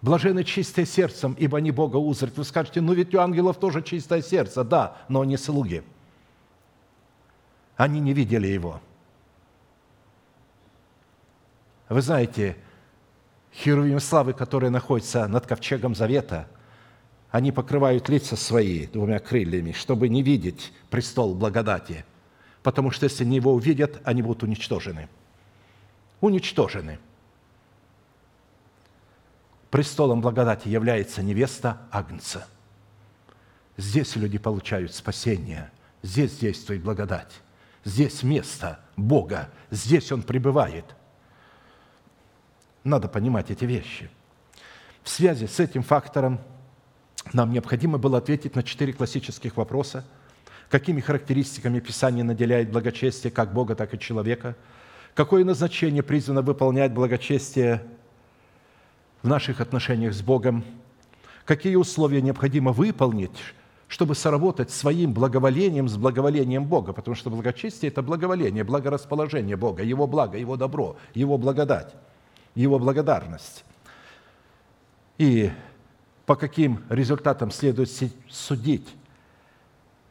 Блажены 0.00 0.44
чистые 0.44 0.86
сердцем, 0.86 1.34
ибо 1.38 1.58
они 1.58 1.72
Бога 1.72 1.96
узрят. 1.96 2.36
Вы 2.36 2.44
скажете, 2.44 2.80
ну 2.80 2.92
ведь 2.92 3.14
у 3.14 3.18
ангелов 3.18 3.58
тоже 3.58 3.82
чистое 3.82 4.22
сердце. 4.22 4.62
Да, 4.62 4.98
но 5.08 5.22
они 5.22 5.36
слуги. 5.36 5.82
Они 7.76 7.98
не 7.98 8.12
видели 8.12 8.46
Его. 8.46 8.80
Вы 11.88 12.02
знаете, 12.02 12.56
херувим 13.52 13.98
славы, 13.98 14.34
которые 14.34 14.70
находятся 14.70 15.26
над 15.26 15.46
ковчегом 15.46 15.94
Завета, 15.94 16.48
они 17.30 17.50
покрывают 17.50 18.08
лица 18.08 18.36
свои 18.36 18.86
двумя 18.86 19.18
крыльями, 19.18 19.72
чтобы 19.72 20.08
не 20.08 20.22
видеть 20.22 20.72
престол 20.90 21.34
благодати. 21.34 22.04
Потому 22.62 22.90
что 22.90 23.04
если 23.04 23.24
они 23.24 23.36
его 23.36 23.52
увидят, 23.52 24.00
они 24.04 24.22
будут 24.22 24.42
уничтожены. 24.42 25.08
Уничтожены. 26.20 26.98
Престолом 29.70 30.20
благодати 30.20 30.68
является 30.68 31.22
невеста 31.22 31.78
Агнца. 31.90 32.46
Здесь 33.76 34.16
люди 34.16 34.38
получают 34.38 34.94
спасение. 34.94 35.70
Здесь 36.02 36.36
действует 36.38 36.82
благодать. 36.82 37.40
Здесь 37.84 38.22
место 38.22 38.80
Бога. 38.96 39.50
Здесь 39.70 40.10
Он 40.10 40.22
пребывает. 40.22 40.84
Надо 42.82 43.08
понимать 43.08 43.50
эти 43.50 43.64
вещи. 43.64 44.10
В 45.02 45.10
связи 45.10 45.46
с 45.46 45.60
этим 45.60 45.82
фактором 45.82 46.40
нам 47.32 47.52
необходимо 47.52 47.98
было 47.98 48.18
ответить 48.18 48.54
на 48.54 48.62
четыре 48.62 48.92
классических 48.92 49.56
вопроса. 49.56 50.04
Какими 50.70 51.00
характеристиками 51.00 51.80
Писание 51.80 52.24
наделяет 52.24 52.70
благочестие 52.70 53.30
как 53.30 53.54
Бога, 53.54 53.74
так 53.74 53.94
и 53.94 53.98
человека? 53.98 54.54
Какое 55.14 55.44
назначение 55.44 56.02
призвано 56.02 56.42
выполнять 56.42 56.92
благочестие 56.92 57.82
в 59.22 59.28
наших 59.28 59.60
отношениях 59.62 60.12
с 60.12 60.20
Богом? 60.20 60.64
Какие 61.46 61.76
условия 61.76 62.20
необходимо 62.20 62.72
выполнить, 62.72 63.38
чтобы 63.88 64.14
соработать 64.14 64.70
своим 64.70 65.14
благоволением 65.14 65.88
с 65.88 65.96
благоволением 65.96 66.66
Бога? 66.66 66.92
Потому 66.92 67.14
что 67.14 67.30
благочестие– 67.30 67.90
это 67.90 68.02
благоволение, 68.02 68.62
благорасположение 68.62 69.56
Бога, 69.56 69.82
Его 69.82 70.06
благо, 70.06 70.36
Его 70.36 70.56
добро, 70.56 70.96
Его 71.14 71.38
благодать, 71.38 71.94
Его 72.54 72.78
благодарность. 72.78 73.64
И 75.16 75.50
по 76.26 76.36
каким 76.36 76.84
результатам 76.90 77.50
следует 77.50 77.90
судить 78.28 78.86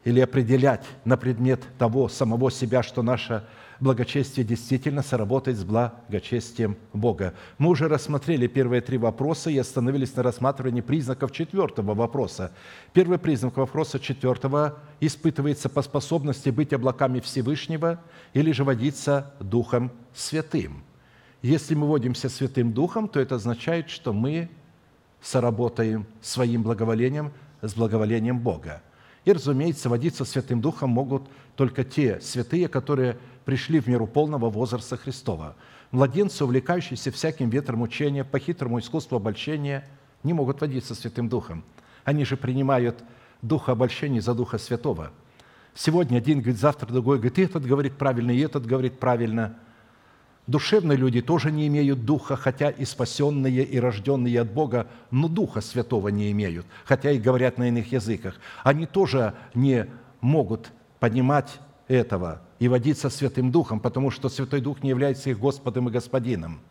или 0.07 0.21
определять 0.21 0.85
на 1.03 1.17
предмет 1.17 1.65
того 1.77 2.07
самого 2.07 2.49
себя, 2.49 2.81
что 2.81 3.03
наше 3.03 3.43
благочестие 3.81 4.45
действительно 4.45 5.01
сработает 5.01 5.57
с 5.57 5.65
благочестием 5.65 6.77
Бога. 6.93 7.33
Мы 7.57 7.71
уже 7.71 7.89
рассмотрели 7.89 8.47
первые 8.47 8.79
три 8.79 8.97
вопроса 8.97 9.49
и 9.49 9.57
остановились 9.57 10.15
на 10.15 10.23
рассматривании 10.23 10.79
признаков 10.79 11.33
четвертого 11.33 11.93
вопроса. 11.93 12.53
Первый 12.93 13.17
признак 13.17 13.57
вопроса 13.57 13.99
четвертого 13.99 14.79
испытывается 15.01 15.67
по 15.67 15.81
способности 15.81 16.51
быть 16.51 16.71
облаками 16.71 17.19
Всевышнего 17.19 17.99
или 18.33 18.53
же 18.53 18.63
водиться 18.63 19.33
Духом 19.41 19.91
Святым. 20.15 20.85
Если 21.41 21.75
мы 21.75 21.85
водимся 21.85 22.29
Святым 22.29 22.71
Духом, 22.71 23.09
то 23.09 23.19
это 23.19 23.35
означает, 23.35 23.89
что 23.89 24.13
мы 24.13 24.47
соработаем 25.21 26.05
своим 26.21 26.63
благоволением 26.63 27.33
с 27.61 27.73
благоволением 27.73 28.39
Бога. 28.39 28.81
И, 29.27 29.31
разумеется, 29.33 29.89
водиться 29.89 30.23
Святым 30.23 30.61
Духом 30.61 30.89
могут 30.89 31.23
только 31.57 31.83
те 31.83 32.21
святые, 32.21 32.69
которые 32.69 33.17
пришли 33.43 33.81
в 33.81 33.87
меру 33.87 34.07
полного 34.07 34.49
возраста 34.49 34.95
Христова. 34.95 35.57
Младенцы, 35.91 36.45
увлекающиеся 36.45 37.11
всяким 37.11 37.49
ветром 37.49 37.81
учения, 37.81 38.23
по 38.23 38.39
хитрому 38.39 38.79
искусству 38.79 39.17
обольщения, 39.17 39.85
не 40.23 40.31
могут 40.31 40.61
водиться 40.61 40.95
Святым 40.95 41.27
Духом. 41.27 41.65
Они 42.05 42.23
же 42.23 42.37
принимают 42.37 43.03
Духа 43.41 43.73
обольщения 43.73 44.21
за 44.21 44.33
Духа 44.33 44.57
Святого. 44.57 45.11
Сегодня 45.75 46.19
один 46.19 46.39
говорит, 46.39 46.61
завтра 46.61 46.87
другой 46.87 47.17
говорит, 47.17 47.37
и 47.37 47.41
этот 47.41 47.65
говорит 47.65 47.97
правильно, 47.97 48.31
и 48.31 48.39
этот 48.39 48.65
говорит 48.65 48.97
правильно– 48.97 49.57
Душевные 50.47 50.97
люди 50.97 51.21
тоже 51.21 51.51
не 51.51 51.67
имеют 51.67 52.05
Духа, 52.05 52.37
хотя 52.37 52.69
и 52.69 52.85
спасенные, 52.85 53.63
и 53.63 53.79
рожденные 53.79 54.39
от 54.39 54.49
Бога, 54.49 54.87
но 55.11 55.27
Духа 55.27 55.59
Святого 55.59 56.07
не 56.07 56.31
имеют, 56.31 56.65
хотя 56.85 57.11
и 57.11 57.19
говорят 57.19 57.57
на 57.57 57.67
иных 57.67 57.91
языках. 57.91 58.35
Они 58.63 58.85
тоже 58.85 59.33
не 59.53 59.87
могут 60.21 60.71
понимать 60.99 61.59
этого 61.89 62.41
и 62.59 62.69
водиться 62.69 63.09
Святым 63.09 63.51
Духом, 63.51 63.81
потому 63.81 64.09
что 64.09 64.29
Святой 64.29 64.61
Дух 64.61 64.81
не 64.83 64.89
является 64.89 65.29
их 65.29 65.37
Господом 65.37 65.89
и 65.89 65.91
Господином. 65.91 66.61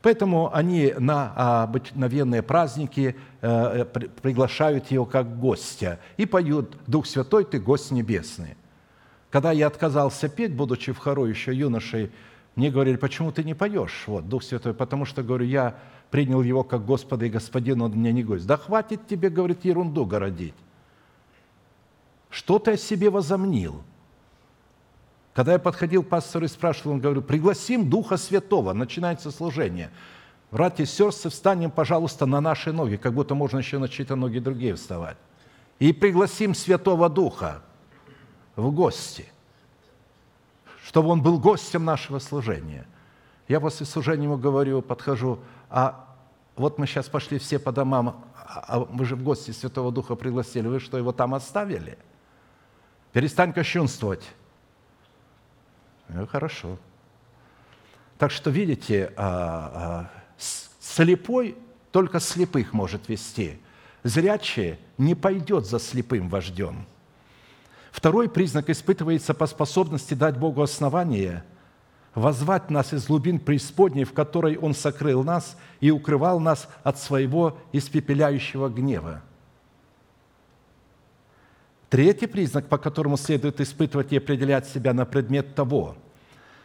Поэтому 0.00 0.52
они 0.52 0.94
на 0.98 1.62
обыкновенные 1.62 2.42
праздники 2.42 3.14
э, 3.40 3.84
приглашают 4.22 4.90
его 4.90 5.04
как 5.04 5.38
гостя 5.38 6.00
и 6.16 6.26
поют 6.26 6.76
«Дух 6.86 7.06
Святой, 7.06 7.44
ты 7.44 7.60
гость 7.60 7.92
небесный». 7.92 8.56
Когда 9.30 9.52
я 9.52 9.68
отказался 9.68 10.28
петь, 10.28 10.54
будучи 10.54 10.92
в 10.92 10.98
хору 10.98 11.26
еще 11.26 11.54
юношей, 11.54 12.10
мне 12.54 12.70
говорили, 12.70 12.96
почему 12.96 13.32
ты 13.32 13.44
не 13.44 13.54
поешь, 13.54 14.04
вот, 14.06 14.28
Дух 14.28 14.42
Святой, 14.42 14.74
потому 14.74 15.04
что, 15.04 15.22
говорю, 15.22 15.46
я 15.46 15.78
принял 16.10 16.42
его 16.42 16.62
как 16.64 16.84
Господа 16.84 17.24
и 17.24 17.30
Господина, 17.30 17.84
он 17.84 17.92
мне 17.92 18.12
не 18.12 18.22
гость. 18.22 18.46
Да 18.46 18.58
хватит 18.58 19.06
тебе, 19.06 19.30
говорит, 19.30 19.64
ерунду 19.64 20.04
городить. 20.04 20.54
Что 22.28 22.58
ты 22.58 22.72
о 22.72 22.76
себе 22.76 23.08
возомнил? 23.08 23.82
Когда 25.32 25.54
я 25.54 25.58
подходил 25.58 26.02
к 26.02 26.08
пастору 26.08 26.44
и 26.44 26.48
спрашивал, 26.48 26.92
он 26.92 27.00
говорил, 27.00 27.22
пригласим 27.22 27.88
Духа 27.88 28.18
Святого, 28.18 28.74
начинается 28.74 29.30
служение. 29.30 29.90
Братья 30.50 30.82
и 30.82 30.86
сестры, 30.86 31.30
встанем, 31.30 31.70
пожалуйста, 31.70 32.26
на 32.26 32.42
наши 32.42 32.70
ноги, 32.72 32.96
как 32.96 33.14
будто 33.14 33.34
можно 33.34 33.58
еще 33.58 33.78
на 33.78 33.88
чьи-то 33.88 34.14
ноги 34.14 34.38
другие 34.38 34.74
вставать. 34.74 35.16
И 35.78 35.94
пригласим 35.94 36.54
Святого 36.54 37.08
Духа 37.08 37.62
в 38.56 38.70
гости– 38.70 39.24
чтобы 40.84 41.08
он 41.10 41.22
был 41.22 41.38
гостем 41.38 41.84
нашего 41.84 42.18
служения. 42.18 42.86
Я 43.48 43.60
после 43.60 43.86
служения 43.86 44.24
ему 44.24 44.36
говорю, 44.36 44.82
подхожу, 44.82 45.38
а 45.70 46.08
вот 46.56 46.78
мы 46.78 46.86
сейчас 46.86 47.08
пошли 47.08 47.38
все 47.38 47.58
по 47.58 47.72
домам, 47.72 48.24
а 48.44 48.80
вы 48.80 49.04
же 49.04 49.16
в 49.16 49.22
гости 49.22 49.52
Святого 49.52 49.92
Духа 49.92 50.16
пригласили, 50.16 50.66
вы 50.66 50.80
что, 50.80 50.98
его 50.98 51.12
там 51.12 51.34
оставили? 51.34 51.98
Перестань 53.12 53.52
кощунствовать. 53.52 54.24
Ну, 56.08 56.26
хорошо. 56.26 56.78
Так 58.18 58.30
что, 58.30 58.50
видите, 58.50 59.12
а, 59.16 60.08
а, 60.08 60.10
слепой 60.80 61.56
только 61.90 62.20
слепых 62.20 62.72
может 62.72 63.08
вести. 63.08 63.60
Зрячий 64.02 64.78
не 64.98 65.14
пойдет 65.14 65.66
за 65.66 65.78
слепым 65.78 66.28
вождем– 66.28 66.86
Второй 67.92 68.28
признак 68.28 68.70
испытывается 68.70 69.34
по 69.34 69.46
способности 69.46 70.14
дать 70.14 70.38
Богу 70.38 70.62
основание, 70.62 71.44
возвать 72.14 72.70
нас 72.70 72.94
из 72.94 73.06
глубин 73.06 73.38
преисподней, 73.38 74.04
в 74.04 74.14
которой 74.14 74.56
Он 74.56 74.74
сокрыл 74.74 75.22
нас 75.22 75.58
и 75.80 75.90
укрывал 75.90 76.40
нас 76.40 76.68
от 76.82 76.98
своего 76.98 77.58
испепеляющего 77.72 78.70
гнева. 78.70 79.20
Третий 81.90 82.26
признак, 82.26 82.68
по 82.68 82.78
которому 82.78 83.18
следует 83.18 83.60
испытывать 83.60 84.10
и 84.12 84.16
определять 84.16 84.66
себя 84.66 84.94
на 84.94 85.04
предмет 85.04 85.54
того, 85.54 85.94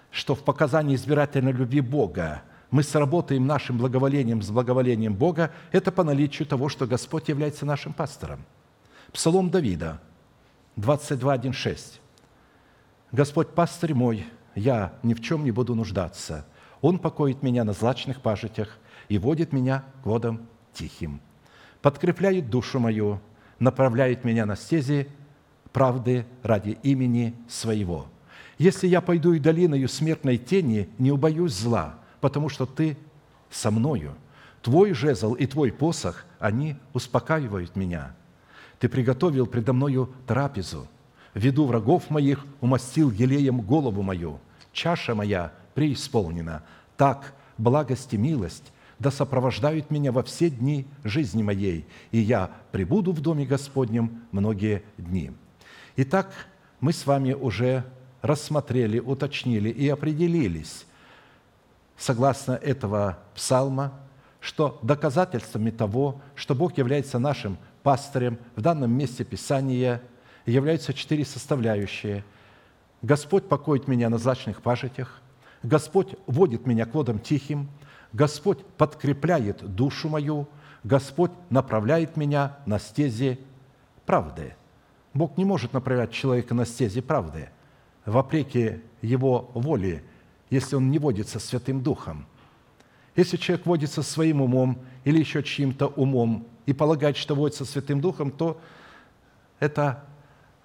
что 0.09 0.34
в 0.34 0.43
показании 0.43 0.95
избирательной 0.95 1.51
любви 1.51 1.82
Бога 1.82 2.41
мы 2.71 2.84
сработаем 2.84 3.45
нашим 3.45 3.78
благоволением 3.78 4.41
с 4.41 4.49
благоволением 4.49 5.13
Бога, 5.13 5.51
это 5.73 5.91
по 5.91 6.05
наличию 6.05 6.47
того, 6.47 6.69
что 6.69 6.88
Господь 6.88 7.28
является 7.28 7.65
нашим 7.65 7.91
пастором. 7.91 8.45
Псалом 9.11 9.49
Давида– 9.49 9.99
22.1.6. 10.78 11.99
«Господь 13.11 13.49
пастырь 13.49 13.93
мой, 13.93 14.25
я 14.55 14.93
ни 15.03 15.13
в 15.13 15.21
чем 15.21 15.43
не 15.43 15.51
буду 15.51 15.75
нуждаться. 15.75 16.45
Он 16.82 16.99
покоит 16.99 17.43
меня 17.43 17.63
на 17.63 17.73
злачных 17.73 18.21
пажитях 18.21 18.78
и 19.09 19.17
водит 19.17 19.53
меня 19.53 19.84
к 20.03 20.05
водам 20.05 20.47
тихим. 20.73 21.19
Подкрепляет 21.82 22.49
душу 22.49 22.80
мою, 22.80 23.19
направляет 23.59 24.23
меня 24.23 24.45
на 24.45 24.55
стези 24.55 25.07
правды 25.71 26.25
ради 26.43 26.78
имени 26.84 27.36
Своего. 27.49 28.07
Если 28.57 28.88
я 28.88 29.01
пойду 29.01 29.34
и 29.34 29.39
долиною 29.39 29.88
смертной 29.88 30.38
тени, 30.38 30.89
не 30.97 31.11
убоюсь 31.11 31.53
зла, 31.53 31.95
потому 32.21 32.49
что 32.49 32.65
Ты 32.65 32.97
со 33.49 33.71
мною– 33.71 34.15
Твой 34.67 34.91
жезл 34.91 35.34
и 35.34 35.45
Твой 35.45 35.71
посох, 35.71 36.25
они 36.39 36.75
успокаивают 36.91 37.78
меня. 37.78 38.15
Ты 38.80 38.89
приготовил 38.89 39.47
предо 39.47 39.73
мною 39.73 40.11
трапезу, 40.25 40.88
виду 41.34 41.65
врагов 41.65 42.09
моих 42.09 42.45
умастил 42.61 43.11
елеем 43.11 43.61
голову 43.61 44.01
мою. 44.01 44.39
Чаша 44.71 45.15
моя 45.15 45.51
преисполнена. 45.73 46.63
Так 46.95 47.34
благость 47.57 48.13
и 48.13 48.17
милость 48.17 48.71
да 48.99 49.11
сопровождают 49.11 49.91
меня 49.91 50.11
во 50.11 50.23
все 50.23 50.49
дни 50.49 50.88
жизни 51.03 51.43
моей, 51.43 51.86
и 52.11 52.17
я 52.17 52.51
пребуду 52.71 53.11
в 53.11 53.21
Доме 53.21 53.45
Господнем 53.45 54.23
многие 54.32 54.84
дни». 54.97 55.32
Итак, 55.95 56.32
мы 56.80 56.93
с 56.93 57.05
вами 57.05 57.34
уже 57.34 57.84
рассмотрели, 58.21 58.99
уточнили 58.99 59.69
и 59.69 59.88
определились, 59.89 60.86
согласно 61.97 62.51
этого 62.51 63.17
псалма, 63.34 63.93
что 64.39 64.80
доказательствами 64.84 65.71
того, 65.71 66.21
что 66.36 66.53
Бог 66.53 66.78
является 66.78 67.19
нашим 67.19 67.57
пастырем, 67.88 68.38
в 68.58 68.60
данном 68.60 68.92
месте 68.92 69.24
Писания 69.24 70.02
являются 70.46 70.94
четыре 70.94 71.24
составляющие. 71.24 72.26
Господь 73.02 73.48
покоит 73.48 73.88
меня 73.88 74.10
на 74.10 74.18
злачных 74.18 74.62
пажитях, 74.62 75.22
Господь 75.64 76.16
водит 76.26 76.68
меня 76.68 76.86
к 76.86 76.94
водам 76.94 77.18
тихим, 77.18 77.70
Господь 78.12 78.66
подкрепляет 78.78 79.74
душу 79.74 80.10
мою, 80.10 80.50
Господь 80.84 81.32
направляет 81.50 82.18
меня 82.18 82.58
на 82.66 82.78
стези 82.78 83.40
правды. 84.06 84.54
Бог 85.14 85.38
не 85.38 85.46
может 85.46 85.72
направлять 85.72 86.12
человека 86.12 86.54
на 86.54 86.66
стези 86.66 87.00
правды, 87.00 87.52
вопреки 88.06 88.82
его 89.02 89.50
воле, 89.54 90.04
если 90.50 90.76
он 90.76 90.92
не 90.92 91.00
водится 91.00 91.40
Святым 91.40 91.82
Духом. 91.82 92.26
Если 93.16 93.38
человек 93.38 93.66
водится 93.66 94.02
своим 94.02 94.42
умом 94.42 94.78
или 95.06 95.20
еще 95.20 95.42
чьим-то 95.42 95.88
умом 95.88 96.48
и 96.68 96.74
полагает, 96.74 97.18
что 97.18 97.34
водится 97.34 97.65
Святым 97.65 97.99
Духом, 97.99 98.30
то 98.30 98.61
это 99.59 100.03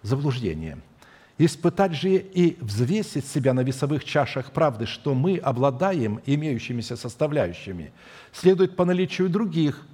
заблуждение– 0.03 0.79
Испытать 1.39 1.95
же 1.95 2.19
и 2.19 2.57
взвесить 2.61 3.27
себя 3.27 3.55
на 3.55 3.63
весовых 3.63 4.05
чашах 4.05 4.53
правды, 4.53 4.87
что 4.87 5.15
мы 5.15 5.39
обладаем 5.39 6.21
имеющимися 6.27 6.95
составляющими, 6.95 7.93
следует 8.33 8.77
по 8.77 8.85
наличию 8.85 9.29
других 9.29 9.85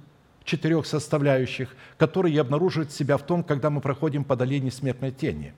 четырех 0.43 0.85
составляющих, 0.85 1.75
которые 1.97 2.39
обнаруживают 2.39 2.91
себя 2.91 3.17
в 3.17 3.23
том, 3.23 3.43
когда 3.43 3.69
мы 3.69 3.81
проходим 3.81 4.23
по 4.25 4.35
долине 4.35 4.69
смертной 4.69 5.11
тени. 5.11 5.53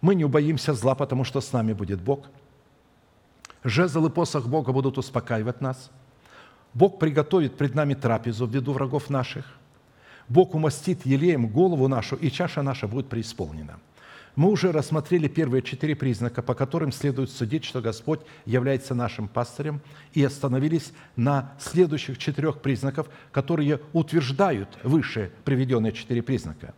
Мы 0.00 0.14
не 0.14 0.24
убоимся 0.24 0.72
зла, 0.72 0.94
потому 0.94 1.24
что 1.24 1.40
с 1.40 1.52
нами 1.52 1.72
будет 1.72 2.00
Бог. 2.00 2.26
Жезл 3.62 4.06
и 4.06 4.10
посох 4.10 4.46
Бога 4.48 4.72
будут 4.72 4.96
успокаивать 4.96 5.60
нас. 5.60 5.90
Бог 6.74 6.98
приготовит 6.98 7.56
пред 7.56 7.74
нами 7.74 7.94
трапезу 7.94 8.46
в 8.46 8.54
виду 8.54 8.72
врагов 8.72 9.10
наших. 9.10 9.44
Бог 10.28 10.54
умастит 10.54 11.04
елеем 11.04 11.48
голову 11.48 11.88
нашу, 11.88 12.16
и 12.16 12.30
чаша 12.30 12.62
наша 12.62 12.86
будет 12.86 13.08
преисполнена– 13.08 13.80
мы 14.36 14.50
уже 14.50 14.70
рассмотрели 14.72 15.28
первые 15.28 15.62
четыре 15.62 15.96
признака, 15.96 16.40
по 16.40 16.54
которым 16.54 16.92
следует 16.92 17.30
судить, 17.30 17.64
что 17.64 17.80
Господь 17.80 18.20
является 18.46 18.94
нашим 18.94 19.28
пастырем, 19.28 19.80
и 20.12 20.22
остановились 20.22 20.92
на 21.16 21.52
следующих 21.58 22.18
четырех 22.18 22.60
признаков, 22.60 23.08
которые 23.32 23.80
утверждают 23.92 24.78
выше 24.82 25.32
приведенные 25.44 25.92
четыре 25.92 26.22
признака. 26.22 26.74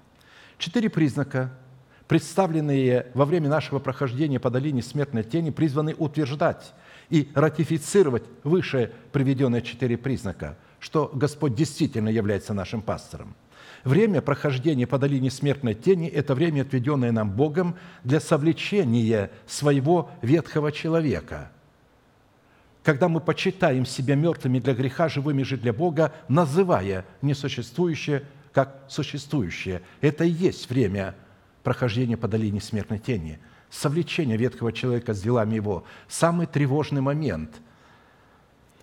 Четыре 0.57 0.89
признака, 0.89 1.53
представленные 2.09 3.09
во 3.15 3.27
время 3.27 3.51
нашего 3.51 3.79
прохождения 3.79 4.41
по 4.41 4.51
долине 4.51 4.83
смертной 4.83 5.23
тени, 5.23 5.51
призваны 5.51 5.95
утверждать 5.95 6.73
и 7.11 7.31
ратифицировать 7.35 8.25
выше 8.45 8.93
приведенные 9.13 9.63
четыре 9.63 9.97
признака, 9.97 10.57
что 10.81 11.11
Господь 11.15 11.55
действительно 11.55 12.09
является 12.09 12.55
нашим 12.55 12.83
пастором– 12.83 13.35
Время 13.85 14.23
прохождения 14.23 14.87
по 14.87 14.99
долине 14.99 15.31
смертной 15.31 15.75
тени– 15.75 16.07
это 16.09 16.35
время, 16.35 16.63
отведенное 16.63 17.11
нам 17.11 17.31
Богом 17.33 17.77
для 18.05 18.21
совлечения 18.21 19.31
своего 19.47 20.11
ветхого 20.23 20.71
человека. 20.71 21.51
Когда 22.85 23.09
мы 23.09 23.21
почитаем 23.21 23.85
себя 23.85 24.15
мертвыми 24.15 24.61
для 24.61 24.75
греха, 24.75 25.09
живыми 25.09 25.43
же 25.43 25.57
для 25.57 25.73
Бога, 25.73 26.13
называя 26.29 27.05
несуществующее 27.23 28.25
как 28.53 28.85
существующее. 28.89 29.83
Это 30.01 30.25
и 30.25 30.31
есть 30.31 30.69
время 30.69 31.15
прохождения 31.63 32.17
по 32.17 32.29
долине 32.29 32.61
смертной 32.61 32.99
тени, 32.99 33.39
совлечение 33.73 34.37
ветхого 34.37 34.73
человека 34.73 35.15
с 35.15 35.23
делами 35.23 35.57
его. 35.57 35.83
Самый 36.07 36.47
тревожный 36.47 37.01
момент. 37.01 37.51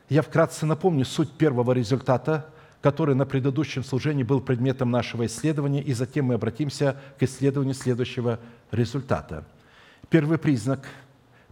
Я 0.10 0.24
вкратце 0.24 0.66
напомню 0.66 1.06
суть 1.06 1.32
первого 1.32 1.72
результата– 1.72 2.50
который 2.82 3.16
на 3.16 3.26
предыдущем 3.26 3.84
служении 3.84 4.24
был 4.24 4.40
предметом 4.40 4.90
нашего 4.92 5.26
исследования, 5.26 5.82
и 5.82 5.94
затем 5.94 6.26
мы 6.26 6.36
обратимся 6.36 6.98
к 7.18 7.24
исследованию 7.24 7.74
следующего 7.74 8.40
результата. 8.72 9.46
Первый 10.10 10.38
признак, 10.38 10.88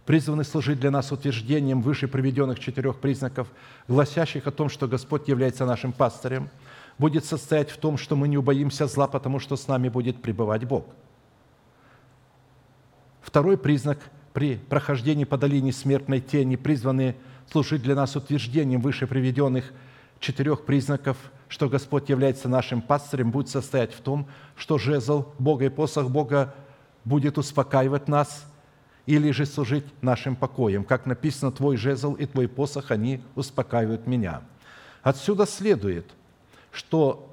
призванный 0.06 0.44
служить 0.44 0.80
для 0.80 0.90
нас 0.90 1.12
утверждением 1.12 1.82
выше 1.82 2.08
приведенных 2.08 2.58
четырех 2.58 2.98
признаков, 2.98 3.48
гласящих 3.88 4.46
о 4.46 4.50
том, 4.50 4.70
что 4.70 4.88
Господь 4.88 5.28
является 5.28 5.66
нашим 5.66 5.92
пастырем, 5.92 6.48
будет 6.96 7.24
состоять 7.24 7.70
в 7.70 7.76
том, 7.76 7.98
что 7.98 8.16
мы 8.16 8.26
не 8.26 8.38
убоимся 8.38 8.86
зла, 8.86 9.06
потому 9.06 9.38
что 9.38 9.56
с 9.56 9.68
нами 9.68 9.88
будет 9.88 10.22
пребывать 10.22 10.64
Бог. 10.64 10.86
Второй 13.28 13.58
признак 13.58 13.98
при 14.32 14.56
прохождении 14.56 15.24
по 15.24 15.36
долине 15.36 15.70
смертной 15.70 16.18
тени, 16.18 16.56
призванный 16.56 17.14
служить 17.52 17.82
для 17.82 17.94
нас 17.94 18.16
утверждением 18.16 18.80
выше 18.80 19.06
приведенных 19.06 19.70
четырех 20.18 20.64
признаков, 20.64 21.18
что 21.46 21.68
Господь 21.68 22.08
является 22.08 22.48
нашим 22.48 22.80
пастырем, 22.80 23.30
будет 23.30 23.50
состоять 23.50 23.92
в 23.92 24.00
том, 24.00 24.28
что 24.56 24.78
жезл 24.78 25.26
Бога 25.38 25.66
и 25.66 25.68
посох 25.68 26.08
Бога 26.08 26.54
будет 27.04 27.36
успокаивать 27.36 28.08
нас 28.08 28.46
или 29.04 29.30
же 29.30 29.44
служить 29.44 29.84
нашим 30.00 30.34
покоем. 30.34 30.82
Как 30.82 31.04
написано, 31.04 31.52
«Твой 31.52 31.76
жезл 31.76 32.14
и 32.14 32.24
твой 32.24 32.48
посох, 32.48 32.90
они 32.90 33.20
успокаивают 33.34 34.06
меня». 34.06 34.40
Отсюда 35.02 35.44
следует, 35.44 36.06
что 36.72 37.30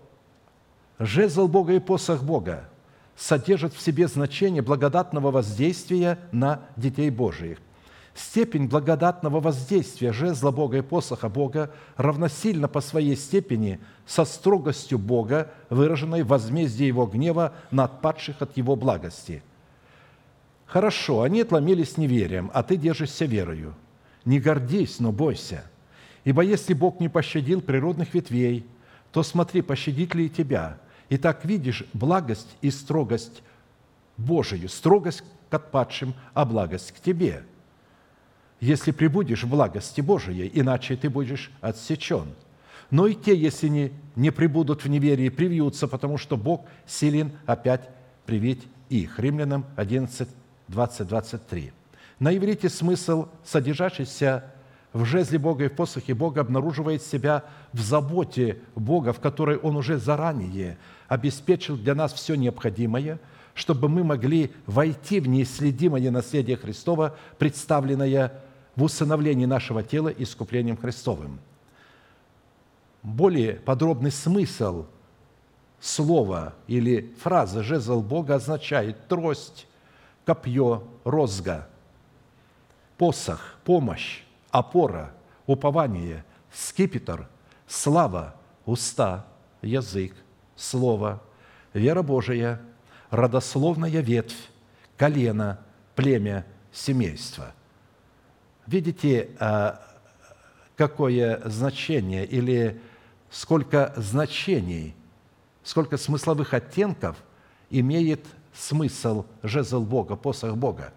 жезл 0.99 1.47
Бога 1.47 1.71
и 1.71 1.79
посох 1.79 2.21
Бога 2.21 2.67
содержат 3.15 3.73
в 3.73 3.81
себе 3.81 4.07
значение 4.07 4.61
благодатного 4.61 5.31
воздействия 5.31 6.19
на 6.31 6.61
детей 6.75 7.09
Божиих. 7.09 7.59
Степень 8.13 8.67
благодатного 8.67 9.41
воздействия 9.41 10.13
жезла 10.13 10.51
Бога 10.51 10.77
и 10.77 10.81
посоха 10.81 11.27
Бога 11.27 11.71
равносильно 11.97 12.69
по 12.69 12.79
своей 12.79 13.17
степени 13.17 13.79
со 14.05 14.23
строгостью 14.23 14.97
Бога, 14.97 15.51
выраженной 15.69 16.23
в 16.23 16.27
возмездии 16.27 16.85
Его 16.85 17.05
гнева 17.07 17.53
на 17.71 17.83
отпадших 17.83 18.41
от 18.41 18.55
Его 18.55 18.77
благости. 18.77 19.43
Хорошо, 20.65 21.23
они 21.23 21.41
отломились 21.41 21.97
неверием, 21.97 22.49
а 22.53 22.63
ты 22.63 22.77
держишься 22.77 23.25
верою. 23.25 23.75
Не 24.23 24.39
гордись, 24.39 24.99
но 24.99 25.11
бойся. 25.11 25.65
Ибо 26.23 26.41
если 26.41 26.73
Бог 26.73 26.99
не 27.01 27.09
пощадил 27.09 27.61
природных 27.61 28.13
ветвей, 28.13 28.65
то 29.11 29.23
смотри, 29.23 29.61
пощадит 29.61 30.15
ли 30.15 30.25
и 30.25 30.29
тебя. 30.29 30.79
И 31.09 31.17
так 31.17 31.45
видишь 31.45 31.83
благость 31.93 32.55
и 32.61 32.71
строгость 32.71 33.43
Божию, 34.17 34.69
строгость 34.69 35.23
к 35.49 35.53
отпадшим, 35.53 36.13
а 36.33 36.45
благость 36.45 36.91
к 36.91 36.99
тебе– 36.99 37.43
если 38.59 38.91
прибудешь 38.91 39.43
в 39.43 39.49
благости 39.49 40.01
Божией, 40.01 40.49
иначе 40.53 40.95
ты 40.95 41.09
будешь 41.09 41.51
отсечен. 41.61 42.33
Но 42.89 43.07
и 43.07 43.13
те, 43.13 43.35
если 43.35 43.67
не, 43.67 43.91
не 44.15 44.31
прибудут 44.31 44.83
в 44.83 44.89
неверии, 44.89 45.29
привьются, 45.29 45.87
потому 45.87 46.17
что 46.17 46.37
Бог 46.37 46.65
силен 46.85 47.31
опять 47.45 47.89
привить 48.25 48.63
их. 48.89 49.19
Римлянам 49.19 49.65
11, 49.75 50.29
20, 50.67 51.07
23. 51.07 51.73
На 52.19 52.35
иврите 52.35 52.69
смысл, 52.69 53.27
содержащийся 53.43 54.45
в 54.93 55.03
жезле 55.03 55.37
Бога 55.37 55.65
и 55.65 55.67
в 55.67 55.75
посохе 55.75 56.13
Бога, 56.13 56.41
обнаруживает 56.41 57.01
себя 57.01 57.43
в 57.73 57.81
заботе 57.81 58.59
Бога, 58.75 59.11
в 59.11 59.19
которой 59.19 59.57
Он 59.57 59.75
уже 59.75 59.97
заранее 59.97 60.77
обеспечил 61.07 61.77
для 61.77 61.95
нас 61.95 62.13
все 62.13 62.35
необходимое, 62.35 63.19
чтобы 63.53 63.87
мы 63.89 64.03
могли 64.03 64.51
войти 64.65 65.19
в 65.19 65.27
неисследимое 65.27 66.11
наследие 66.11 66.57
Христова, 66.57 67.15
представленное 67.37 68.41
в 68.75 68.83
усыновлении 68.83 69.45
нашего 69.45 69.83
тела 69.83 70.09
искуплением 70.09 70.77
Христовым. 70.77 71.39
Более 73.01 73.53
подробный 73.53 74.11
смысл 74.11 74.85
слова 75.79 76.53
или 76.67 77.13
фразы 77.21 77.63
«жезл 77.63 78.01
Бога» 78.01 78.35
означает 78.35 79.07
трость, 79.07 79.67
копье, 80.25 80.83
розга, 81.03 81.69
посох, 82.97 83.55
помощь, 83.63 84.23
опора, 84.51 85.13
упование, 85.45 86.25
скипетр, 86.51 87.29
слава, 87.67 88.35
уста, 88.65 89.25
язык, 89.61 90.15
слово, 90.55 91.21
вера 91.73 92.01
Божия, 92.01 92.61
родословная 93.09 94.01
ветвь, 94.01 94.49
колено, 94.97 95.59
племя, 95.95 96.45
семейство– 96.71 97.53
Видите, 98.67 99.29
а, 99.39 99.79
какое 100.75 101.41
значение 101.45 102.25
или 102.25 102.81
сколько 103.29 103.93
значений, 103.95 104.95
сколько 105.63 105.97
смысловых 105.97 106.53
оттенков 106.53 107.15
имеет 107.69 108.25
смысл 108.55 109.25
жезл 109.43 109.81
Бога, 109.81 110.15
посох 110.15 110.55
Бога. 110.55 110.93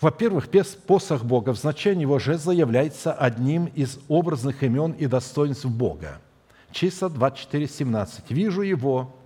Во-первых, 0.00 0.48
посох 0.86 1.24
Бога 1.24 1.50
в 1.54 1.58
значении 1.58 2.02
его 2.02 2.18
жезла 2.18 2.52
является 2.52 3.12
одним 3.12 3.66
из 3.66 3.98
образных 4.08 4.62
имен 4.62 4.92
и 4.92 5.06
достоинств 5.06 5.66
Бога. 5.66 6.20
Числа 6.76 7.08
24, 7.08 7.68
17. 7.68 8.30
«Вижу 8.32 8.60
его, 8.60 9.16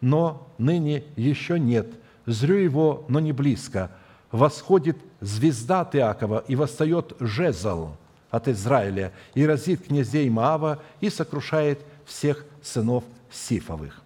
но 0.00 0.46
ныне 0.56 1.02
еще 1.16 1.58
нет. 1.58 1.88
Зрю 2.26 2.58
его, 2.58 3.04
но 3.08 3.18
не 3.18 3.32
близко. 3.32 3.90
Восходит 4.30 4.96
звезда 5.20 5.80
от 5.80 5.96
Иакова, 5.96 6.44
и 6.46 6.54
восстает 6.54 7.14
жезл 7.18 7.96
от 8.30 8.46
Израиля, 8.46 9.12
и 9.34 9.44
разит 9.44 9.84
князей 9.88 10.30
Маава, 10.30 10.80
и 11.00 11.10
сокрушает 11.10 11.80
всех 12.04 12.44
сынов 12.62 13.02
Сифовых». 13.32 14.00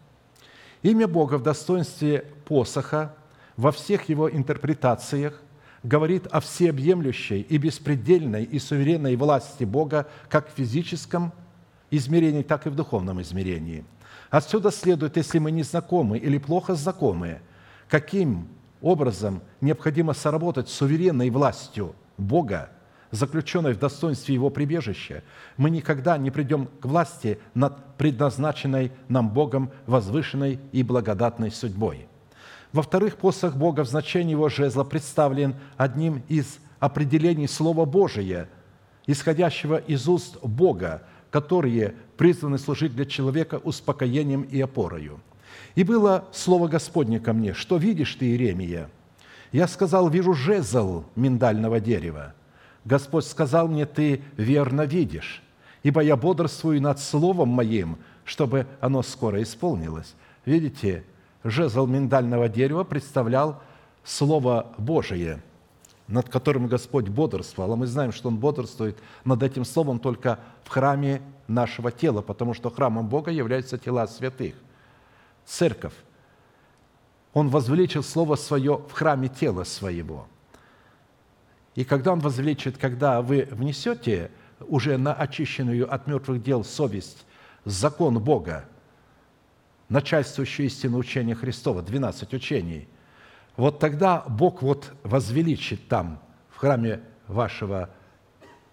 Имя 0.80 1.06
Бога 1.06 1.34
в 1.34 1.42
достоинстве 1.42 2.24
посоха 2.46 3.14
во 3.58 3.72
всех 3.72 4.08
его 4.08 4.30
интерпретациях 4.30 5.38
говорит 5.82 6.26
о 6.28 6.40
всеобъемлющей 6.40 7.42
и 7.42 7.58
беспредельной 7.58 8.44
и 8.44 8.58
суверенной 8.58 9.16
власти 9.16 9.64
Бога 9.64 10.08
как 10.30 10.48
в 10.48 10.56
физическом 10.56 11.34
измерении, 11.90 12.42
так 12.42 12.66
и 12.66 12.70
в 12.70 12.74
духовном 12.74 13.20
измерении. 13.22 13.84
Отсюда 14.30 14.70
следует, 14.70 15.16
если 15.16 15.38
мы 15.38 15.50
не 15.50 15.62
знакомы 15.62 16.18
или 16.18 16.38
плохо 16.38 16.74
знакомы, 16.74 17.40
каким 17.88 18.48
образом 18.80 19.42
необходимо 19.60 20.14
соработать 20.14 20.68
с 20.68 20.72
суверенной 20.72 21.30
властью 21.30 21.94
Бога, 22.16 22.70
заключенной 23.10 23.74
в 23.74 23.78
достоинстве 23.78 24.34
Его 24.34 24.50
прибежища, 24.50 25.24
мы 25.56 25.70
никогда 25.70 26.16
не 26.16 26.30
придем 26.30 26.66
к 26.66 26.84
власти 26.84 27.40
над 27.54 27.96
предназначенной 27.96 28.92
нам 29.08 29.30
Богом 29.30 29.72
возвышенной 29.86 30.60
и 30.72 30.82
благодатной 30.82 31.50
судьбой. 31.50 32.06
Во-вторых, 32.72 33.16
посох 33.16 33.56
Бога 33.56 33.84
в 33.84 33.88
значении 33.88 34.32
Его 34.32 34.48
жезла 34.48 34.84
представлен 34.84 35.56
одним 35.76 36.22
из 36.28 36.58
определений 36.78 37.48
Слова 37.48 37.84
Божия, 37.84 38.48
исходящего 39.06 39.76
из 39.76 40.08
уст 40.08 40.38
Бога, 40.42 41.02
которые 41.30 41.94
призваны 42.16 42.58
служить 42.58 42.94
для 42.94 43.04
человека 43.04 43.60
успокоением 43.62 44.42
и 44.42 44.60
опорою. 44.60 45.20
«И 45.74 45.84
было 45.84 46.24
слово 46.32 46.68
Господне 46.68 47.20
ко 47.20 47.32
мне, 47.32 47.54
что 47.54 47.76
видишь 47.76 48.14
ты, 48.14 48.26
Иеремия?» 48.26 48.88
Я 49.52 49.66
сказал, 49.66 50.08
вижу 50.08 50.32
жезл 50.32 51.04
миндального 51.16 51.80
дерева. 51.80 52.34
Господь 52.84 53.26
сказал 53.26 53.68
мне, 53.68 53.84
ты 53.84 54.22
верно 54.36 54.82
видишь, 54.82 55.42
ибо 55.82 56.00
я 56.02 56.16
бодрствую 56.16 56.80
над 56.80 57.00
словом 57.00 57.48
моим, 57.48 57.98
чтобы 58.24 58.66
оно 58.80 59.02
скоро 59.02 59.42
исполнилось. 59.42 60.14
Видите, 60.44 61.04
жезл 61.42 61.86
миндального 61.86 62.48
дерева 62.48 62.84
представлял 62.84 63.60
Слово 64.04 64.72
Божие, 64.78 65.42
над 66.10 66.28
которым 66.28 66.66
Господь 66.66 67.08
бодрствовал. 67.08 67.72
А 67.72 67.76
мы 67.76 67.86
знаем, 67.86 68.12
что 68.12 68.28
Он 68.28 68.36
бодрствует 68.36 68.98
над 69.24 69.42
этим 69.42 69.64
Словом 69.64 70.00
только 70.00 70.40
в 70.64 70.68
храме 70.68 71.22
нашего 71.46 71.90
тела, 71.92 72.20
потому 72.20 72.52
что 72.52 72.68
храмом 72.68 73.08
Бога 73.08 73.30
являются 73.30 73.78
тела 73.78 74.06
святых. 74.06 74.54
Церковь. 75.46 75.94
Он 77.32 77.48
возвеличил 77.48 78.02
Слово 78.02 78.34
Свое 78.34 78.76
в 78.76 78.92
храме 78.92 79.28
тела 79.28 79.64
Своего. 79.64 80.26
И 81.76 81.84
когда 81.84 82.12
Он 82.12 82.18
возвеличит, 82.18 82.76
когда 82.76 83.22
вы 83.22 83.48
внесете 83.50 84.32
уже 84.66 84.98
на 84.98 85.14
очищенную 85.14 85.92
от 85.92 86.08
мертвых 86.08 86.42
дел 86.42 86.64
совесть 86.64 87.24
закон 87.64 88.18
Бога, 88.18 88.64
начальствующую 89.88 90.66
истину 90.66 90.98
учения 90.98 91.36
Христова, 91.36 91.82
12 91.82 92.34
учений, 92.34 92.88
вот 93.60 93.78
тогда 93.78 94.24
Бог 94.26 94.62
вот 94.62 94.90
возвеличит 95.02 95.86
там, 95.86 96.18
в 96.48 96.56
храме 96.56 97.00
вашего 97.28 97.90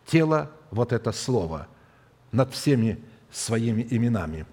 тела, 0.05 0.49
вот 0.71 0.93
это 0.93 1.11
слово 1.11 1.67
над 2.31 2.53
всеми 2.53 3.03
своими 3.29 3.85
именами. 3.89 4.45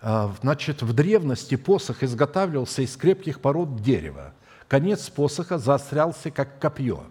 А, 0.00 0.34
значит, 0.40 0.80
в 0.80 0.94
древности 0.94 1.56
посох 1.56 2.02
изготавливался 2.02 2.80
из 2.80 2.96
крепких 2.96 3.40
пород 3.40 3.82
дерева. 3.82 4.32
Конец 4.66 5.10
посоха 5.10 5.58
заострялся, 5.58 6.30
как 6.30 6.58
копье, 6.58 7.04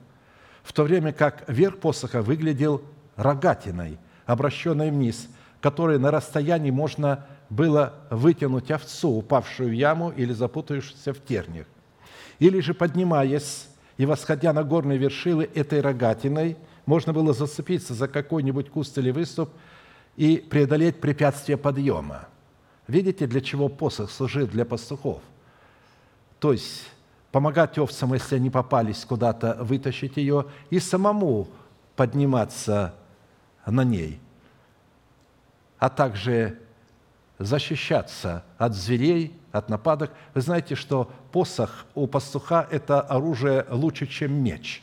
в 0.63 0.73
то 0.73 0.81
время 0.81 1.13
как 1.13 1.47
верх 1.47 1.77
посоха 1.77 2.23
выглядел 2.23 2.81
рогатиной, 3.15 3.99
обращенной 4.25 4.89
вниз, 4.89 5.27
которой 5.61 5.99
на 5.99 6.09
расстоянии 6.09 6.71
можно 6.71 7.27
было 7.53 7.93
вытянуть 8.09 8.71
овцу, 8.71 9.09
упавшую 9.09 9.69
в 9.69 9.73
яму 9.73 10.09
или 10.09 10.33
запутавшуюся 10.33 11.13
в 11.13 11.23
терниях. 11.23 11.67
Или 12.39 12.59
же, 12.59 12.73
поднимаясь 12.73 13.67
и 13.97 14.05
восходя 14.05 14.53
на 14.53 14.63
горные 14.63 14.97
вершины 14.97 15.47
этой 15.53 15.81
рогатиной, 15.81 16.57
можно 16.87 17.13
было 17.13 17.31
зацепиться 17.31 17.93
за 17.93 18.07
какой-нибудь 18.07 18.69
куст 18.69 18.97
или 18.97 19.11
выступ 19.11 19.51
и 20.15 20.37
преодолеть 20.37 20.99
препятствие 20.99 21.57
подъема. 21.57 22.27
Видите, 22.87 23.27
для 23.27 23.39
чего 23.39 23.69
посох 23.69 24.09
служит 24.09 24.49
для 24.49 24.65
пастухов? 24.65 25.21
То 26.39 26.53
есть 26.53 26.89
помогать 27.31 27.77
овцам, 27.77 28.13
если 28.13 28.35
они 28.35 28.49
попались 28.49 29.05
куда-то, 29.05 29.57
вытащить 29.61 30.17
ее 30.17 30.47
и 30.71 30.79
самому 30.79 31.47
подниматься 31.95 32.95
на 33.65 33.83
ней, 33.83 34.19
а 35.77 35.89
также 35.89 36.59
защищаться 37.43 38.43
от 38.57 38.73
зверей, 38.73 39.39
от 39.51 39.69
нападок. 39.69 40.11
Вы 40.33 40.41
знаете, 40.41 40.75
что 40.75 41.11
посох 41.31 41.85
у 41.93 42.07
пастуха– 42.07 42.67
это 42.71 43.01
оружие 43.01 43.65
лучше, 43.69 44.07
чем 44.07 44.33
меч. 44.33 44.81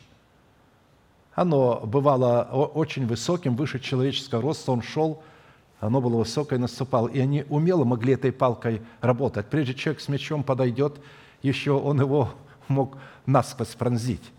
Оно 1.34 1.80
бывало 1.86 2.42
очень 2.74 3.06
высоким, 3.06 3.56
выше 3.56 3.80
человеческого 3.80 4.42
роста. 4.42 4.72
Он 4.72 4.82
шел, 4.82 5.22
оно 5.78 6.00
было 6.00 6.18
высокое, 6.18 6.58
наступал. 6.58 7.06
И 7.06 7.18
они 7.18 7.44
умело 7.48 7.84
могли 7.84 8.14
этой 8.14 8.32
палкой 8.32 8.82
работать. 9.00 9.46
Прежде 9.48 9.74
человек 9.74 10.00
с 10.02 10.08
мечом 10.08 10.42
подойдет, 10.42 11.00
еще 11.42 11.72
он 11.72 12.00
его 12.00 12.32
мог 12.68 12.98
насквозь 13.26 13.74
пронзить 13.74 14.32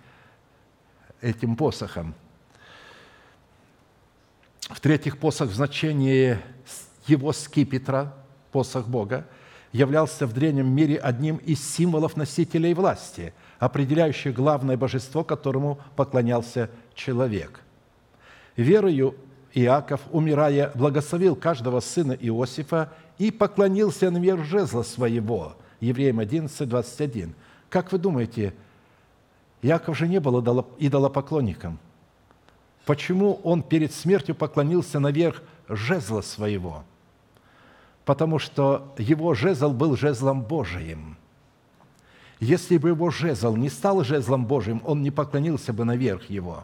этим 1.22 1.56
посохом. 1.56 2.14
В-третьих, 4.70 5.18
посох 5.18 5.50
в 5.50 5.54
значении 5.54 6.40
его 7.12 7.34
скипетра, 7.34 8.14
посох 8.52 8.88
Бога, 8.88 9.28
являлся 9.72 10.26
в 10.26 10.34
древнем 10.34 10.68
мире 10.68 10.98
одним 10.98 11.38
из 11.38 11.64
символов 11.64 12.18
носителей 12.18 12.74
власти, 12.74 13.34
определяющих 13.60 14.34
главное 14.34 14.78
божество, 14.78 15.24
которому 15.24 15.80
поклонялся 15.96 16.70
человек. 16.94 17.62
Верою 18.56 19.16
Иаков, 19.54 20.02
умирая, 20.12 20.72
благословил 20.76 21.36
каждого 21.36 21.80
сына 21.82 22.14
Иосифа 22.14 22.92
и 23.18 23.32
поклонился 23.32 24.10
на 24.10 24.18
мир 24.18 24.44
жезла 24.44 24.84
своего. 24.84 25.56
Евреям 25.80 26.20
11, 26.20 26.68
21. 26.68 27.34
Как 27.70 27.92
вы 27.92 27.98
думаете, 27.98 28.54
Иаков 29.62 29.98
же 29.98 30.08
не 30.08 30.20
был 30.20 30.40
идолопоклонником. 30.80 31.80
Почему 32.86 33.40
он 33.44 33.62
перед 33.62 33.94
смертью 33.94 34.36
поклонился 34.36 35.00
наверх 35.00 35.42
жезла 35.68 36.22
своего– 36.22 36.84
потому 38.06 38.40
что 38.40 38.94
его 38.98 39.34
жезл 39.34 39.72
был 39.72 39.96
жезлом 39.96 40.42
Божиим. 40.42 41.18
Если 42.40 42.78
бы 42.78 42.90
его 42.90 43.12
жезл 43.12 43.56
не 43.56 43.70
стал 43.70 44.04
жезлом 44.04 44.46
Божиим, 44.46 44.82
он 44.86 45.04
не 45.04 45.12
поклонился 45.12 45.74
бы 45.74 45.86
наверх 45.86 46.30
его. 46.30 46.64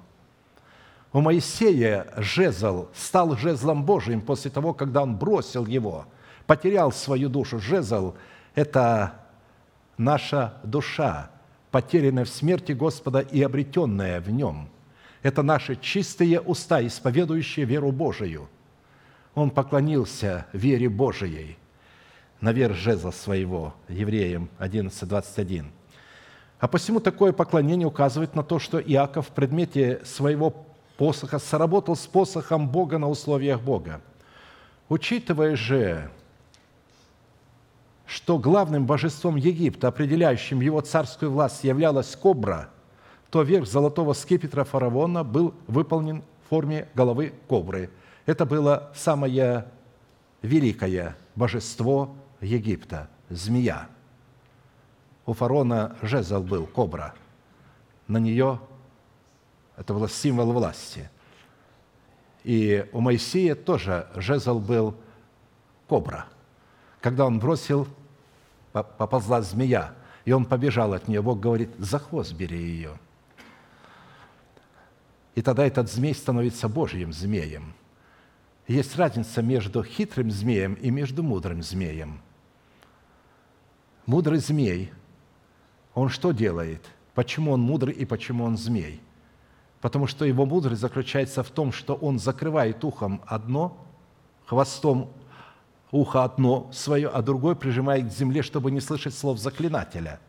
У 1.13 1.21
Моисея 1.21 2.07
жезл 2.17 2.87
стал 2.95 3.37
жезлом 3.37 3.83
Божиим 3.83 4.21
после 4.21 4.49
того, 4.49 4.73
когда 4.73 5.03
он 5.03 5.15
бросил 5.15 5.65
его, 5.65 6.05
потерял 6.47 6.91
свою 6.91 7.29
душу. 7.29 7.59
Жезл– 7.59 8.15
это 8.55 9.13
наша 9.97 10.55
душа, 10.63 11.29
потерянная 11.69 12.25
в 12.25 12.29
смерти 12.29 12.71
Господа 12.71 13.19
и 13.19 13.41
обретенная 13.41 14.19
в 14.19 14.31
Нем. 14.31 14.69
Это 15.21 15.43
наши 15.43 15.75
чистые 15.75 16.41
уста, 16.41 16.85
исповедующие 16.85 17.65
веру 17.65 17.91
Божию– 17.91 18.49
он 19.37 19.51
поклонился 19.51 20.47
вере 20.51 20.89
Божией 20.89 21.57
наверх 22.41 22.75
жезла 22.75 23.11
своего, 23.11 23.73
Евреям 23.87 24.49
11.21. 24.59 25.65
А 26.59 26.67
посему 26.67 26.99
такое 26.99 27.33
поклонение 27.33 27.87
указывает 27.87 28.35
на 28.35 28.43
то, 28.43 28.59
что 28.59 28.79
Иаков 28.79 29.27
в 29.27 29.31
предмете 29.31 30.01
своего 30.05 30.65
посоха 30.97 31.39
сработал 31.39 31.95
с 31.95 32.07
посохом 32.07 32.69
Бога 32.69 32.97
на 32.97 33.07
условиях 33.07 33.61
Бога. 33.61 34.01
Учитывая 34.89 35.55
же, 35.55 36.09
что 38.05 38.39
главным 38.39 38.85
божеством 38.85 39.35
Египта, 39.35 39.89
определяющим 39.89 40.61
его 40.61 40.81
царскую 40.81 41.31
власть, 41.31 41.63
являлась 41.63 42.15
кобра, 42.15 42.69
то 43.29 43.43
верх 43.43 43.67
золотого 43.67 44.13
скипетра 44.13 44.63
фараона 44.63 45.23
был 45.23 45.53
выполнен 45.67 46.23
в 46.45 46.49
форме 46.49 46.87
головы 46.95 47.33
кобры– 47.47 47.89
Это 48.27 48.45
было 48.45 48.91
самое 48.93 49.65
великое 50.41 51.15
божество 51.33 52.13
Египта– 52.41 53.09
змея. 53.29 53.87
У 55.25 55.31
фараона 55.31 55.95
жезл 56.01 56.43
был, 56.43 56.67
кобра. 56.67 57.15
На 58.07 58.17
нее 58.17 58.59
это 59.77 59.93
был 59.93 60.09
символ 60.09 60.51
власти. 60.51 61.09
И 62.43 62.89
у 62.91 62.99
Моисея 62.99 63.55
тоже 63.55 64.09
жезл 64.15 64.59
был 64.59 64.95
кобра. 65.87 66.25
Когда 66.99 67.25
он 67.25 67.39
бросил, 67.39 67.87
поползла 68.73 69.41
змея, 69.41 69.93
и 70.25 70.33
он 70.33 70.43
побежал 70.43 70.93
от 70.93 71.07
нее. 71.07 71.21
Бог 71.21 71.39
говорит, 71.39 71.69
за 71.77 71.97
хвост 71.97 72.33
бери 72.33 72.59
ее. 72.59 72.99
И 75.33 75.41
тогда 75.41 75.65
этот 75.65 75.89
змей 75.89 76.13
становится 76.13 76.67
Божьим 76.67 77.13
змеем. 77.13 77.73
Есть 78.67 78.97
разница 78.97 79.41
между 79.41 79.81
хитрым 79.83 80.29
змеем 80.29 80.73
и 80.73 80.91
между 80.91 81.23
мудрым 81.23 81.63
змеем. 81.63 82.21
Мудрый 84.05 84.39
змей, 84.39 84.91
он 85.93 86.09
что 86.09 86.31
делает? 86.31 86.85
Почему 87.13 87.51
он 87.51 87.61
мудрый 87.61 87.93
и 87.93 88.05
почему 88.05 88.43
он 88.43 88.57
змей? 88.57 89.01
Потому 89.79 90.05
что 90.05 90.25
его 90.25 90.45
мудрость 90.45 90.81
заключается 90.81 91.43
в 91.43 91.49
том, 91.49 91.71
что 91.71 91.95
он 91.95 92.19
закрывает 92.19 92.83
ухом 92.83 93.21
одно, 93.25 93.77
хвостом 94.45 95.11
ухо 95.91 96.23
одно 96.23 96.69
свое, 96.73 97.07
а 97.07 97.21
другое 97.21 97.55
прижимает 97.55 98.07
к 98.07 98.11
земле, 98.11 98.41
чтобы 98.41 98.71
не 98.71 98.81
слышать 98.81 99.13
слов 99.13 99.39
заклинателя. 99.39 100.19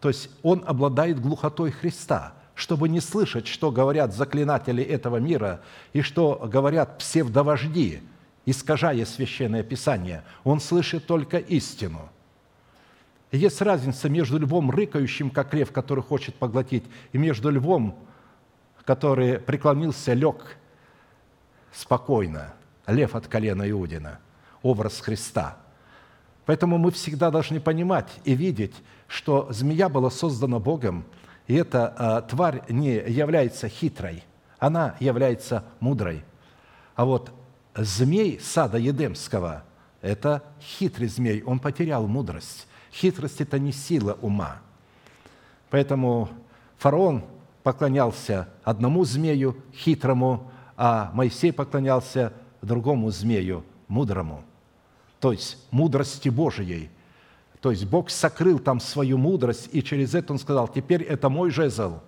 То 0.00 0.08
есть 0.08 0.30
он 0.42 0.62
обладает 0.66 1.20
глухотой 1.20 1.70
Христа, 1.70 2.34
чтобы 2.56 2.88
не 2.88 3.00
слышать, 3.00 3.46
что 3.46 3.70
говорят 3.70 4.12
заклинатели 4.12 4.82
этого 4.82 5.18
мира 5.18 5.60
и 5.92 6.00
что 6.00 6.48
говорят 6.50 6.98
псевдовожди, 6.98 8.02
искажая 8.46 9.04
священное 9.04 9.62
писание. 9.62 10.24
Он 10.42 10.58
слышит 10.58 11.06
только 11.06 11.36
истину. 11.36 12.08
есть 13.30 13.60
разница 13.60 14.08
между 14.08 14.38
львом, 14.38 14.70
рыкающим, 14.70 15.30
как 15.30 15.52
лев, 15.52 15.70
который 15.70 16.02
хочет 16.02 16.34
поглотить, 16.34 16.84
и 17.12 17.18
между 17.18 17.50
львом, 17.50 17.94
который 18.84 19.38
преклонился, 19.38 20.14
лег 20.14 20.56
спокойно, 21.72 22.54
лев 22.86 23.14
от 23.14 23.28
колена 23.28 23.70
Иудина– 23.70 24.18
образ 24.62 25.00
Христа. 25.00 25.58
Поэтому 26.46 26.78
мы 26.78 26.90
всегда 26.90 27.30
должны 27.30 27.60
понимать 27.60 28.08
и 28.24 28.34
видеть, 28.34 28.74
что 29.08 29.48
змея 29.50 29.88
была 29.88 30.10
создана 30.10 30.58
Богом, 30.58 31.04
и 31.46 31.54
эта 31.54 31.94
а, 31.96 32.20
тварь 32.22 32.62
не 32.68 32.94
является 32.94 33.68
хитрой, 33.68 34.24
она 34.58 34.96
является 35.00 35.64
мудрой. 35.80 36.24
А 36.94 37.04
вот 37.04 37.32
змей 37.74 38.40
сада 38.40 38.78
Едемского– 38.78 39.64
это 40.02 40.42
хитрый 40.60 41.08
змей, 41.08 41.42
он 41.42 41.58
потерял 41.58 42.06
мудрость. 42.06 42.66
Хитрость– 42.92 43.40
это 43.42 43.58
не 43.58 43.72
сила 43.72 44.18
ума. 44.22 44.58
Поэтому 45.70 46.28
фараон 46.78 47.24
поклонялся 47.62 48.48
одному 48.64 49.04
змею, 49.04 49.56
хитрому, 49.74 50.50
а 50.76 51.10
Моисей 51.12 51.52
поклонялся 51.52 52.32
другому 52.62 53.10
змею, 53.10 53.64
мудрому– 53.88 54.44
то 55.20 55.32
есть 55.32 55.58
мудрости 55.70 56.28
Божией. 56.28 56.90
То 57.66 57.72
есть 57.72 57.84
Бог 57.84 58.10
сокрыл 58.10 58.60
там 58.60 58.78
свою 58.78 59.18
мудрость, 59.18 59.70
и 59.72 59.82
через 59.82 60.14
это 60.14 60.32
Он 60.32 60.38
сказал, 60.38 60.68
теперь 60.68 61.02
это 61.02 61.28
мой 61.28 61.50
жезл, 61.50 61.98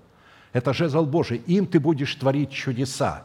это 0.53 0.73
жезл 0.73 1.05
Божий, 1.05 1.39
им 1.49 1.67
ты 1.67 1.81
будешь 1.81 2.15
творить 2.15 2.53
чудеса. 2.53 3.25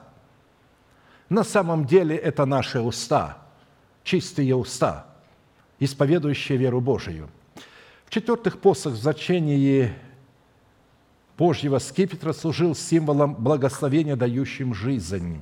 На 1.29 1.43
самом 1.43 1.85
деле 1.85 2.15
это 2.15 2.47
наши 2.47 2.81
уста, 2.81 3.37
чистые 4.03 4.55
уста, 4.55 5.05
исповедующие 5.77 6.57
веру 6.57 6.81
Божию. 6.81 7.29
В-четвертых, 8.07 8.59
посох 8.59 8.93
в 8.93 8.97
значении 8.97 9.93
Божьего 11.37 11.77
скипетра 11.77 12.33
служил 12.33 12.73
символом 12.73 13.35
благословения, 13.35 14.15
дающим 14.15 14.73
жизнь. 14.73 15.39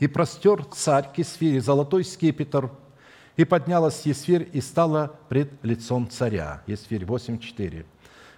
И 0.00 0.08
простер 0.08 0.64
царь 0.64 1.12
к 1.14 1.18
Есфире 1.18 1.60
золотой 1.60 2.04
скипетр, 2.04 2.72
и 3.38 3.44
поднялась 3.44 4.04
Есфирь 4.04 4.48
и 4.52 4.60
стала 4.60 5.12
пред 5.28 5.50
лицом 5.62 6.10
царя. 6.10 6.60
Есфирь 6.66 7.04
8.4. 7.04 7.86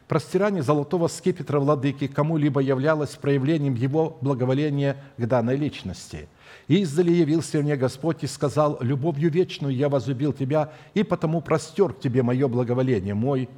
Простирание 0.06 0.62
золотого 0.62 1.08
скипетра 1.08 1.58
владыки 1.58 2.06
кому-либо 2.06 2.60
являлось 2.60 3.16
проявлением 3.16 3.74
его 3.74 4.18
благоволения 4.20 4.98
к 5.16 5.26
данной 5.26 5.56
личности. 5.56 6.28
И 6.68 6.82
издали 6.82 7.12
явился 7.12 7.62
мне 7.62 7.76
Господь 7.76 8.24
и 8.24 8.26
сказал, 8.26 8.76
«Любовью 8.82 9.30
вечную 9.30 9.74
я 9.74 9.88
возлюбил 9.88 10.34
тебя, 10.34 10.70
и 10.92 11.02
потому 11.02 11.40
простер 11.40 11.94
к 11.94 12.00
тебе 12.00 12.22
мое 12.22 12.46
благоволение, 12.46 13.14
мой 13.14 13.48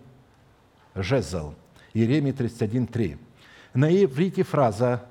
жезл». 0.95 1.55
Иеремия 1.93 2.33
31.3. 2.33 3.19
На 3.75 3.91
иврите 3.91 4.45
фраза 4.45 5.07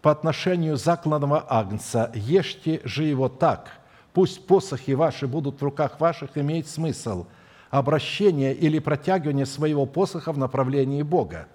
по 0.00 0.12
отношению 0.12 0.76
закланного 0.76 1.44
агнца, 1.48 2.12
ешьте 2.14 2.80
же 2.84 3.02
его 3.02 3.28
так, 3.28 3.81
пусть 4.12 4.46
посохи 4.46 4.92
ваши 4.92 5.26
будут 5.26 5.60
в 5.60 5.64
руках 5.64 6.00
ваших, 6.00 6.36
имеет 6.36 6.68
смысл 6.68 7.26
обращение 7.70 8.54
или 8.54 8.78
протягивание 8.78 9.46
своего 9.46 9.86
посоха 9.86 10.32
в 10.32 10.38
направлении 10.38 11.02
Бога. 11.02 11.48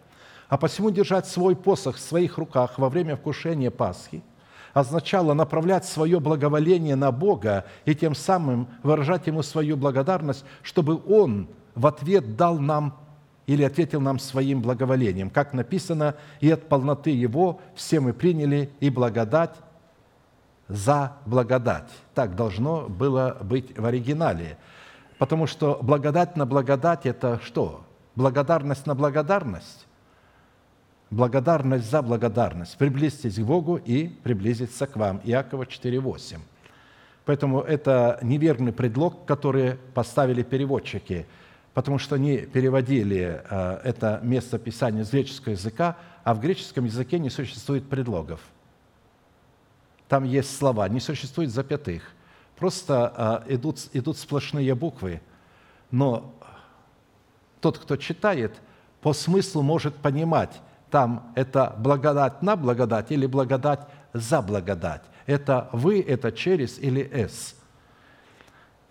А 0.49 0.57
посему 0.57 0.89
держать 0.89 1.27
свой 1.27 1.55
посох 1.55 1.97
в 1.97 1.99
своих 1.99 2.37
руках 2.37 2.79
во 2.79 2.89
время 2.89 3.15
вкушения 3.15 3.69
Пасхи 3.69 4.23
означало 4.73 5.33
направлять 5.33 5.85
свое 5.85 6.19
благоволение 6.19 6.95
на 6.95 7.11
Бога 7.11 7.65
и 7.85 7.93
тем 7.93 8.15
самым 8.15 8.67
выражать 8.83 9.27
Ему 9.27 9.43
свою 9.43 9.77
благодарность, 9.77 10.45
чтобы 10.63 11.01
Он 11.07 11.47
в 11.75 11.85
ответ 11.85 12.35
дал 12.35 12.59
нам 12.59 12.97
или 13.45 13.63
ответил 13.63 14.01
нам 14.01 14.19
своим 14.19 14.61
благоволением. 14.61 15.29
Как 15.29 15.53
написано, 15.53 16.15
и 16.41 16.49
от 16.49 16.67
полноты 16.67 17.11
Его 17.11 17.59
все 17.75 17.99
мы 17.99 18.13
приняли 18.13 18.71
и 18.79 18.89
благодать 18.89 19.55
за 20.67 21.13
благодать. 21.25 21.89
Так 22.13 22.35
должно 22.35 22.87
было 22.87 23.37
быть 23.41 23.77
в 23.77 23.85
оригинале. 23.85 24.57
Потому 25.17 25.47
что 25.47 25.79
благодать 25.81 26.35
на 26.35 26.45
благодать– 26.45 27.01
это 27.05 27.39
что? 27.43 27.83
Благодарность 28.15 28.85
на 28.85 28.95
благодарность? 28.95 29.87
Благодарность 31.09 31.89
за 31.89 32.01
благодарность. 32.01 32.77
Приблизьтесь 32.77 33.35
к 33.35 33.43
Богу 33.43 33.77
и 33.77 34.07
приблизиться 34.07 34.87
к 34.87 34.95
вам. 34.95 35.21
Иакова 35.23 35.63
4,8. 35.63 36.39
Поэтому 37.25 37.61
это 37.61 38.19
неверный 38.21 38.73
предлог, 38.73 39.25
который 39.25 39.75
поставили 39.93 40.43
переводчики– 40.43 41.25
потому 41.77 41.99
что 41.99 42.15
они 42.15 42.37
переводили 42.37 43.39
э, 43.47 43.79
это 43.83 44.19
место 44.23 44.57
Писания 44.57 45.03
с 45.03 45.11
греческого 45.11 45.51
языка, 45.51 45.95
а 46.23 46.33
в 46.33 46.39
греческом 46.39 46.85
языке 46.85 47.19
не 47.19 47.29
существует 47.29 47.87
предлогов. 47.87 48.39
Там 50.07 50.23
есть 50.23 50.55
слова, 50.55 50.87
не 50.89 50.99
существует 50.99 51.51
запятых. 51.51 52.03
Просто 52.55 53.43
э, 53.47 53.55
идут, 53.55 53.79
идут 53.93 54.17
сплошные 54.17 54.73
буквы, 54.73 55.21
но 55.91 56.33
тот, 57.61 57.77
кто 57.77 57.97
читает, 57.97 58.53
по 59.01 59.13
смыслу 59.13 59.61
может 59.61 59.95
понимать, 59.95 60.61
там 60.89 61.31
это 61.35 61.75
благодать 61.77 62.41
на 62.41 62.55
благодать 62.55 63.11
или 63.11 63.25
благодать 63.25 63.81
за 64.13 64.41
благодать. 64.41 65.03
Это 65.25 65.69
вы, 65.71 66.01
это 66.01 66.31
через 66.31 66.79
или 66.79 67.01
«с». 67.11 67.55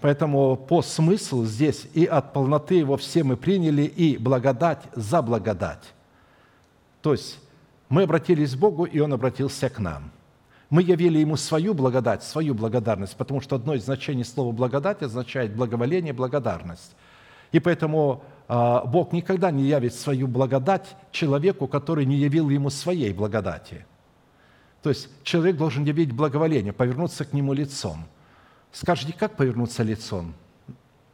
Поэтому 0.01 0.57
по 0.57 0.83
смыслу 0.83 1.47
здесь 1.47 1.89
и 1.95 2.05
от 2.05 2.35
полноты 2.35 2.75
его 2.75 2.99
все 2.99 3.25
мы 3.25 3.37
приняли, 3.37 3.83
и 3.83 4.19
благодать 4.19 4.83
за 4.95 5.23
благодать. 5.23 5.83
То 7.01 7.13
есть 7.13 7.39
мы 7.89 8.03
обратились 8.03 8.55
к 8.55 8.59
Богу, 8.59 8.85
и 8.85 9.01
Он 9.01 9.15
обратился 9.15 9.71
к 9.71 9.79
нам. 9.79 10.13
Мы 10.71 10.83
явили 10.83 11.19
Ему 11.19 11.37
свою 11.37 11.75
благодать, 11.75 12.23
свою 12.23 12.55
благодарность, 12.55 13.17
потому 13.17 13.41
что 13.41 13.57
одно 13.57 13.75
из 13.75 13.85
значений 13.85 14.25
слова 14.25 14.53
«благодать» 14.53 15.03
означает 15.03 15.55
благоволение, 15.55 16.13
благодарность. 16.13 16.97
И 17.53 17.61
поэтому 17.61 18.25
а, 18.49 18.85
Бог 18.85 19.13
никогда 19.13 19.51
не 19.51 19.65
явит 19.65 19.95
свою 19.95 20.27
благодать 20.27 20.97
человеку, 21.13 21.69
который 21.69 22.05
не 22.05 22.17
явил 22.17 22.51
ему 22.51 22.71
своей 22.71 23.13
благодати. 23.13 23.87
То 24.83 24.91
есть 24.91 25.09
человек 25.23 25.57
должен 25.57 25.85
явить 25.85 26.13
благоволение, 26.13 26.73
повернуться 26.73 27.25
к 27.25 27.33
нему 27.33 27.53
лицом– 27.53 28.05
Скажите, 28.77 29.15
как 29.15 29.37
повернуться 29.37 29.83
лицом? 29.83 30.35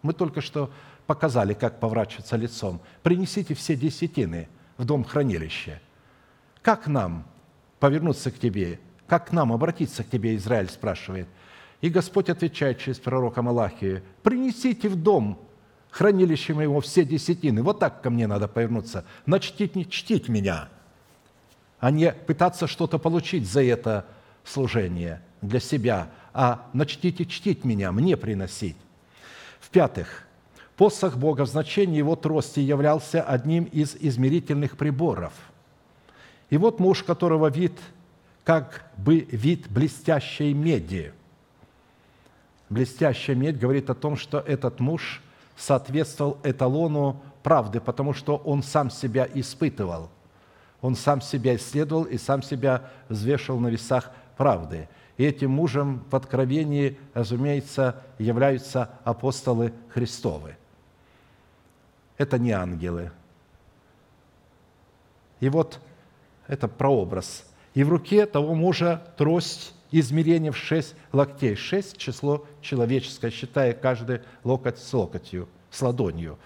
Мы 0.03 0.15
только 0.15 0.41
что 0.41 0.73
показали, 1.07 1.55
как 1.55 1.79
поворачиваться 1.79 2.35
лицом. 2.35 2.81
Принесите 3.05 3.55
все 3.55 3.77
десятины 3.77 4.49
в 4.79 4.85
дом 4.85 5.05
хранилища. 5.05 5.81
Как 6.61 6.89
нам 6.89 7.24
повернуться 7.79 8.33
к 8.33 8.39
тебе? 8.41 8.81
Как 9.12 9.30
нам 9.30 9.52
обратиться 9.52 10.05
к 10.05 10.09
тебе, 10.09 10.36
Израиль 10.36 10.70
спрашивает. 10.70 11.28
И 11.82 11.90
Господь 11.90 12.30
отвечает 12.30 12.78
через 12.78 12.98
пророка 12.98 13.43
Малахию, 13.43 14.02
принесите 14.22 14.89
в 14.89 14.97
дом 14.97 15.39
хранилище 15.90 16.55
моего 16.55 16.80
все 16.80 17.05
десятины. 17.05 17.62
Вот 17.62 17.78
так 17.78 18.01
ко 18.01 18.09
мне 18.09 18.26
надо 18.26 18.48
повернуться. 18.48 19.05
Начтить, 19.26 19.76
не 19.76 19.86
чтить 19.86 20.30
меня, 20.30 20.70
а 21.78 21.90
не 21.90 22.10
пытаться 22.10 22.66
что-то 22.66 22.97
получить 22.97 23.47
за 23.47 23.62
это 23.62 24.06
служение– 24.44 25.20
для 25.43 25.60
себя, 25.60 26.09
а 26.32 26.66
начните 26.72 27.26
чтить 27.26 27.66
меня, 27.66 27.93
мне 27.93 28.16
приносить. 28.16 28.78
В-пятых, 29.60 30.24
посох 30.74 31.18
Бога 31.18 31.44
в 31.44 31.48
значении 31.48 31.98
его 31.98 32.16
трости 32.16 32.60
являлся 32.60 33.22
одним 33.22 33.64
из 33.64 33.94
измерительных 33.94 34.78
приборов. 34.78 35.34
И 36.48 36.56
вот 36.56 36.80
муж, 36.80 37.02
которого 37.02 37.51
вид 37.51 37.78
как 38.44 38.90
бы 38.97 39.20
вид 39.20 39.69
блестящей 39.70 40.52
меди. 40.52 41.12
Блестящая 42.69 43.36
медь 43.36 43.59
говорит 43.59 43.90
о 43.90 43.94
том, 43.94 44.16
что 44.16 44.39
этот 44.39 44.81
муж 44.81 45.20
соответствовал 45.56 46.39
эталону 46.43 47.23
правды, 47.43 47.81
потому 47.81 48.14
что 48.14 48.36
он 48.36 48.62
сам 48.62 48.90
себя 48.90 49.28
испытывал. 49.32 50.10
Он 50.81 50.97
сам 50.97 51.20
себя 51.20 51.55
исследовал 51.55 52.05
и 52.05 52.19
сам 52.19 52.43
себя 52.43 52.90
взвешивал 53.09 53.60
на 53.60 53.69
весах 53.69 54.10
правды. 54.36 54.89
И 55.16 55.24
этим 55.24 55.51
мужем 55.51 56.02
в 56.10 56.16
Откровении, 56.16 56.98
разумеется, 57.14 58.02
являются 58.19 58.90
апостолы 59.05 59.73
Христовы. 59.90 60.56
Это 62.16 62.39
не 62.39 62.51
ангелы. 62.52 63.12
И 65.40 65.48
вот 65.48 65.78
это 66.47 66.66
прообраз. 66.69 67.44
И 67.74 67.85
в 67.85 67.89
руке 67.89 68.27
того 68.27 68.55
мужа 68.55 69.03
трость 69.16 69.74
измерение 69.90 70.53
в 70.53 70.57
шесть 70.57 70.94
локтей. 71.12 71.55
Шесть– 71.55 71.97
число 71.99 72.47
человеческое, 72.61 73.31
считая 73.31 73.73
каждый 73.73 74.20
локоть 74.44 74.78
с 74.78 74.93
локотью, 74.93 75.49
с 75.70 75.81
ладонью. 75.82 76.39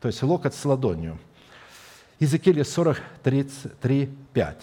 То 0.00 0.08
есть 0.08 0.22
локоть 0.22 0.54
с 0.54 0.64
ладонью. 0.64 1.18
Иезекииля 2.18 2.64
40, 2.64 3.00
33, 3.22 4.10
5. 4.32 4.62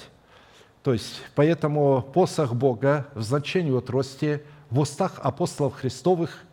То 0.84 0.94
есть, 0.94 1.22
поэтому 1.34 2.02
посох 2.02 2.54
Бога 2.54 3.08
в 3.16 3.22
значении 3.22 3.72
вот 3.72 3.90
росте 3.90 4.44
в 4.70 4.80
устах 4.80 5.20
апостолов 5.20 5.76
Христовых 5.76 6.44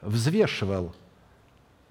взвешивал, 0.00 0.94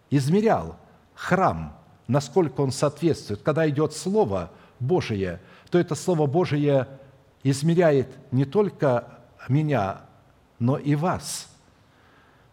измерял 0.10 0.78
храм, 1.16 1.78
насколько 2.08 2.62
он 2.62 2.72
соответствует. 2.72 3.42
Когда 3.42 3.68
идет 3.70 3.94
Слово 3.94 4.52
Божие, 4.80 5.40
то 5.74 5.80
это 5.80 5.96
Слово 5.96 6.28
Божие 6.28 6.88
измеряет 7.42 8.08
не 8.30 8.46
только 8.46 9.08
меня, 9.50 10.02
но 10.60 10.78
и 10.78 10.94
вас. 10.94 11.50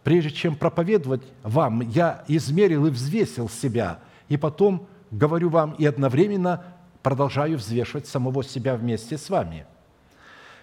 Прежде 0.03 0.31
чем 0.31 0.57
проповедовать 0.57 1.21
вам, 1.43 1.83
я 1.83 2.25
измерил 2.29 2.87
и 2.87 2.91
взвесил 2.91 3.51
себя, 3.51 3.99
и 4.31 4.39
потом 4.39 4.89
говорю 5.11 5.51
вам 5.51 5.73
и 5.73 5.85
одновременно 5.85 6.65
продолжаю 7.03 7.59
взвешивать 7.59 8.07
самого 8.07 8.43
себя 8.43 8.75
вместе 8.75 9.19
с 9.19 9.29
вами. 9.29 9.67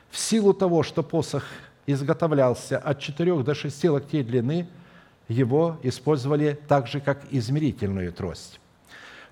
В 0.10 0.18
силу 0.18 0.52
того, 0.52 0.82
что 0.82 1.04
посох 1.04 1.44
изготовлялся 1.86 2.80
от 2.80 3.00
4 3.00 3.44
до 3.44 3.54
6 3.54 3.86
локтей 3.86 4.24
длины, 4.24 4.68
его 5.28 5.78
использовали 5.84 6.60
так 6.68 6.88
же, 6.88 7.02
как 7.02 7.22
измерительную 7.30 8.12
трость. 8.12 8.60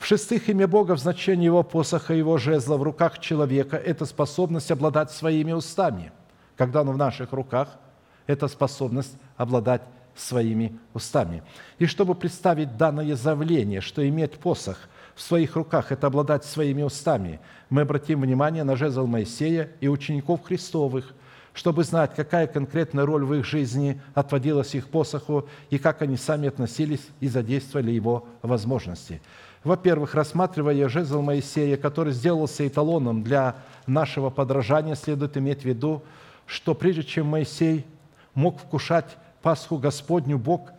В-шестых, 0.05 0.49
имя 0.49 0.67
Бога 0.67 0.95
в 0.95 0.99
значении 0.99 1.45
его 1.45 1.63
посоха, 1.63 2.13
его 2.13 2.37
жезла 2.37 2.77
в 2.77 2.83
руках 2.83 3.17
человека– 3.17 3.75
это 3.85 4.05
способность 4.05 4.69
обладать 4.69 5.09
своими 5.09 5.51
устами. 5.51 6.11
Когда 6.55 6.81
оно 6.81 6.91
в 6.91 6.97
наших 6.97 7.33
руках, 7.33 7.79
это 8.27 8.47
способность 8.47 9.17
обладать 9.35 9.81
своими 10.15 10.77
устами. 10.93 11.41
И 11.79 11.87
чтобы 11.87 12.13
представить 12.13 12.77
данное 12.77 13.15
заявление, 13.15 13.81
что 13.81 14.07
иметь 14.07 14.33
посох– 14.33 14.77
в 15.15 15.21
своих 15.23 15.55
руках– 15.55 15.87
это 15.91 16.05
обладать 16.05 16.45
своими 16.45 16.83
устами. 16.83 17.39
Мы 17.71 17.81
обратим 17.81 18.21
внимание 18.21 18.63
на 18.63 18.75
жезл 18.75 19.07
Моисея 19.07 19.71
и 19.81 19.87
учеников 19.87 20.43
Христовых, 20.43 21.15
чтобы 21.55 21.83
знать, 21.83 22.11
какая 22.15 22.45
конкретная 22.45 23.07
роль 23.07 23.25
в 23.25 23.33
их 23.33 23.45
жизни 23.45 23.99
отводилась 24.13 24.75
их 24.75 24.89
посоху 24.89 25.49
и 25.71 25.79
как 25.79 26.03
они 26.03 26.17
сами 26.17 26.49
относились 26.49 27.07
и 27.21 27.27
задействовали 27.27 27.91
его 27.91 28.27
возможности. 28.43 29.21
Во-первых, 29.65 30.15
рассматривая 30.15 30.87
жезл 30.87 31.21
Моисея, 31.21 31.75
который 31.75 32.13
сделался 32.13 32.65
эталоном 32.65 33.23
для 33.23 33.57
нашего 33.87 34.29
подражания, 34.29 34.95
следует 34.95 35.35
иметь 35.35 35.63
в 35.63 35.65
виду, 35.65 36.03
что 36.45 36.73
прежде 36.73 37.03
чем 37.03 37.25
Моисей 37.27 37.85
мог 38.33 38.59
вкушать 38.59 39.17
Пасху 39.41 39.77
Господню, 39.77 40.37
Бог 40.37 40.71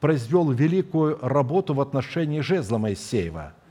произвел 0.00 0.50
великую 0.50 1.18
работу 1.20 1.74
в 1.74 1.80
отношении 1.82 2.40
жезла 2.40 2.78
Моисеева– 2.78 3.52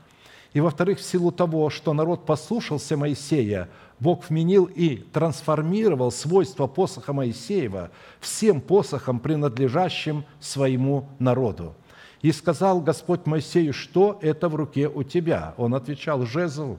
и, 0.54 0.60
во-вторых, 0.60 0.98
в 0.98 1.02
силу 1.02 1.30
того, 1.30 1.68
что 1.70 1.92
народ 1.92 2.24
послушался 2.24 2.96
Моисея, 2.96 3.68
Бог 4.00 4.28
вменил 4.28 4.64
и 4.64 4.96
трансформировал 4.96 6.10
свойства 6.10 6.66
посоха 6.66 7.12
Моисеева 7.12 7.90
всем 8.20 8.60
посохам, 8.60 9.20
принадлежащим 9.20 10.24
своему 10.40 11.08
народу. 11.18 11.74
И 12.22 12.32
сказал 12.32 12.80
Господь 12.80 13.26
Моисею, 13.26 13.72
что 13.72 14.18
это 14.22 14.48
в 14.48 14.54
руке 14.56 14.88
у 14.88 15.02
тебя? 15.02 15.54
Он 15.56 15.74
отвечал, 15.74 16.26
жезл. 16.26 16.78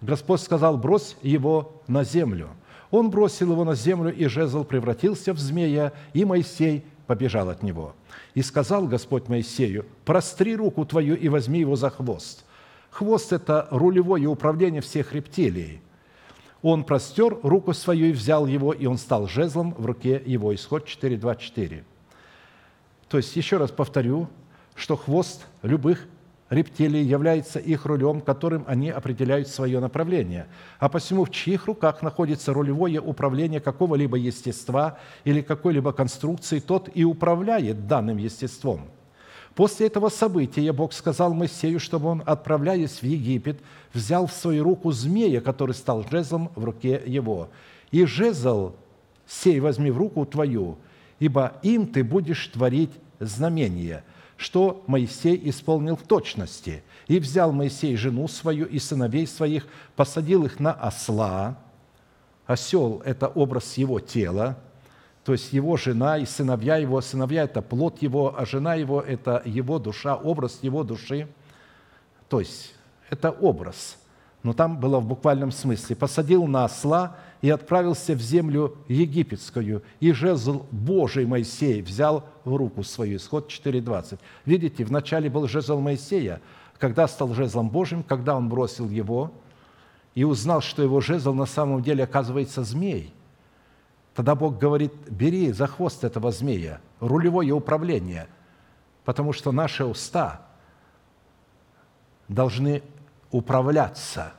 Господь 0.00 0.40
сказал, 0.40 0.78
брось 0.78 1.16
его 1.22 1.82
на 1.86 2.04
землю. 2.04 2.48
Он 2.90 3.10
бросил 3.10 3.52
его 3.52 3.64
на 3.64 3.74
землю, 3.74 4.14
и 4.14 4.26
жезл 4.26 4.64
превратился 4.64 5.32
в 5.32 5.38
змея, 5.38 5.92
и 6.12 6.24
Моисей 6.24 6.84
побежал 7.06 7.50
от 7.50 7.62
него. 7.62 7.94
И 8.34 8.42
сказал 8.42 8.86
Господь 8.86 9.28
Моисею, 9.28 9.84
простри 10.04 10.56
руку 10.56 10.84
твою 10.86 11.14
и 11.16 11.28
возьми 11.28 11.60
его 11.60 11.76
за 11.76 11.90
хвост. 11.90 12.44
Хвост– 12.90 13.32
это 13.32 13.66
рулевое 13.70 14.26
управление 14.26 14.80
всех 14.80 15.12
рептилий. 15.12 15.80
Он 16.62 16.84
простер 16.84 17.36
руку 17.42 17.74
свою 17.74 18.06
и 18.06 18.12
взял 18.12 18.46
его, 18.46 18.72
и 18.72 18.86
он 18.86 18.96
стал 18.96 19.26
жезлом 19.28 19.74
в 19.76 19.84
руке 19.84 20.22
его. 20.24 20.54
Исход 20.54 20.86
4.24. 20.86 21.82
То 23.08 23.16
есть, 23.18 23.36
еще 23.36 23.58
раз 23.58 23.70
повторю, 23.70 24.28
что 24.74 24.96
хвост 24.96 25.46
любых 25.62 26.06
рептилий 26.50 27.02
является 27.02 27.58
их 27.58 27.86
рулем, 27.86 28.20
которым 28.20 28.64
они 28.66 28.90
определяют 28.90 29.48
свое 29.48 29.80
направление. 29.80 30.46
А 30.78 30.88
посему 30.88 31.24
в 31.24 31.30
чьих 31.30 31.66
руках 31.66 32.02
находится 32.02 32.52
рулевое 32.52 33.00
управление 33.00 33.60
какого-либо 33.60 34.16
естества 34.16 34.98
или 35.24 35.40
какой-либо 35.40 35.92
конструкции, 35.92 36.60
тот 36.60 36.88
и 36.94 37.04
управляет 37.04 37.86
данным 37.86 38.18
естеством– 38.18 38.88
После 39.54 39.86
этого 39.86 40.08
события 40.08 40.72
Бог 40.72 40.92
сказал 40.92 41.32
Моисею, 41.32 41.78
чтобы 41.78 42.08
он, 42.08 42.22
отправляясь 42.26 43.00
в 43.00 43.04
Египет, 43.04 43.60
взял 43.92 44.26
в 44.26 44.32
свою 44.32 44.64
руку 44.64 44.90
змея, 44.90 45.40
который 45.40 45.74
стал 45.74 46.04
жезлом 46.10 46.50
в 46.56 46.64
руке 46.64 47.00
его. 47.06 47.48
«И 47.92 48.04
жезл 48.04 48.72
сей 49.26 49.60
возьми 49.60 49.92
в 49.92 49.98
руку 49.98 50.26
твою, 50.26 50.76
ибо 51.20 51.52
им 51.62 51.86
ты 51.86 52.02
будешь 52.02 52.48
творить 52.48 52.90
знамение» 53.20 54.02
что 54.44 54.84
Моисей 54.86 55.40
исполнил 55.48 55.96
в 55.96 56.02
точности. 56.02 56.82
И 57.06 57.18
взял 57.18 57.50
Моисей 57.50 57.96
жену 57.96 58.28
свою 58.28 58.66
и 58.66 58.78
сыновей 58.78 59.26
своих, 59.26 59.66
посадил 59.96 60.44
их 60.44 60.60
на 60.60 60.72
осла. 60.72 61.56
Осел– 62.46 63.00
это 63.06 63.28
образ 63.28 63.78
его 63.78 64.00
тела, 64.00 64.58
то 65.24 65.32
есть 65.32 65.54
его 65.54 65.78
жена 65.78 66.18
и 66.18 66.26
сыновья 66.26 66.76
его, 66.76 67.00
сыновья– 67.00 67.44
это 67.44 67.62
плод 67.62 68.02
его, 68.02 68.34
а 68.38 68.44
жена 68.44 68.74
его– 68.74 69.00
это 69.14 69.40
его 69.46 69.78
душа, 69.78 70.14
образ 70.14 70.58
его 70.60 70.84
души. 70.84 71.26
То 72.28 72.40
есть 72.40 72.74
это 73.08 73.30
образ, 73.30 73.96
но 74.42 74.52
там 74.52 74.78
было 74.78 75.00
в 75.00 75.06
буквальном 75.06 75.52
смысле. 75.52 75.96
«Посадил 75.96 76.46
на 76.46 76.66
осла 76.66 77.16
и 77.44 77.50
отправился 77.50 78.14
в 78.14 78.22
землю 78.22 78.78
египетскую, 78.88 79.82
и 80.00 80.12
жезл 80.12 80.64
Божий 80.70 81.26
Моисей 81.26 81.82
взял 81.82 82.24
в 82.44 82.56
руку 82.56 82.82
свою». 82.82 83.18
Исход 83.18 83.50
4.20. 83.50 84.18
Видите, 84.46 84.82
вначале 84.82 85.28
был 85.28 85.46
жезл 85.46 85.78
Моисея, 85.78 86.40
когда 86.78 87.06
стал 87.06 87.34
жезлом 87.34 87.68
Божьим, 87.68 88.02
когда 88.02 88.34
он 88.34 88.48
бросил 88.48 88.88
его 88.88 89.30
и 90.14 90.24
узнал, 90.24 90.62
что 90.62 90.82
его 90.82 91.02
жезл 91.02 91.34
на 91.34 91.44
самом 91.44 91.82
деле 91.82 92.04
оказывается 92.04 92.64
змей– 92.64 93.12
Тогда 94.14 94.36
Бог 94.36 94.58
говорит, 94.58 94.92
бери 95.10 95.50
за 95.50 95.66
хвост 95.66 96.04
этого 96.04 96.30
змея, 96.30 96.80
рулевое 97.00 97.50
управление, 97.52 98.28
потому 99.04 99.32
что 99.32 99.50
наши 99.50 99.84
уста 99.84 100.42
должны 102.28 102.82
управляться. 103.32 104.32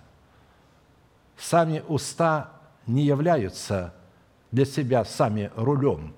Сами 1.35 1.83
уста 1.89 2.54
не 2.87 3.03
являются 3.03 3.93
для 4.51 4.65
себя 4.65 5.05
сами 5.05 5.51
рулем. 5.55 6.13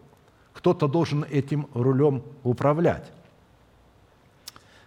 Кто-то 0.53 0.87
должен 0.87 1.23
этим 1.23 1.67
рулем 1.73 2.23
управлять. 2.43 3.11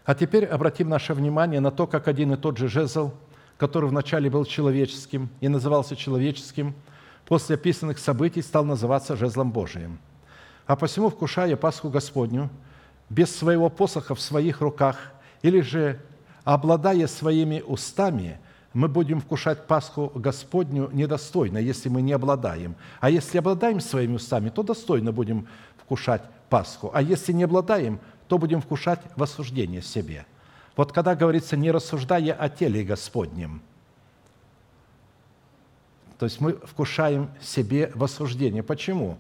А 0.05 0.15
теперь 0.15 0.45
обратим 0.45 0.89
наше 0.89 1.15
внимание 1.15 1.61
на 1.61 1.71
то, 1.71 1.87
как 1.87 2.09
один 2.09 2.33
и 2.33 2.37
тот 2.37 2.59
же 2.59 2.69
жезл, 2.69 3.13
который 3.57 3.89
вначале 3.89 4.31
был 4.31 4.45
человеческим 4.45 5.29
и 5.41 5.49
назывался 5.49 5.97
человеческим– 5.97 6.75
после 7.31 7.55
описанных 7.55 8.01
событий 8.01 8.43
стал 8.43 8.65
называться 8.65 9.15
жезлом 9.15 9.53
Божиим. 9.53 10.01
А 10.67 10.75
посему, 10.75 11.11
вкушая 11.11 11.55
Пасху 11.55 11.89
Господню, 11.89 12.51
без 13.09 13.35
своего 13.35 13.71
посоха 13.71 14.17
в 14.17 14.21
своих 14.21 14.61
руках, 14.61 15.13
или 15.43 15.61
же, 15.61 16.01
обладая 16.43 17.07
своими 17.07 17.61
устами, 17.61 18.41
мы 18.73 18.89
будем 18.89 19.21
вкушать 19.21 19.67
Пасху 19.67 20.13
Господню 20.15 20.91
недостойно, 20.93 21.59
если 21.59 21.89
мы 21.89 22.03
не 22.03 22.13
обладаем. 22.13 22.77
А 23.01 23.11
если 23.11 23.39
обладаем 23.39 23.81
своими 23.81 24.15
устами, 24.15 24.49
то 24.49 24.63
достойно 24.63 25.13
будем 25.13 25.49
вкушать 25.79 26.23
Пасху. 26.49 26.91
А 26.95 27.03
если 27.03 27.33
не 27.33 27.45
обладаем, 27.45 27.99
то 28.29 28.39
будем 28.39 28.61
вкушать 28.61 29.01
в 29.17 29.23
осуждение 29.23 29.83
себе. 29.83 30.25
Вот 30.77 30.93
когда 30.93 31.17
говорится, 31.17 31.57
не 31.57 31.73
рассуждая 31.73 32.33
о 32.33 32.49
теле 32.49 32.85
Господнем, 32.85 33.61
то 36.19 36.27
есть 36.27 36.41
мы 36.41 36.53
вкушаем 36.53 37.31
себе 37.41 37.91
в 37.95 38.05
осуждение. 38.05 38.63
Почему? 38.63 39.17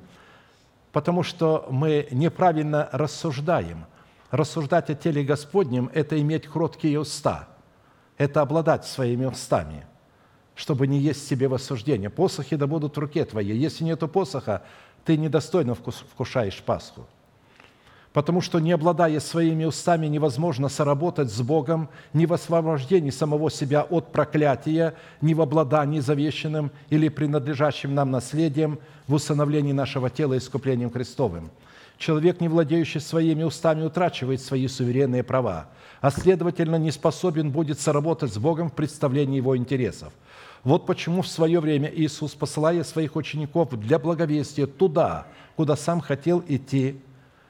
Потому 0.93 1.22
что 1.22 1.66
мы 1.70 2.06
неправильно 2.10 2.89
рассуждаем. 2.93 3.86
Рассуждать 4.31 4.90
о 4.90 4.94
теле 4.94 5.24
Господнем– 5.24 5.90
это 5.94 6.20
иметь 6.20 6.47
кроткие 6.47 7.01
уста– 7.01 7.48
это 8.21 8.43
обладать 8.43 8.85
своими 8.85 9.25
устами, 9.25 9.87
чтобы 10.55 10.87
не 10.87 10.99
есть 10.99 11.27
себе 11.27 11.49
в 11.49 11.55
осуждение. 11.55 12.11
Посохи 12.11 12.55
да 12.55 12.67
будут 12.67 12.95
в 12.95 13.01
руке 13.01 13.25
твоей. 13.25 13.57
Если 13.57 13.83
нету 13.83 14.09
посоха, 14.09 14.63
ты 15.07 15.17
недостойно 15.17 15.75
вкушаешь 15.75 16.63
Пасху. 16.63 17.07
Потому 18.13 18.43
что, 18.43 18.59
не 18.59 18.73
обладая 18.73 19.21
своими 19.21 19.65
устами, 19.65 20.07
невозможно 20.07 20.69
соработать 20.69 21.31
с 21.31 21.41
Богом 21.41 21.89
ни 22.13 22.27
в 22.27 22.35
освобождении 22.35 23.09
самого 23.09 23.51
себя 23.51 23.85
от 23.85 24.13
проклятия, 24.13 24.97
ни 25.23 25.33
в 25.33 25.41
обладании 25.41 26.01
завещанным 26.01 26.73
или 26.91 27.09
принадлежащим 27.09 27.95
нам 27.95 28.11
наследием 28.11 28.81
в 29.07 29.15
усыновлении 29.15 29.73
нашего 29.73 30.11
тела 30.11 30.37
искуплением 30.37 30.91
Христовым. 30.91 31.51
Человек, 32.01 32.40
не 32.40 32.48
владеющий 32.48 33.01
своими 33.01 33.44
устами, 33.44 33.85
утрачивает 33.85 34.40
свои 34.40 34.66
суверенные 34.66 35.22
права– 35.22 35.68
а 36.01 36.10
следовательно 36.10 36.77
не 36.77 36.90
способен 36.90 37.51
будет 37.51 37.78
соработать 37.78 38.32
с 38.32 38.39
Богом 38.39 38.70
в 38.70 38.74
представлении 38.74 39.36
Его 39.36 39.56
интересов. 39.56 40.12
Вот 40.64 40.86
почему 40.86 41.22
в 41.22 41.28
свое 41.28 41.60
время 41.60 41.90
Иисус, 41.94 42.35
посылая 42.35 42.85
своих 42.85 43.16
учеников 43.16 43.78
для 43.78 43.98
благовестия 43.98 44.66
туда, 44.66 45.27
куда 45.56 45.77
сам 45.77 46.01
хотел 46.01 46.43
идти, 46.48 47.01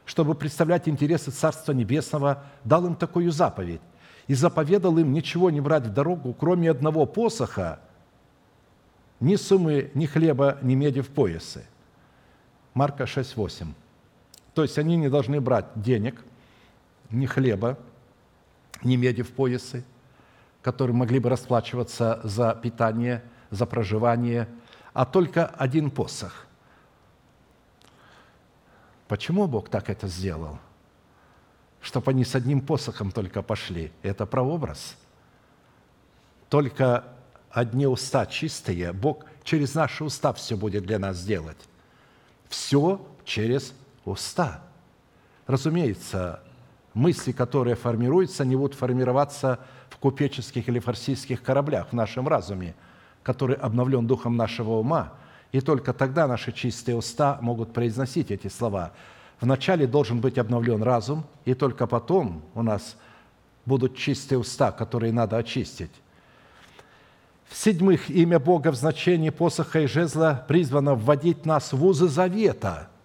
чтобы 0.04 0.34
представлять 0.34 0.88
интересы 0.88 1.30
Царства 1.30 1.72
Небесного, 1.72 2.44
дал 2.64 2.86
им 2.86 2.96
такую 2.96 3.30
заповедь 3.30 3.80
и 4.26 4.34
заповедал 4.34 4.98
им 4.98 5.12
ничего 5.12 5.50
не 5.50 5.60
брать 5.60 5.86
в 5.86 5.92
дорогу, 5.92 6.34
кроме 6.34 6.70
одного 6.70 7.06
посоха, 7.06 7.80
ни 9.20 9.36
суммы, 9.36 9.90
ни 9.94 10.06
хлеба, 10.06 10.58
ни 10.62 10.74
меди 10.74 11.02
в 11.02 11.08
поясе. 11.08 11.64
Марка 12.74 13.04
6:8. 13.04 13.66
То 14.60 14.64
есть 14.64 14.76
они 14.76 14.96
не 14.96 15.08
должны 15.08 15.40
брать 15.40 15.64
денег, 15.74 16.22
ни 17.10 17.24
хлеба, 17.24 17.78
не 18.82 18.98
меди 18.98 19.22
в 19.22 19.30
поясы, 19.32 19.86
которые 20.60 20.94
могли 20.94 21.18
бы 21.18 21.30
расплачиваться 21.30 22.20
за 22.24 22.52
питание, 22.62 23.24
за 23.48 23.64
проживание, 23.64 24.46
а 24.92 25.06
только 25.06 25.46
один 25.46 25.90
посох. 25.90 26.44
Почему 29.08 29.46
Бог 29.46 29.70
так 29.70 29.88
это 29.88 30.08
сделал? 30.08 30.58
Чтобы 31.80 32.10
они 32.10 32.26
с 32.26 32.34
одним 32.34 32.60
посохом 32.60 33.12
только 33.12 33.40
пошли. 33.40 33.90
Это 34.02 34.26
прообраз. 34.26 34.94
Только 36.50 37.04
одни 37.48 37.86
уста 37.86 38.26
чистые, 38.26 38.92
Бог 38.92 39.24
через 39.42 39.72
наши 39.74 40.04
уста 40.04 40.34
все 40.34 40.54
будет 40.54 40.84
для 40.84 40.98
нас 40.98 41.24
делать. 41.24 41.56
Все 42.50 43.00
через 43.24 43.72
уста. 44.04 44.62
Разумеется, 45.46 46.40
мысли, 46.94 47.32
которые 47.32 47.76
формируются, 47.76 48.44
не 48.44 48.56
будут 48.56 48.74
формироваться 48.74 49.60
в 49.88 49.96
купеческих 49.96 50.68
или 50.68 50.78
фарсийских 50.78 51.42
кораблях 51.42 51.88
в 51.90 51.92
нашем 51.92 52.28
разуме, 52.28 52.74
который 53.22 53.56
обновлен 53.56 54.06
духом 54.06 54.36
нашего 54.36 54.72
ума, 54.74 55.12
и 55.52 55.60
только 55.60 55.92
тогда 55.92 56.26
наши 56.26 56.52
чистые 56.52 56.96
уста 56.96 57.38
могут 57.40 57.72
произносить 57.72 58.30
эти 58.30 58.48
слова. 58.48 58.92
Вначале 59.40 59.86
должен 59.86 60.20
быть 60.20 60.38
обновлен 60.38 60.82
разум, 60.82 61.24
и 61.44 61.54
только 61.54 61.86
потом 61.86 62.42
у 62.54 62.62
нас 62.62 62.96
будут 63.66 63.96
чистые 63.96 64.38
уста, 64.38 64.70
которые 64.70 65.12
надо 65.12 65.36
очистить. 65.36 65.90
В-седьмых, 67.48 68.10
имя 68.10 68.38
Бога 68.38 68.70
в 68.70 68.76
значении 68.76 69.30
посоха 69.30 69.80
и 69.80 69.86
жезла 69.86 70.44
призвано 70.46 70.94
вводить 70.94 71.46
нас 71.46 71.72
в 71.72 71.84
узы 71.84 72.06
завета– 72.06 72.88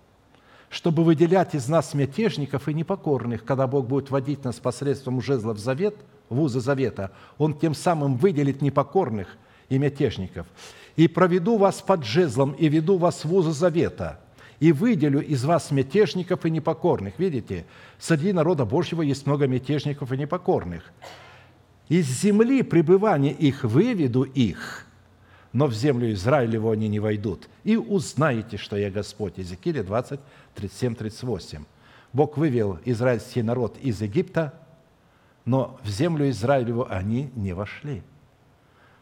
чтобы 0.76 1.06
выделять 1.06 1.56
из 1.56 1.70
нас 1.70 1.94
мятежников 1.94 2.68
и 2.68 2.74
непокорных, 2.74 3.46
когда 3.46 3.66
Бог 3.66 3.88
будет 3.88 4.12
водить 4.12 4.44
нас 4.44 4.58
посредством 4.58 5.22
жезла 5.22 5.54
в 5.54 5.58
завет, 5.58 5.96
в 6.28 6.42
узы 6.42 6.60
завета, 6.60 7.12
Он 7.38 7.58
тем 7.58 7.74
самым 7.74 8.18
выделит 8.18 8.62
непокорных 8.62 9.38
и 9.70 9.78
мятежников. 9.78 10.46
«И 10.98 11.08
проведу 11.08 11.58
вас 11.58 11.82
под 11.82 12.04
жезлом, 12.04 12.52
и 12.52 12.68
веду 12.68 12.98
вас 12.98 13.24
в 13.24 13.34
узы 13.34 13.54
завета, 13.54 14.20
и 14.60 14.74
выделю 14.74 15.22
из 15.22 15.46
вас 15.46 15.72
мятежников 15.72 16.46
и 16.46 16.52
непокорных». 16.52 17.18
Видите, 17.20 17.66
среди 17.98 18.34
народа 18.34 18.66
Божьего 18.66 19.02
есть 19.02 19.26
много 19.26 19.48
мятежников 19.48 20.12
и 20.12 20.18
непокорных. 20.18 20.92
«Из 21.88 22.06
земли 22.06 22.64
пребывания 22.64 23.32
их 23.32 23.64
выведу 23.64 24.24
их, 24.24 24.86
но 25.56 25.68
в 25.68 25.74
землю 25.74 26.12
Израилеву 26.12 26.70
они 26.70 26.90
не 26.90 27.00
войдут. 27.00 27.48
И 27.64 27.78
узнаете, 27.78 28.58
что 28.58 28.76
я 28.76 28.92
Господь». 28.92 29.38
Иезекииля 29.38 29.84
20, 29.84 30.20
37, 30.54 30.96
38. 30.96 31.64
Бог 32.12 32.36
вывел 32.36 32.78
израильский 32.84 33.42
народ 33.42 33.78
из 33.78 34.02
Египта, 34.02 34.54
но 35.46 35.80
в 35.82 35.88
землю 35.88 36.30
Израилеву 36.30 36.86
они 36.90 37.32
не 37.38 37.54
вошли. 37.54 38.04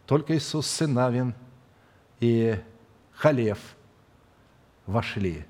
Только 0.06 0.38
Иисус, 0.38 0.68
сын 0.68 1.34
и 2.20 2.60
Халев 3.14 3.58
вошли, 4.86 5.48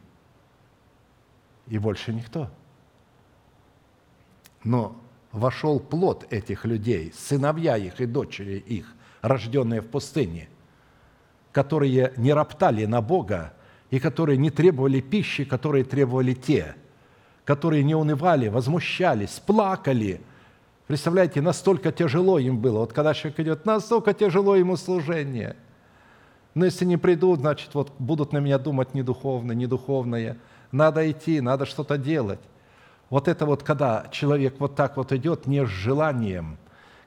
и 1.68 1.80
больше 1.80 2.14
никто. 2.14 2.50
Но 4.64 4.96
вошел 5.34 5.82
плод 5.82 6.32
этих 6.32 6.64
людей, 6.64 7.12
сыновья 7.14 7.76
их 7.76 8.00
и 8.00 8.06
дочери 8.06 8.58
их, 8.58 8.96
рожденные 9.22 9.82
в 9.82 9.90
пустыне, 9.90 10.48
которые 11.54 12.12
не 12.18 12.34
роптали 12.34 12.86
на 12.86 13.02
Бога, 13.02 13.54
и 13.92 14.00
которые 14.00 14.38
не 14.38 14.50
требовали 14.50 15.00
пищи, 15.00 15.46
которые 15.46 15.86
требовали 15.86 16.34
те, 16.34 16.76
которые 17.46 17.84
не 17.84 17.94
унывали, 17.96 18.48
возмущались, 18.48 19.40
плакали. 19.46 20.20
Представляете, 20.88 21.42
настолько 21.42 21.92
тяжело 21.92 22.40
им 22.40 22.58
было. 22.58 22.80
Вот 22.80 22.92
когда 22.92 23.14
человек 23.14 23.40
идет, 23.40 23.66
настолько 23.66 24.14
тяжело 24.14 24.56
ему 24.56 24.76
служение. 24.78 25.56
Но 26.56 26.66
если 26.66 26.86
не 26.86 26.98
придут, 26.98 27.42
значит, 27.42 27.74
вот 27.76 27.92
будут 28.00 28.34
на 28.34 28.40
меня 28.40 28.58
думать 28.58 28.96
не 28.96 29.04
духовно, 29.04 29.52
не 29.52 29.68
духовное. 29.68 30.38
Надо 30.72 31.10
идти, 31.10 31.40
надо 31.40 31.68
что-то 31.68 31.98
делать. 31.98 32.40
Вот 33.12 33.28
это 33.28 33.46
вот, 33.46 33.62
когда 33.62 34.08
человек 34.12 34.56
вот 34.58 34.76
так 34.76 34.98
вот 34.98 35.12
идет, 35.12 35.46
не 35.46 35.64
с 35.66 35.70
желанием, 35.70 36.58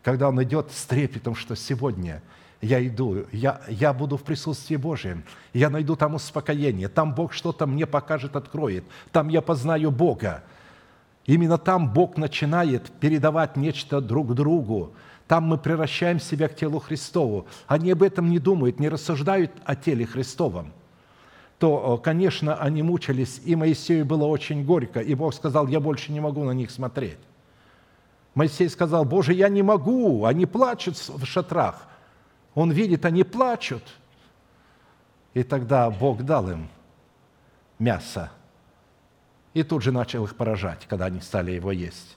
когда 0.05 0.28
он 0.28 0.40
идет 0.40 0.70
с 0.70 0.85
трепетом, 0.85 1.35
что 1.35 1.56
сегодня– 1.56 2.23
я 2.61 2.87
иду, 2.87 3.27
я, 3.33 3.61
я 3.69 3.93
буду 3.93 4.16
в 4.16 4.23
присутствии 4.23 4.77
Божьем, 4.77 5.24
я 5.53 5.70
найду 5.70 5.97
там 5.97 6.15
успокоение, 6.15 6.89
там 6.89 7.15
Бог 7.15 7.33
что-то 7.33 7.66
мне 7.66 7.87
покажет, 7.87 8.37
откроет, 8.37 8.85
там 9.12 9.28
я 9.28 9.43
познаю 9.43 9.91
Бога. 9.91 10.43
Именно 11.27 11.59
там 11.59 11.93
Бог 11.93 12.16
начинает 12.16 12.91
передавать 13.01 13.57
нечто 13.57 14.01
друг 14.01 14.35
другу, 14.35 14.93
там 15.27 15.45
мы 15.45 15.59
превращаем 15.59 16.20
себя 16.20 16.49
к 16.49 16.55
телу 16.55 16.78
Христову. 16.78 17.47
Они 17.66 17.91
об 17.91 18.03
этом 18.03 18.31
не 18.31 18.39
думают, 18.39 18.78
не 18.78 18.89
рассуждают 18.89 19.51
о 19.65 19.74
теле 19.74 20.07
Христовом 20.07 20.73
то, 21.59 21.99
конечно, 22.03 22.55
они 22.57 22.83
мучились, 22.83 23.41
и 23.45 23.57
Моисею 23.57 24.05
было 24.05 24.24
очень 24.24 24.65
горько, 24.65 25.01
и 25.01 25.15
Бог 25.15 25.35
сказал, 25.35 25.66
я 25.69 25.81
больше 25.81 26.12
не 26.12 26.20
могу 26.20 26.45
на 26.45 26.51
них 26.51 26.70
смотреть. 26.70 27.19
Моисей 28.35 28.69
сказал, 28.69 29.07
Боже, 29.07 29.33
я 29.33 29.49
не 29.49 29.62
могу, 29.62 30.27
они 30.27 30.45
плачут 30.45 30.97
в 30.97 31.24
шатрах, 31.24 31.89
он 32.57 32.73
видит, 32.73 33.05
они 33.05 33.23
плачут. 33.23 33.83
И 35.35 35.43
тогда 35.43 35.91
Бог 35.91 36.24
дал 36.24 36.51
им 36.51 36.69
мясо. 37.78 38.33
И 39.53 39.62
тут 39.62 39.83
же 39.83 39.93
начал 39.93 40.24
их 40.24 40.35
поражать, 40.37 40.87
когда 40.89 41.05
они 41.05 41.20
стали 41.20 41.53
его 41.53 41.70
есть. 41.70 42.16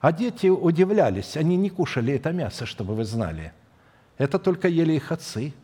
А 0.00 0.12
дети 0.12 0.48
удивлялись, 0.48 1.36
они 1.36 1.56
не 1.56 1.70
кушали 1.70 2.12
это 2.12 2.30
мясо, 2.30 2.66
чтобы 2.66 2.94
вы 2.94 3.04
знали. 3.04 3.52
Это 4.18 4.38
только 4.38 4.68
ели 4.68 4.92
их 4.92 5.10
отцы. 5.10 5.54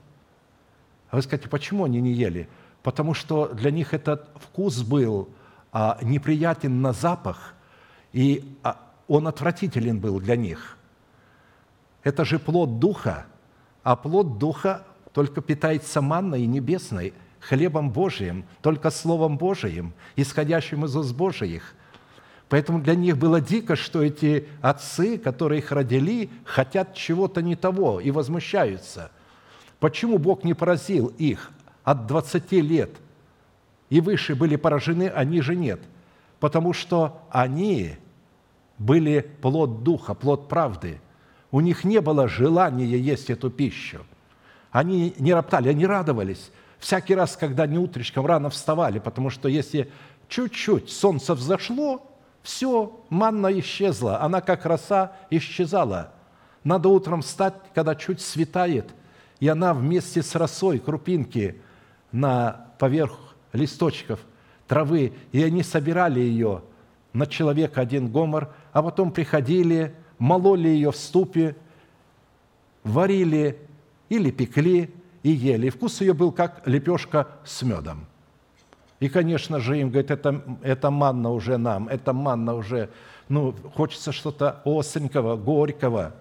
А 1.11 1.16
вы 1.16 1.23
скажете, 1.23 1.51
почему 1.51 1.85
они 1.85 2.01
не 2.01 2.12
ели? 2.12 2.48
Потому 2.82 3.12
что 3.12 3.48
для 3.48 3.70
них 3.70 3.93
этот 3.93 4.31
вкус 4.36 4.82
был 4.82 5.28
а, 5.73 5.98
неприятен 6.01 6.81
на 6.81 6.94
запах, 6.94 7.55
и 8.15 8.56
а, 8.62 8.81
он 9.09 9.28
отвратителен 9.28 10.01
был 10.01 10.20
для 10.20 10.36
них. 10.36 10.78
Это 12.02 12.24
же 12.24 12.39
плод 12.39 12.78
Духа– 12.78 13.27
а 13.85 13.94
плод 13.94 14.39
Духа 14.39 14.82
только 15.12 15.40
питается 15.40 16.01
манной 16.01 16.47
небесной, 16.47 17.15
хлебом 17.39 17.90
Божиим, 17.90 18.44
только 18.62 18.90
Словом 18.90 19.36
Божиим, 19.36 19.93
исходящим 20.16 20.86
из 20.86 20.97
уст 20.97 21.15
Божиих. 21.15 21.74
Поэтому 22.48 22.81
для 22.81 22.94
них 22.94 23.16
было 23.16 23.40
дико, 23.40 23.77
что 23.77 24.02
эти 24.02 24.48
отцы, 24.61 25.19
которые 25.19 25.61
их 25.61 25.70
родили, 25.70 26.31
хотят 26.44 26.94
чего-то 26.94 27.43
не 27.43 27.56
того 27.56 28.01
и 28.01 28.11
возмущаются. 28.11 29.11
Почему 29.78 30.19
Бог 30.19 30.44
не 30.44 30.55
поразил 30.55 31.09
их 31.19 31.51
от 31.85 32.06
20 32.06 32.52
лет 32.52 32.90
и 33.90 34.01
выше 34.01 34.35
были 34.35 34.56
поражены, 34.56 35.11
а 35.15 35.24
ниже 35.24 35.56
нет? 35.56 35.81
Потому 36.40 36.73
что 36.73 37.23
они 37.31 37.97
были 38.78 39.20
плод 39.20 39.82
духа, 39.82 40.15
плод 40.15 40.48
правды. 40.48 41.01
У 41.55 41.60
них 41.60 41.85
не 41.85 42.01
было 42.01 42.26
желания 42.26 42.85
есть 42.85 43.31
эту 43.31 43.48
пищу. 43.48 44.05
Они 44.72 45.14
не 45.20 45.32
роптали, 45.32 45.68
они 45.68 45.86
радовались. 45.86 46.51
Всякий 46.81 47.14
раз, 47.14 47.36
когда 47.36 47.62
они 47.62 47.78
утречком 47.78 48.26
рано 48.26 48.51
вставали, 48.51 48.98
потому 48.98 49.31
что 49.31 49.48
если 49.48 49.89
чуть-чуть 50.26 50.90
солнце 50.90 51.32
взошло, 51.32 52.05
все, 52.43 53.01
манна 53.09 53.56
исчезла, 53.60 54.20
она 54.20 54.40
как 54.40 54.66
роса 54.66 55.12
исчезала. 55.31 56.10
Надо 56.64 56.89
утром 56.89 57.22
встать, 57.22 57.55
когда 57.72 57.94
чуть 57.94 58.20
светает, 58.20 58.93
и 59.39 59.47
она 59.47 59.74
вместе 59.74 60.24
с 60.24 60.35
росой, 60.35 60.81
крупинки 60.81 61.62
на 62.10 62.66
поверх 62.81 63.16
листочков 63.52 64.18
травы, 64.66 65.12
и 65.31 65.40
они 65.40 65.62
собирали 65.62 66.18
ее 66.18 66.64
на 67.12 67.28
человека 67.28 67.81
один 67.81 68.10
гомор, 68.10 68.52
а 68.72 68.82
потом 68.82 69.12
приходили, 69.12 69.94
мололи 70.18 70.68
ее 70.68 70.92
в 70.92 70.96
ступе, 70.96 71.56
варили 72.82 73.58
или 74.08 74.30
пекли 74.30 74.92
и 75.22 75.30
ели. 75.30 75.70
Вкус 75.70 76.00
ее 76.00 76.14
был 76.14 76.32
как 76.32 76.66
лепешка 76.66 77.28
с 77.44 77.62
медом– 77.62 78.06
и, 79.04 79.08
конечно 79.10 79.60
же, 79.60 79.78
им 79.78 79.90
говорит, 79.90 80.10
это, 80.10 80.42
это 80.62 80.90
манна 80.90 81.30
уже 81.30 81.58
нам, 81.58 81.88
это 81.88 82.14
манна 82.14 82.54
уже, 82.54 82.88
ну, 83.28 83.54
хочется 83.74 84.12
что-то 84.12 84.62
остренького, 84.64 85.36
горького. 85.36 86.14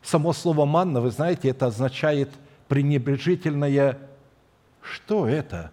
Само 0.00 0.32
слово 0.32 0.64
«манна», 0.64 1.02
вы 1.02 1.10
знаете, 1.10 1.50
это 1.50 1.66
означает 1.66 2.30
пренебрежительное 2.68 3.98
«что 4.80 5.28
это?» 5.28 5.70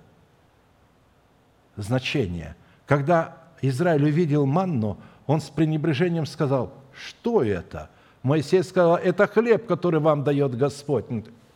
значение. 1.77 2.57
Когда 2.85 3.37
Израиль 3.61 4.03
увидел 4.03 4.45
манну, 4.45 4.97
он 5.27 5.39
с 5.39 5.49
пренебрежением 5.49 6.25
сказал, 6.25 6.73
что 6.97 7.43
это? 7.43 7.89
Моисей 8.23 8.63
сказал, 8.63 8.97
это 8.97 9.27
хлеб, 9.27 9.67
который 9.67 9.99
вам 9.99 10.23
дает 10.23 10.57
Господь. 10.57 11.05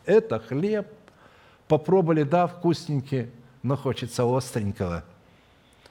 Это 0.04 0.38
хлеб. 0.38 0.86
Попробовали, 1.66 2.24
да, 2.24 2.46
вкусненький 2.46 3.28
но 3.62 3.76
хочется 3.76 4.24
остренького. 4.24 5.04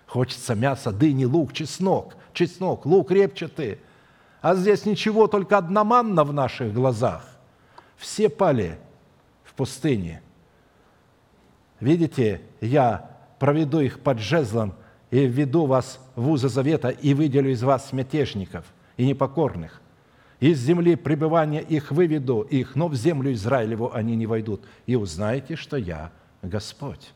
Хочется 0.08 0.56
мяса, 0.56 0.92
дыни, 0.92 1.26
лук, 1.26 1.54
чеснок, 1.54 2.16
чеснок, 2.34 2.86
лук 2.86 3.12
репчатый. 3.12 3.80
А 4.42 4.56
здесь 4.56 4.86
ничего, 4.86 5.28
только 5.28 5.58
одна 5.58 5.84
в 5.84 6.34
наших 6.34 6.74
глазах. 6.74 7.26
Все 7.98 8.30
пали 8.30 8.80
в 9.44 9.54
пустыне. 9.54 10.22
Видите, 11.80 12.42
я 12.62 13.10
проведу 13.38 13.80
их 13.80 14.00
под 14.00 14.20
жезлом 14.20 14.74
и 15.12 15.26
введу 15.26 15.66
вас 15.66 16.00
в 16.16 16.30
узы 16.30 16.50
завета 16.50 16.90
и 16.90 17.14
выделю 17.14 17.52
из 17.52 17.62
вас 17.64 17.94
мятежников 17.94 18.66
и 19.00 19.06
непокорных. 19.06 19.82
Из 20.42 20.60
земли 20.60 20.98
пребывания 20.98 21.62
их 21.62 21.92
выведу 21.92 22.42
их, 22.42 22.76
но 22.76 22.90
в 22.90 22.96
землю 22.96 23.32
Израилеву 23.32 23.92
они 23.94 24.18
не 24.18 24.28
войдут. 24.28 24.66
И 24.88 24.96
узнаете, 24.98 25.56
что 25.56 25.78
я 25.78 26.12
Господь. 26.42 27.14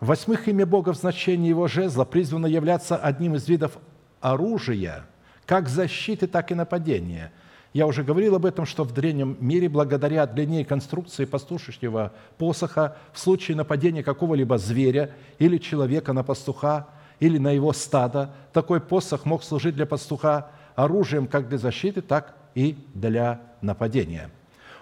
Восьмых, 0.00 0.48
имя 0.48 0.66
Бога 0.66 0.92
в 0.92 0.96
значении 0.96 1.48
его 1.48 1.68
жезла 1.68 2.04
призвано 2.04 2.46
являться 2.46 2.96
одним 2.96 3.36
из 3.36 3.48
видов 3.48 3.78
оружия, 4.20 5.06
как 5.46 5.68
защиты, 5.68 6.26
так 6.26 6.50
и 6.50 6.56
нападения. 6.56 7.32
Я 7.72 7.86
уже 7.86 8.02
говорил 8.02 8.34
об 8.34 8.46
этом, 8.46 8.66
что 8.66 8.82
в 8.82 8.92
древнем 8.92 9.36
мире, 9.38 9.68
благодаря 9.68 10.26
длине 10.26 10.64
конструкции 10.64 11.24
пастушечьего 11.24 12.12
посоха, 12.36 12.96
в 13.12 13.20
случае 13.20 13.56
нападения 13.56 14.02
какого-либо 14.02 14.58
зверя 14.58 15.14
или 15.38 15.58
человека 15.58 16.12
на 16.12 16.24
пастуха 16.24 16.88
или 17.22 17.38
на 17.38 17.52
его 17.52 17.72
стадо, 17.72 18.34
такой 18.52 18.80
посох 18.80 19.24
мог 19.26 19.44
служить 19.44 19.76
для 19.76 19.86
пастуха 19.86 20.50
оружием 20.74 21.28
как 21.28 21.48
для 21.48 21.56
защиты, 21.56 22.02
так 22.02 22.34
и 22.56 22.76
для 22.94 23.42
нападения. 23.60 24.28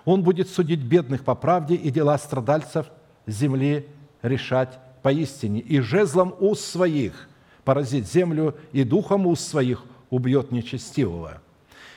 Он 0.07 0.23
будет 0.23 0.49
судить 0.49 0.81
бедных 0.81 1.23
по 1.23 1.35
правде 1.35 1.75
и 1.75 1.91
дела 1.91 2.17
страдальцев 2.17 2.87
земли 3.27 3.87
решать 4.23 4.79
поистине, 5.03 5.61
и 5.61 5.81
жезлом 5.81 6.35
уст 6.41 6.65
своих 6.65 7.29
поразит 7.63 8.11
землю, 8.11 8.57
и 8.73 8.85
духом 8.85 9.27
уст 9.27 9.47
своих 9.47 9.85
убьет 10.09 10.51
нечестивого». 10.51 11.43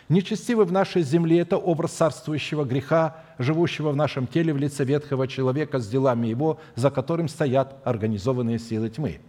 Нечестивый 0.10 0.66
в 0.66 0.74
нашей 0.74 1.04
земле– 1.04 1.40
это 1.40 1.56
образ 1.56 1.92
царствующего 1.92 2.66
греха, 2.66 3.16
живущего 3.40 3.92
в 3.92 3.96
нашем 3.96 4.28
теле 4.28 4.54
в 4.54 4.58
лице 4.58 4.84
ветхого 4.84 5.26
человека 5.30 5.80
с 5.80 5.88
делами 5.88 6.28
его, 6.28 6.60
за 6.76 6.92
которым 6.92 7.30
стоят 7.30 7.78
организованные 7.86 8.60
силы 8.60 8.90
тьмы. 8.90 9.22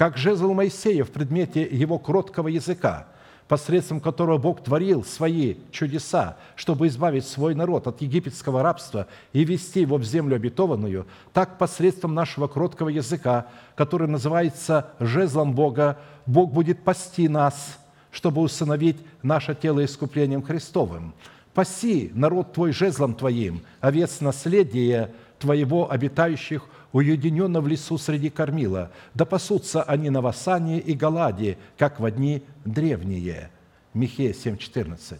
Как 0.00 0.16
жезл 0.16 0.54
Моисея 0.54 1.04
в 1.04 1.10
предмете 1.10 1.60
его 1.60 1.98
кроткого 1.98 2.48
языка– 2.48 3.08
посредством 3.48 4.00
которого 4.00 4.38
Бог 4.38 4.62
творил 4.64 5.04
свои 5.04 5.56
чудеса, 5.72 6.38
чтобы 6.56 6.86
избавить 6.86 7.26
свой 7.26 7.54
народ 7.54 7.86
от 7.86 8.00
египетского 8.00 8.62
рабства 8.62 9.08
и 9.34 9.44
вести 9.44 9.82
его 9.82 9.98
в 9.98 10.04
землю 10.04 10.36
обетованную, 10.36 11.06
так 11.34 11.58
посредством 11.58 12.14
нашего 12.14 12.46
кроткого 12.46 12.88
языка, 12.88 13.48
который 13.74 14.08
называется 14.08 14.92
жезлом 15.00 15.52
Бога, 15.54 15.98
Бог 16.24 16.50
будет 16.50 16.82
пасти 16.82 17.28
нас, 17.28 17.78
чтобы 18.10 18.40
усыновить 18.40 18.96
наше 19.22 19.54
тело 19.54 19.84
искуплением 19.84 20.42
Христовым. 20.42 21.12
Паси 21.52 22.10
народ 22.14 22.54
твой 22.54 22.72
жезлом 22.72 23.14
твоим, 23.14 23.60
овец 23.80 24.20
наследия 24.22 25.12
твоего, 25.38 25.90
обитающих 25.90 26.62
уединенно 26.92 27.60
в 27.60 27.68
лесу 27.68 27.98
среди 27.98 28.30
кормила, 28.30 28.90
да 29.14 29.24
пасутся 29.24 29.82
они 29.82 30.10
на 30.10 30.20
Васане 30.20 30.80
и 30.80 30.94
Галаде, 30.94 31.58
как 31.78 32.00
в 32.00 32.10
дни 32.10 32.42
древние». 32.64 33.50
Михея 33.94 34.32
7,14. 34.32 35.18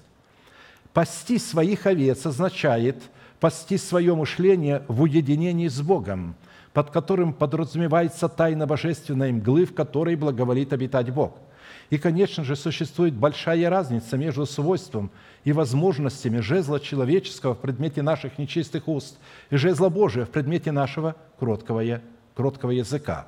«Пасти 0.92 1.38
своих 1.38 1.86
овец» 1.86 2.24
означает 2.26 2.96
пасти 3.40 3.78
свое 3.78 4.14
мышление 4.14 4.82
в 4.88 5.02
уединении 5.02 5.68
с 5.68 5.80
Богом, 5.80 6.34
под 6.72 6.90
которым 6.90 7.32
подразумевается 7.32 8.28
тайна 8.28 8.66
божественной 8.66 9.32
мглы, 9.32 9.64
в 9.64 9.74
которой 9.74 10.16
благоволит 10.16 10.72
обитать 10.72 11.10
Бог– 11.10 11.38
и, 11.90 11.98
конечно 11.98 12.44
же, 12.44 12.54
существует 12.54 13.14
большая 13.14 13.68
разница 13.68 14.16
между 14.16 14.46
свойством 14.46 15.10
и 15.42 15.52
возможностями 15.52 16.38
жезла 16.38 16.78
человеческого 16.78 17.54
в 17.54 17.58
предмете 17.58 18.00
наших 18.00 18.38
нечистых 18.38 18.86
уст 18.86 19.18
и 19.50 19.56
жезла 19.56 19.88
Божия 19.88 20.24
в 20.24 20.30
предмете 20.30 20.70
нашего 20.70 21.16
кроткого, 21.38 22.00
кроткого 22.36 22.70
языка. 22.70 23.26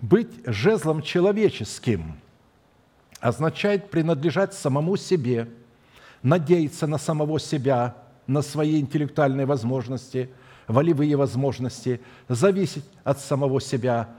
Быть 0.00 0.30
жезлом 0.46 1.02
человеческим 1.02 2.20
означает 3.18 3.90
принадлежать 3.90 4.54
самому 4.54 4.96
себе, 4.96 5.48
надеяться 6.22 6.86
на 6.86 6.98
самого 6.98 7.40
себя, 7.40 7.96
на 8.28 8.42
свои 8.42 8.78
интеллектуальные 8.78 9.46
возможности, 9.46 10.30
волевые 10.68 11.16
возможности, 11.16 12.00
зависеть 12.28 12.84
от 13.02 13.18
самого 13.18 13.60
себя– 13.60 14.10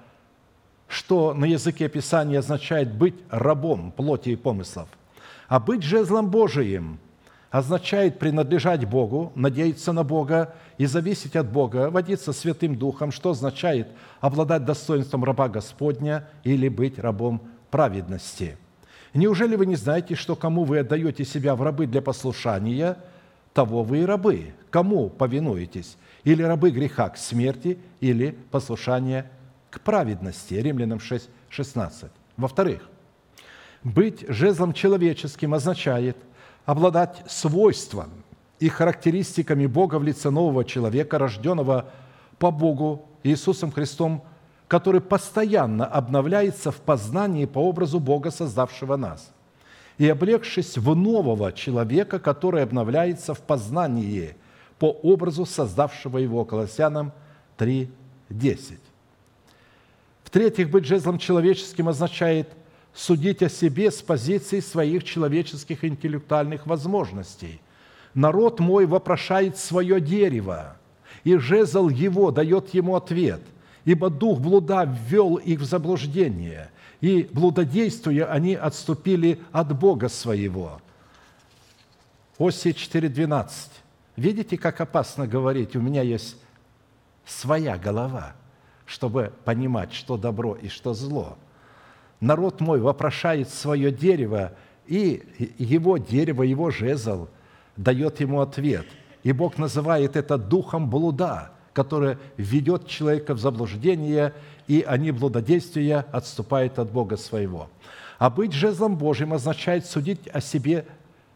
что 0.90 1.34
на 1.36 1.46
языке 1.46 1.88
Писания 1.88 2.40
означает 2.40 2.92
быть 2.92 3.16
рабом 3.30 3.92
плоти 3.92 4.30
и 4.30 4.36
помыслов. 4.36 4.90
А 5.48 5.60
быть 5.60 5.84
жезлом 5.84 6.30
Божиим 6.30 7.00
означает 7.52 8.20
принадлежать 8.20 8.86
Богу, 8.86 9.32
надеяться 9.36 9.94
на 9.94 10.04
Бога 10.04 10.56
и 10.78 10.88
зависеть 10.88 11.36
от 11.36 11.52
Бога, 11.52 11.90
водиться 11.92 12.34
Святым 12.34 12.76
Духом, 12.76 13.12
что 13.12 13.32
означает 13.32 13.88
обладать 14.20 14.66
достоинством 14.66 15.24
раба 15.24 15.48
Господня 15.48 16.28
или 16.44 16.68
быть 16.68 17.00
рабом 17.00 17.42
праведности. 17.70 18.58
Неужели 19.14 19.56
вы 19.56 19.68
не 19.68 19.76
знаете, 19.76 20.16
что 20.16 20.36
кому 20.36 20.64
вы 20.64 20.80
отдаете 20.80 21.24
себя 21.24 21.56
в 21.56 21.62
рабы 21.62 21.86
для 21.86 22.02
послушания, 22.02 22.98
того 23.54 23.84
вы 23.84 24.00
и 24.00 24.06
рабы? 24.06 24.54
Кому 24.70 25.10
повинуетесь? 25.10 25.98
Или 26.24 26.44
рабы 26.44 26.72
греха 26.72 27.10
к 27.10 27.18
смерти, 27.18 27.80
или 28.02 28.36
послушания 28.52 29.30
к 29.70 29.82
праведности. 29.82 30.56
Римлянам 30.56 31.00
6, 31.00 31.30
16. 31.50 32.12
Во-вторых, 32.38 32.82
быть 33.84 34.26
жезлом 34.28 34.74
человеческим 34.74 35.54
означает 35.54 36.18
обладать 36.66 37.24
свойством 37.28 38.10
и 38.60 38.68
характеристиками 38.68 39.66
Бога 39.66 40.00
в 40.00 40.04
лице 40.04 40.30
нового 40.30 40.66
человека, 40.66 41.18
рожденного 41.18 41.90
по 42.38 42.52
Богу 42.52 43.06
Иисусом 43.24 43.72
Христом, 43.72 44.24
который 44.68 45.02
постоянно 45.02 45.86
обновляется 45.86 46.72
в 46.72 46.78
познании 46.78 47.46
по 47.46 47.60
образу 47.60 48.00
Бога, 48.00 48.32
создавшего 48.32 48.98
нас, 48.98 49.32
и 49.98 50.08
облегшись 50.08 50.78
в 50.78 50.96
нового 50.96 51.52
человека, 51.52 52.20
который 52.20 52.64
обновляется 52.64 53.34
в 53.34 53.40
познании 53.40 54.36
по 54.78 54.92
образу 54.92 55.46
создавшего 55.46 56.18
его, 56.18 56.46
Колоссянам 56.46 57.12
3, 57.58 57.90
10. 58.30 58.80
В-третьих, 60.30 60.70
быть 60.70 60.86
жезлом 60.86 61.18
человеческим 61.18 61.90
означает 61.90 62.48
судить 62.94 63.42
о 63.42 63.50
себе 63.50 63.90
с 63.90 64.04
позиции 64.04 64.60
своих 64.60 65.04
человеческих 65.04 65.84
интеллектуальных 65.84 66.68
возможностей. 66.68 67.60
Народ 68.14 68.60
мой 68.60 68.86
вопрошает 68.86 69.58
свое 69.58 70.00
дерево, 70.00 70.78
и 71.24 71.36
жезл 71.38 71.90
его 71.90 72.30
дает 72.30 72.76
ему 72.76 72.96
ответ, 72.96 73.42
ибо 73.86 74.12
дух 74.12 74.40
блуда 74.40 74.84
ввел 74.84 75.38
их 75.38 75.62
в 75.62 75.66
заблуждение, 75.66 76.70
и, 77.02 77.28
блудодействуя, 77.32 78.32
они 78.32 78.54
отступили 78.54 79.40
от 79.52 79.76
Бога 79.76 80.10
своего». 80.10 80.80
Осия 82.38 82.74
4.12. 82.74 83.50
Видите, 84.16 84.60
как 84.60 84.80
опасно 84.80 85.26
говорить, 85.26 85.76
у 85.76 85.82
меня 85.82 86.04
есть 86.04 86.38
своя 87.26 87.78
голова, 87.80 88.36
чтобы 88.90 89.32
понимать, 89.46 89.94
что 89.94 90.18
добро 90.18 90.56
и 90.56 90.68
что 90.68 90.96
зло. 90.96 91.38
Народ 92.20 92.60
мой 92.60 92.82
вопрошает 92.82 93.50
свое 93.50 93.92
дерево, 93.92 94.54
и 94.88 95.24
его 95.60 95.98
дерево, 95.98 96.42
его 96.42 96.72
жезл 96.72 97.28
дает 97.78 98.20
ему 98.20 98.42
ответ. 98.42 98.88
И 99.22 99.32
Бог 99.32 99.60
называет 99.60 100.16
это 100.16 100.40
духом 100.40 100.90
блуда, 100.90 101.52
который 101.74 102.18
ведет 102.36 102.88
человека 102.88 103.36
в 103.36 103.40
заблуждение, 103.40 104.34
и 104.68 104.84
они, 104.86 105.12
блудодействия, 105.12 106.08
отступают 106.12 106.80
от 106.80 106.92
Бога 106.92 107.16
своего. 107.16 107.70
А 108.18 108.32
быть 108.32 108.54
жезлом 108.54 108.98
Божьим 108.98 109.34
означает 109.34 109.86
судить 109.86 110.28
о 110.34 110.42
себе 110.42 110.86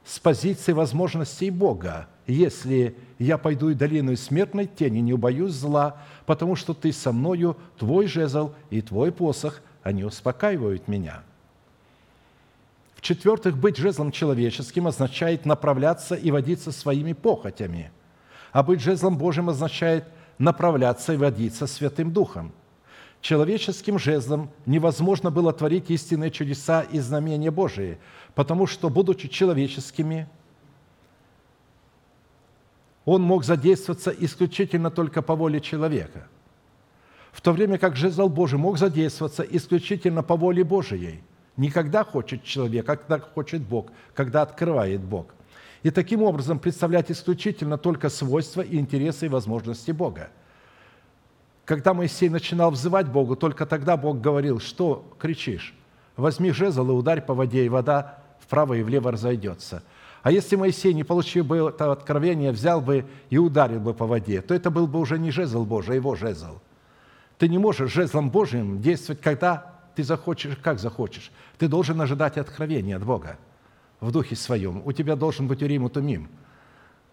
с 0.05 0.19
позиции 0.19 0.73
возможностей 0.73 1.49
Бога. 1.49 2.07
Если 2.27 2.95
я 3.19 3.37
пойду 3.37 3.69
и 3.69 3.73
долину 3.73 4.15
смертной 4.15 4.65
тени, 4.65 4.99
не 4.99 5.13
убоюсь 5.13 5.53
зла, 5.53 5.97
потому 6.25 6.55
что 6.55 6.73
ты 6.73 6.91
со 6.91 7.11
мною, 7.11 7.57
твой 7.77 8.07
жезл 8.07 8.53
и 8.69 8.81
твой 8.81 9.11
посох, 9.11 9.61
они 9.81 10.03
успокаивают 10.03 10.87
меня. 10.87 11.23
В-четвертых, 12.95 13.57
быть 13.57 13.75
жезлом 13.75 14.11
человеческим 14.11 14.87
означает 14.87 15.45
направляться 15.45 16.15
и 16.15 16.31
водиться 16.31 16.71
своими 16.71 17.11
похотями, 17.11 17.91
а 18.53 18.63
быть 18.63 18.81
жезлом 18.81 19.17
Божьим 19.17 19.49
означает 19.49 20.05
направляться 20.37 21.13
и 21.13 21.17
водиться 21.17 21.67
Святым 21.67 22.11
Духом– 22.11 22.53
человеческим 23.23 23.97
жезлом 23.97 24.51
невозможно 24.67 25.31
было 25.31 25.53
творить 25.53 25.89
истинные 25.89 26.29
чудеса 26.29 26.81
и 26.81 26.99
знамения 26.99 27.49
Божии, 27.49 27.97
потому 28.35 28.67
что, 28.67 28.89
будучи 28.89 29.27
человеческими, 29.27 30.27
он 33.05 33.21
мог 33.21 33.43
задействоваться 33.43 34.11
исключительно 34.11 34.89
только 34.89 35.21
по 35.21 35.35
воле 35.35 35.59
человека, 35.59 36.27
в 37.31 37.41
то 37.41 37.51
время 37.51 37.77
как 37.77 37.95
жезл 37.95 38.29
Божий 38.29 38.59
мог 38.59 38.77
задействоваться 38.77 39.43
исключительно 39.43 40.23
по 40.23 40.35
воле 40.35 40.63
Божией. 40.63 41.21
Никогда 41.57 42.03
хочет 42.03 42.43
человек, 42.43 42.87
а 42.89 42.95
когда 42.95 43.19
хочет 43.19 43.61
Бог, 43.61 43.87
когда 44.15 44.41
открывает 44.41 45.01
Бог. 45.01 45.27
И 45.83 45.91
таким 45.91 46.23
образом 46.23 46.59
представлять 46.59 47.11
исключительно 47.11 47.77
только 47.77 48.09
свойства 48.09 48.61
и 48.61 48.79
интересы 48.79 49.25
и 49.25 49.29
возможности 49.29 49.91
Бога– 49.91 50.29
когда 51.65 51.93
Моисей 51.93 52.29
начинал 52.29 52.71
взывать 52.71 53.07
Богу, 53.07 53.35
только 53.35 53.65
тогда 53.65 53.95
Бог 53.95 54.19
говорил, 54.19 54.59
что 54.59 55.05
кричишь? 55.17 55.73
Возьми 56.17 56.51
жезл 56.51 56.89
и 56.89 56.93
ударь 56.93 57.21
по 57.21 57.33
воде, 57.33 57.65
и 57.65 57.69
вода 57.69 58.19
вправо 58.43 58.73
и 58.73 58.83
влево 58.83 59.11
разойдется. 59.11 59.83
А 60.21 60.31
если 60.31 60.55
Моисей, 60.55 60.93
не 60.93 61.03
получив 61.03 61.45
бы 61.45 61.57
это 61.57 61.91
откровение, 61.91 62.51
взял 62.51 62.79
бы 62.79 63.05
и 63.29 63.37
ударил 63.37 63.79
бы 63.79 63.93
по 63.93 64.05
воде, 64.05 64.41
то 64.41 64.53
это 64.53 64.69
был 64.71 64.87
бы 64.87 64.99
уже 64.99 65.19
не 65.19 65.31
жезл 65.31 65.65
Божий, 65.65 65.93
а 65.93 65.95
его 65.95 66.15
жезл. 66.15 66.59
Ты 67.37 67.49
не 67.49 67.57
можешь 67.57 67.91
жезлом 67.91 68.29
Божьим 68.29 68.81
действовать, 68.81 69.21
когда 69.21 69.73
ты 69.95 70.03
захочешь, 70.03 70.57
как 70.61 70.79
захочешь. 70.79 71.31
Ты 71.57 71.67
должен 71.67 71.99
ожидать 71.99 72.37
откровения 72.37 72.95
от 72.95 73.03
Бога 73.03 73.37
в 73.99 74.11
духе 74.11 74.35
своем. 74.35 74.81
У 74.85 74.91
тебя 74.91 75.15
должен 75.15 75.47
быть 75.47 75.61
урим 75.61 75.87
и 75.87 75.89
тумим. 75.89 76.29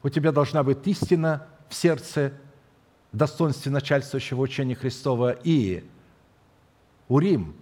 У 0.02 0.08
тебя 0.08 0.32
должна 0.32 0.62
быть 0.62 0.86
истина 0.86 1.46
в 1.68 1.74
сердце 1.74 2.32
достоинстве 3.12 3.72
начальствующего 3.72 4.40
учения 4.40 4.74
Христова 4.74 5.32
и 5.32 5.84
Урим 7.08 7.56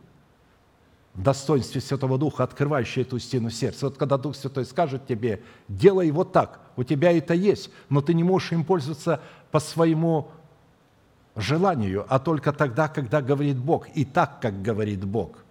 достоинстве 1.22 1.80
Святого 1.80 2.18
Духа, 2.18 2.44
открывающий 2.44 3.02
эту 3.02 3.18
стену 3.18 3.50
сердца. 3.50 3.86
Вот 3.86 3.98
когда 3.98 4.18
Дух 4.18 4.36
Святой 4.36 4.64
скажет 4.64 5.06
тебе, 5.06 5.42
делай 5.68 6.10
вот 6.10 6.32
так, 6.32 6.60
у 6.76 6.84
тебя 6.84 7.10
это 7.10 7.34
есть, 7.34 7.70
но 7.88 8.00
ты 8.00 8.14
не 8.14 8.24
можешь 8.24 8.52
им 8.52 8.64
пользоваться 8.64 9.20
по 9.50 9.60
своему 9.60 10.30
желанию, 11.36 12.06
а 12.08 12.18
только 12.18 12.52
тогда, 12.52 12.88
когда 12.88 13.20
говорит 13.20 13.56
Бог, 13.56 13.88
и 13.94 14.04
так, 14.04 14.40
как 14.40 14.62
говорит 14.62 15.04
Бог– 15.04 15.38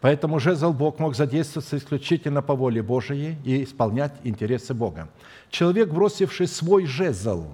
Поэтому 0.00 0.40
жезл 0.40 0.72
Бог 0.72 0.98
мог 0.98 1.14
задействоваться 1.14 1.76
исключительно 1.76 2.40
по 2.40 2.54
воле 2.54 2.82
Божией 2.82 3.36
и 3.44 3.64
исполнять 3.64 4.14
интересы 4.24 4.72
Бога. 4.72 5.08
Человек, 5.50 5.90
бросивший 5.90 6.46
свой 6.46 6.86
жезл, 6.86 7.44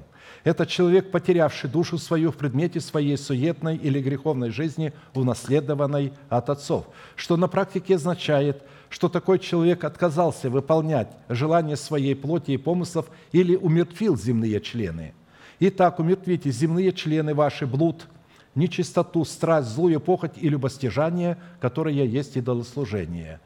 это 0.46 0.64
человек, 0.64 1.10
потерявший 1.10 1.68
душу 1.68 1.98
свою 1.98 2.30
в 2.30 2.36
предмете 2.36 2.78
своей 2.78 3.18
суетной 3.18 3.74
или 3.74 4.00
греховной 4.00 4.50
жизни, 4.50 4.92
унаследованной 5.12 6.12
от 6.28 6.50
отцов. 6.50 6.86
Что 7.16 7.36
на 7.36 7.48
практике 7.48 7.96
означает, 7.96 8.62
что 8.88 9.08
такой 9.08 9.40
человек 9.40 9.82
отказался 9.82 10.48
выполнять 10.48 11.08
желания 11.28 11.74
своей 11.74 12.14
плоти 12.14 12.52
и 12.52 12.58
помыслов 12.58 13.10
или 13.32 13.56
умертвил 13.56 14.16
земные 14.16 14.60
члены. 14.60 15.14
Итак, 15.58 15.98
умертвите 15.98 16.52
земные 16.52 16.92
члены 16.92 17.34
ваши, 17.34 17.66
блуд, 17.66 18.06
нечистоту, 18.54 19.24
страсть, 19.24 19.70
злую 19.70 19.98
похоть 19.98 20.34
и 20.36 20.48
любостяжание, 20.48 21.38
которое 21.58 22.04
есть 22.04 22.36
идолослужение. 22.36 23.40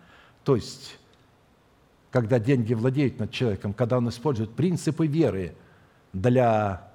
То 0.45 0.55
есть, 0.55 0.99
когда 2.11 2.39
деньги 2.39 2.75
владеют 2.75 3.19
над 3.19 3.31
человеком, 3.31 3.73
когда 3.73 3.97
он 3.97 4.11
использует 4.11 4.51
принципы 4.51 5.07
веры 5.07 5.55
для 6.13 6.90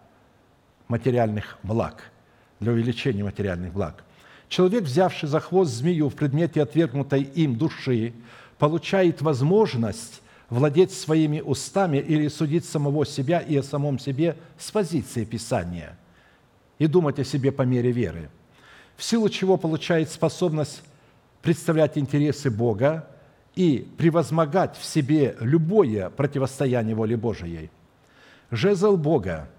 материальных 0.87 1.57
благ, 1.63 2.11
для 2.59 2.71
увеличения 2.71 3.23
материальных 3.23 3.73
благ. 3.73 4.03
Человек, 4.47 4.83
взявший 4.83 5.27
за 5.27 5.39
хвост 5.39 5.71
змею 5.71 6.09
в 6.09 6.15
предмете 6.15 6.61
отвергнутой 6.61 7.23
им 7.23 7.55
души, 7.55 8.13
получает 8.57 9.21
возможность 9.21 10.21
владеть 10.49 10.93
своими 10.93 11.41
устами 11.41 11.97
или 11.97 12.27
судить 12.27 12.65
самого 12.65 13.05
себя 13.05 13.39
и 13.39 13.57
о 13.57 13.63
самом 13.63 13.99
себе 13.99 14.37
с 14.57 14.71
позиции 14.71 15.25
Писания– 15.25 15.97
и 16.79 16.87
думать 16.87 17.19
о 17.19 17.23
себе 17.23 17.51
по 17.51 17.61
мере 17.61 17.91
веры, 17.91 18.29
в 18.97 19.03
силу 19.03 19.29
чего 19.29 19.57
получает 19.57 20.09
способность 20.09 20.83
представлять 21.41 21.97
интересы 21.97 22.49
Бога 22.49 23.07
и 23.55 23.87
превозмогать 23.97 24.77
в 24.77 24.83
себе 24.83 25.37
любое 25.39 26.09
противостояние 26.09 26.95
воле 26.95 27.15
Божией. 27.15 27.69
Жезл 28.51 28.97
Бога 28.97 29.49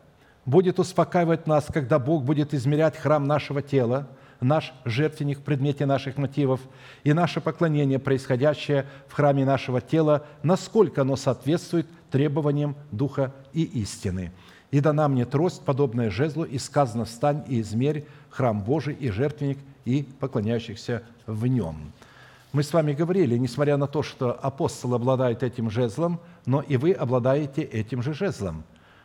будет 0.47 0.79
успокаивать 0.79 1.47
нас, 1.47 1.67
когда 1.73 1.99
Бог 1.99 2.25
будет 2.25 2.55
измерять 2.55 2.97
храм 2.97 3.25
нашего 3.25 3.61
тела, 3.61 4.09
наш 4.41 4.73
жертвенник 4.85 5.41
в 5.41 5.43
предмете 5.43 5.87
наших 5.87 6.17
мотивов 6.17 6.61
и 7.05 7.13
наше 7.13 7.41
поклонение, 7.41 7.99
происходящее 7.99 8.87
в 9.09 9.13
храме 9.13 9.45
нашего 9.45 9.81
тела, 9.81 10.27
насколько 10.43 11.03
оно 11.03 11.17
соответствует 11.17 11.87
требованиям 12.11 12.77
Духа 12.91 13.35
и 13.53 13.63
истины– 13.63 14.33
и 14.71 14.81
дана 14.81 15.09
мне 15.09 15.25
трость, 15.25 15.65
подобная 15.65 16.11
жезлу, 16.11 16.45
и 16.45 16.59
сказано, 16.59 17.05
встань 17.05 17.45
и 17.49 17.61
измерь 17.61 18.07
храм 18.31 18.63
Божий 18.63 18.95
и 18.95 19.11
жертвенник, 19.11 19.59
и 19.85 20.07
поклоняющихся 20.21 21.03
в 21.27 21.47
нем». 21.47 21.93
Мы 22.53 22.63
с 22.63 22.73
вами 22.73 22.93
говорили, 22.93 23.37
несмотря 23.37 23.77
на 23.77 23.87
то, 23.87 24.03
что 24.03 24.33
апостол 24.33 24.95
обладает 24.95 25.43
этим 25.43 25.71
жезлом, 25.71 26.21
но 26.47 26.63
и 26.63 26.77
вы 26.77 26.93
обладаете 26.93 27.63
этим 27.63 28.03
же 28.03 28.15
жезлом. 28.15 28.65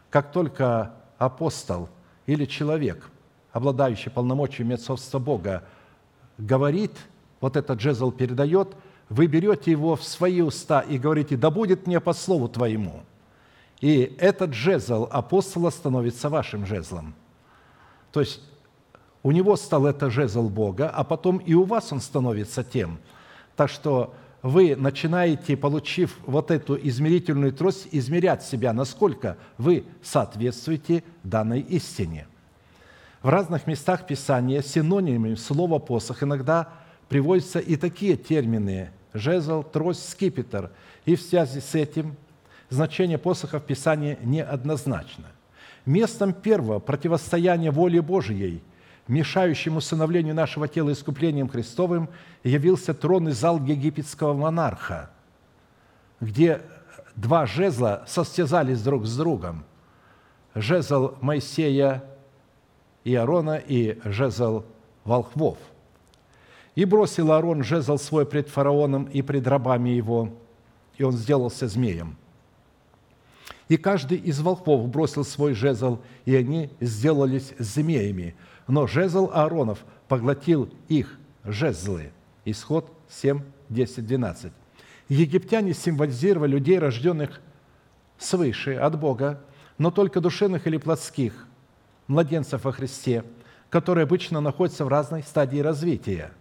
Как 0.10 0.32
только 0.32 0.94
апостол 1.22 1.90
или 2.26 2.46
человек, 2.46 3.10
обладающий 3.52 4.12
полномочиями 4.12 4.76
отцовства 4.76 5.20
Бога, 5.20 5.64
говорит, 6.38 6.92
вот 7.40 7.56
этот 7.56 7.80
жезл 7.80 8.12
передает, 8.12 8.76
вы 9.10 9.28
берете 9.28 9.72
его 9.72 9.96
в 9.96 10.04
свои 10.04 10.42
уста 10.42 10.82
и 10.82 10.98
говорите, 10.98 11.38
да 11.38 11.50
будет 11.50 11.88
мне 11.88 12.00
по 12.00 12.14
слову 12.14 12.48
твоему– 12.48 13.04
и 13.82 14.16
этот 14.20 14.54
жезл 14.54 15.08
апостола 15.10 15.72
становится 15.72 16.30
вашим 16.30 16.66
жезлом. 16.66 17.16
То 18.12 18.20
есть 18.20 18.42
у 19.24 19.32
него 19.32 19.56
стал 19.56 19.88
это 19.88 20.12
жезл 20.12 20.50
Бога, 20.50 20.90
а 20.90 21.04
потом 21.04 21.38
и 21.38 21.56
у 21.56 21.64
вас 21.64 21.92
он 21.92 22.00
становится 22.00 22.64
тем. 22.64 23.00
Так 23.56 23.70
что 23.70 24.14
вы 24.42 24.76
начинаете, 24.76 25.56
получив 25.56 26.18
вот 26.26 26.52
эту 26.52 26.76
измерительную 26.76 27.54
трость, 27.54 27.88
измерять 27.92 28.44
себя, 28.44 28.74
насколько 28.74 29.38
вы 29.58 29.86
соответствуете 30.02 31.04
данной 31.24 31.62
истине. 31.62 32.28
В 33.22 33.30
разных 33.30 33.68
местах 33.68 34.08
Писания 34.08 34.62
синонимами 34.62 35.36
слова 35.36 35.78
«посох» 35.78 36.24
иногда 36.24 36.70
приводятся 37.08 37.60
и 37.60 37.76
такие 37.76 38.18
термины– 38.18 38.90
жезл, 39.14 39.64
трость, 39.64 40.10
скипетр. 40.10 40.72
И 41.06 41.16
в 41.16 41.22
связи 41.22 41.60
с 41.60 41.76
этим– 41.76 42.16
значение 42.70 43.18
посоха 43.18 43.60
в 43.60 43.66
Писании 43.66 44.18
неоднозначно. 44.24 45.26
Местом 45.86 46.34
первого 46.34 46.80
противостояния 46.80 47.70
воле 47.70 48.02
Божией 48.02 48.62
мешающим 49.08 49.78
усыновлению 49.78 50.36
нашего 50.36 50.68
тела 50.68 50.92
искуплением 50.92 51.50
Христовым, 51.50 52.10
явился 52.44 52.94
трон 52.94 53.30
и 53.30 53.32
зал 53.32 53.60
египетского 53.64 54.34
монарха, 54.34 55.10
где 56.20 56.62
два 57.16 57.46
жезла 57.46 58.04
состязались 58.08 58.82
друг 58.82 59.06
с 59.06 59.16
другом. 59.18 59.64
Жезл 60.54 61.16
Моисея 61.22 62.04
и 63.04 63.16
Аарона 63.16 63.58
и 63.58 64.00
жезл 64.04 64.66
волхвов. 65.04 65.58
И 66.76 66.86
бросил 66.86 67.32
Аарон 67.32 67.64
жезл 67.64 67.98
свой 67.98 68.26
пред 68.26 68.50
фараоном 68.50 69.06
и 69.06 69.22
пред 69.22 69.48
рабами 69.48 69.90
его, 69.90 70.34
и 70.98 71.04
он 71.04 71.14
сделался 71.14 71.68
змеем. 71.68 72.18
И 73.68 73.78
каждый 73.78 74.18
из 74.18 74.42
волхвов 74.42 74.88
бросил 74.90 75.24
свой 75.24 75.54
жезл, 75.54 76.00
и 76.26 76.36
они 76.36 76.70
сделались 76.82 77.54
змеями. 77.58 78.36
Но 78.68 78.88
жезл 78.88 79.30
Ааронов 79.34 79.86
поглотил 80.08 80.70
их 80.88 81.18
жезлы. 81.44 82.12
Исход 82.46 82.92
7, 83.10 83.42
10, 83.70 84.06
12. 84.06 84.52
Египтяне 85.10 85.74
символизировали 85.74 86.52
людей, 86.52 86.80
рожденных 86.80 87.42
свыше, 88.18 88.76
от 88.76 89.00
Бога, 89.00 89.42
но 89.78 89.92
только 89.92 90.22
душевных 90.22 90.68
или 90.68 90.78
плотских, 90.78 91.48
младенцев 92.08 92.64
во 92.64 92.72
Христе, 92.72 93.24
которые 93.70 94.04
обычно 94.04 94.42
находятся 94.42 94.86
в 94.86 94.88
разной 94.88 95.24
стадии 95.24 95.60
развития. 95.60 96.32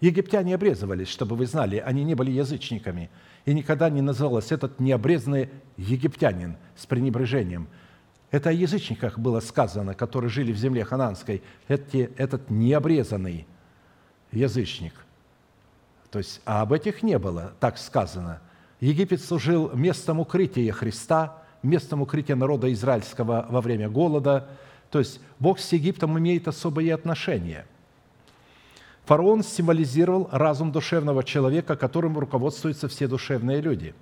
Египтяне 0.00 0.54
обрезывались, 0.54 1.08
чтобы 1.08 1.34
вы 1.34 1.46
знали, 1.46 1.78
они 1.78 2.04
не 2.04 2.14
были 2.14 2.30
язычниками, 2.30 3.10
и 3.46 3.54
никогда 3.54 3.90
не 3.90 4.00
называлось 4.00 4.52
этот 4.52 4.78
необрезанный 4.78 5.50
египтянин 5.76 6.56
с 6.76 6.86
пренебрежением. 6.86 7.68
Это 8.30 8.50
о 8.50 8.52
язычниках 8.52 9.18
было 9.18 9.40
сказано, 9.40 9.94
которые 9.94 10.30
жили 10.30 10.52
в 10.52 10.56
земле 10.56 10.84
хананской, 10.84 11.42
эти, 11.66 12.10
этот 12.16 12.50
необрезанный 12.50 13.46
язычник– 14.32 14.92
то 16.10 16.18
есть, 16.18 16.40
а 16.44 16.62
об 16.62 16.72
этих 16.72 17.02
не 17.02 17.18
было, 17.18 17.52
так 17.60 17.78
сказано. 17.78 18.40
Египет 18.80 19.22
служил 19.22 19.70
местом 19.74 20.20
укрытия 20.20 20.72
Христа, 20.72 21.42
местом 21.62 22.02
укрытия 22.02 22.36
народа 22.36 22.72
израильского 22.72 23.46
во 23.48 23.60
время 23.60 23.88
голода. 23.88 24.48
То 24.90 25.00
есть 25.00 25.20
Бог 25.38 25.58
с 25.58 25.72
Египтом 25.72 26.18
имеет 26.18 26.48
особые 26.48 26.94
отношения. 26.94 27.66
Фараон 29.04 29.42
символизировал 29.42 30.28
разум 30.32 30.70
душевного 30.72 31.24
человека, 31.24 31.76
которым 31.76 32.18
руководствуются 32.18 32.88
все 32.88 33.08
душевные 33.08 33.60
люди. 33.60 33.94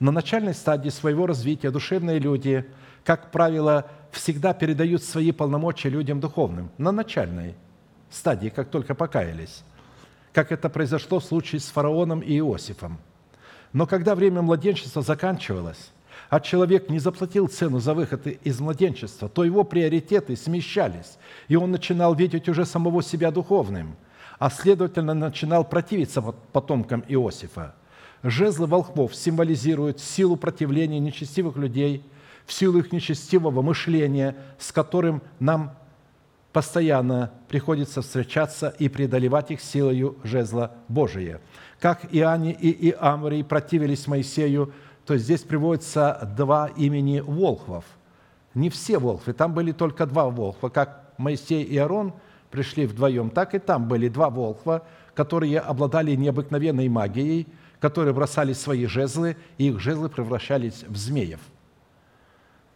На 0.00 0.12
начальной 0.12 0.54
стадии 0.54 0.90
своего 0.90 1.26
развития 1.26 1.70
душевные 1.70 2.18
люди, 2.18 2.64
как 3.04 3.30
правило, 3.30 3.90
всегда 4.12 4.54
передают 4.54 5.02
свои 5.02 5.32
полномочия 5.32 5.88
людям 5.88 6.20
духовным. 6.20 6.70
На 6.78 6.92
начальной 6.92 7.54
стадии, 8.10 8.48
как 8.48 8.68
только 8.68 8.94
покаялись 8.94 9.62
как 10.38 10.52
это 10.52 10.68
произошло 10.68 11.18
в 11.18 11.24
случае 11.24 11.60
с 11.60 11.64
фараоном 11.64 12.20
и 12.20 12.38
Иосифом. 12.38 12.98
Но 13.72 13.86
когда 13.88 14.14
время 14.14 14.40
младенчества 14.40 15.02
заканчивалось, 15.02 15.90
а 16.30 16.38
человек 16.38 16.88
не 16.90 17.00
заплатил 17.00 17.48
цену 17.48 17.80
за 17.80 17.92
выход 17.92 18.24
из 18.26 18.60
младенчества, 18.60 19.28
то 19.28 19.44
его 19.44 19.64
приоритеты 19.64 20.36
смещались, 20.36 21.18
и 21.48 21.56
он 21.56 21.72
начинал 21.72 22.14
видеть 22.14 22.48
уже 22.48 22.64
самого 22.64 23.02
себя 23.02 23.32
духовным, 23.32 23.96
а 24.38 24.48
следовательно 24.48 25.12
начинал 25.12 25.64
противиться 25.64 26.22
потомкам 26.22 27.04
Иосифа. 27.08 27.74
Жезлы 28.22 28.66
волхвов 28.66 29.14
символизируют 29.14 30.00
силу 30.00 30.36
противления 30.36 30.98
нечестивых 30.98 31.56
людей, 31.56 32.04
в 32.46 32.52
силу 32.52 32.78
их 32.78 32.92
нечестивого 32.92 33.62
мышления, 33.62 34.36
с 34.58 34.72
которым 34.72 35.22
нам 35.38 35.76
постоянно 36.52 37.30
приходится 37.48 38.02
встречаться 38.02 38.74
и 38.78 38.88
преодолевать 38.88 39.50
их 39.50 39.60
силою 39.60 40.16
жезла 40.24 40.72
Божия. 40.88 41.40
Как 41.78 42.06
Иоанне 42.10 42.52
и 42.52 42.90
Иамрий 42.90 43.44
противились 43.44 44.06
Моисею, 44.06 44.72
то 45.06 45.16
здесь 45.16 45.42
приводятся 45.42 46.32
два 46.36 46.68
имени 46.76 47.20
волхвов. 47.20 47.84
Не 48.54 48.70
все 48.70 48.98
волхвы, 48.98 49.34
там 49.34 49.54
были 49.54 49.72
только 49.72 50.06
два 50.06 50.28
волхва. 50.28 50.68
Как 50.70 51.12
Моисей 51.18 51.62
и 51.62 51.76
Аарон 51.76 52.12
пришли 52.50 52.86
вдвоем, 52.86 53.30
так 53.30 53.54
и 53.54 53.58
там 53.58 53.86
были 53.86 54.08
два 54.08 54.30
волхва, 54.30 54.82
которые 55.14 55.60
обладали 55.60 56.14
необыкновенной 56.14 56.88
магией, 56.88 57.46
которые 57.80 58.14
бросали 58.14 58.52
свои 58.52 58.86
жезлы, 58.86 59.36
и 59.56 59.68
их 59.68 59.80
жезлы 59.80 60.08
превращались 60.08 60.84
в 60.88 60.96
змеев– 60.96 61.40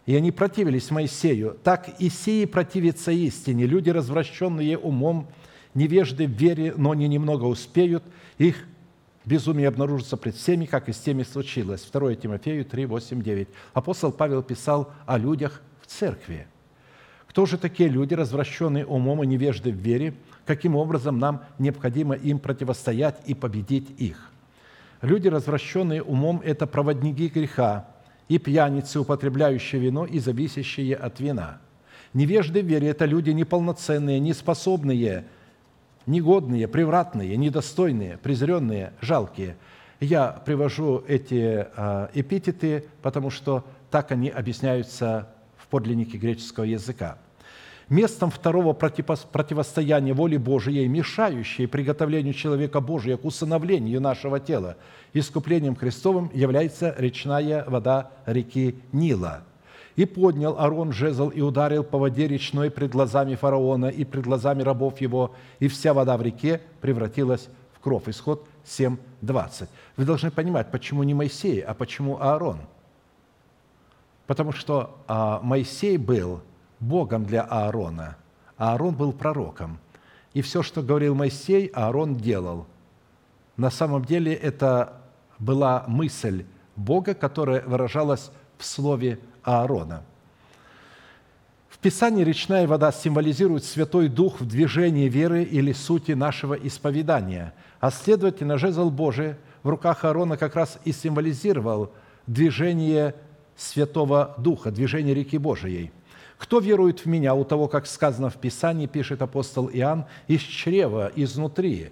и 0.06 0.16
они 0.16 0.32
противились 0.32 0.90
Моисею. 0.90 1.56
Так 1.62 1.88
и 2.00 2.08
сии 2.08 2.44
противятся 2.44 3.12
истине. 3.12 3.66
Люди, 3.66 3.90
развращенные 3.90 4.76
умом, 4.76 5.28
невежды 5.74 6.26
в 6.26 6.30
вере, 6.30 6.74
но 6.76 6.90
они 6.90 7.06
немного 7.06 7.44
успеют. 7.44 8.02
Их 8.38 8.56
безумие 9.24 9.68
обнаружится 9.68 10.16
пред 10.16 10.34
всеми, 10.34 10.66
как 10.66 10.88
и 10.88 10.92
с 10.92 10.98
теми 10.98 11.22
случилось. 11.22 11.88
2 11.92 12.16
Тимофею 12.16 12.64
3, 12.64 12.86
8, 12.86 13.22
9. 13.22 13.48
Апостол 13.74 14.10
Павел 14.10 14.42
писал 14.42 14.92
о 15.06 15.18
людях 15.18 15.62
в 15.80 15.86
церкви. 15.86 16.48
Кто 17.28 17.46
же 17.46 17.56
такие 17.56 17.88
люди, 17.88 18.12
развращенные 18.14 18.84
умом 18.84 19.22
и 19.22 19.26
невежды 19.26 19.70
в 19.70 19.76
вере? 19.76 20.14
Каким 20.44 20.74
образом 20.74 21.18
нам 21.18 21.44
необходимо 21.58 22.16
им 22.16 22.40
противостоять 22.40 23.22
и 23.26 23.34
победить 23.34 23.88
их? 23.98 24.31
Люди, 25.02 25.26
развращенные 25.26 26.02
умом, 26.02 26.40
это 26.44 26.66
проводники 26.66 27.28
греха, 27.28 27.88
и 28.28 28.38
пьяницы, 28.38 29.00
употребляющие 29.00 29.80
вино 29.80 30.06
и 30.06 30.18
зависящие 30.20 30.96
от 30.96 31.20
вина. 31.20 31.58
Невежды 32.14 32.62
в 32.62 32.66
вере– 32.66 32.88
это 32.90 33.04
люди 33.04 33.30
неполноценные, 33.30 34.20
неспособные, 34.20 35.24
негодные, 36.06 36.68
превратные, 36.68 37.36
недостойные, 37.36 38.18
презренные, 38.18 38.92
жалкие. 39.00 39.56
Я 40.00 40.28
привожу 40.28 41.02
эти 41.06 41.66
а, 41.76 42.10
эпитеты, 42.14 42.86
потому 43.02 43.30
что 43.30 43.64
так 43.90 44.12
они 44.12 44.28
объясняются 44.28 45.28
в 45.56 45.66
подлиннике 45.66 46.16
греческого 46.16 46.64
языка– 46.64 47.18
местом 47.92 48.30
второго 48.30 48.72
противостояния 48.72 50.14
воли 50.14 50.38
Божией, 50.38 50.88
мешающей 50.88 51.68
приготовлению 51.68 52.32
человека 52.32 52.80
Божия 52.80 53.16
к 53.16 53.24
усыновлению 53.24 54.00
нашего 54.00 54.40
тела, 54.40 54.76
искуплением 55.12 55.76
Христовым 55.76 56.30
является 56.32 56.94
речная 56.98 57.64
вода 57.68 58.10
реки 58.26 58.76
Нила. 58.92 59.42
«И 59.94 60.06
поднял 60.06 60.58
Арон 60.58 60.90
жезл 60.90 61.28
и 61.28 61.42
ударил 61.42 61.84
по 61.84 61.98
воде 61.98 62.26
речной 62.26 62.70
пред 62.70 62.92
глазами 62.92 63.34
фараона 63.34 63.86
и 63.86 64.04
пред 64.04 64.24
глазами 64.24 64.62
рабов 64.62 65.02
его, 65.02 65.34
и 65.60 65.68
вся 65.68 65.92
вода 65.92 66.16
в 66.16 66.22
реке 66.22 66.62
превратилась 66.80 67.48
в 67.74 67.80
кровь». 67.80 68.08
Исход 68.08 68.48
7.20. 68.64 69.68
Вы 69.98 70.04
должны 70.06 70.30
понимать, 70.30 70.70
почему 70.70 71.02
не 71.02 71.12
Моисей, 71.12 71.60
а 71.60 71.74
почему 71.74 72.18
Аарон. 72.22 72.60
Потому 74.26 74.52
что 74.52 74.96
а, 75.06 75.40
Моисей 75.42 75.98
был– 75.98 76.40
Богом 76.82 77.24
для 77.24 77.42
Аарона, 77.42 78.16
а 78.58 78.72
Аарон 78.72 78.94
был 78.94 79.12
пророком. 79.12 79.78
И 80.34 80.42
все, 80.42 80.62
что 80.62 80.82
говорил 80.82 81.14
Моисей, 81.14 81.66
Аарон 81.66 82.16
делал. 82.16 82.66
На 83.56 83.70
самом 83.70 84.04
деле 84.04 84.34
это 84.34 84.94
была 85.38 85.84
мысль 85.86 86.44
Бога, 86.74 87.14
которая 87.14 87.62
выражалась 87.62 88.30
в 88.58 88.64
слове 88.64 89.20
Аарона. 89.44 90.02
В 91.68 91.78
Писании 91.78 92.24
речная 92.24 92.66
вода 92.66 92.90
символизирует 92.90 93.64
Святой 93.64 94.08
Дух 94.08 94.40
в 94.40 94.46
движении 94.46 95.08
веры 95.08 95.44
или 95.44 95.72
сути 95.72 96.12
нашего 96.12 96.54
исповедания, 96.54 97.54
а 97.80 97.90
следовательно, 97.90 98.58
жезл 98.58 98.90
Божий 98.90 99.36
в 99.62 99.68
руках 99.68 100.04
Аарона 100.04 100.36
как 100.36 100.56
раз 100.56 100.78
и 100.84 100.92
символизировал 100.92 101.92
движение 102.26 103.14
Святого 103.56 104.34
Духа, 104.38 104.72
движение 104.72 105.14
реки 105.14 105.38
Божией– 105.38 105.92
кто 106.42 106.58
верует 106.58 106.98
в 106.98 107.06
меня, 107.06 107.36
у 107.36 107.44
того, 107.44 107.68
как 107.68 107.86
сказано 107.86 108.28
в 108.28 108.34
Писании, 108.34 108.86
пишет 108.88 109.22
апостол 109.22 109.70
Иоанн, 109.72 110.06
из 110.26 110.40
чрева, 110.40 111.12
изнутри 111.14 111.90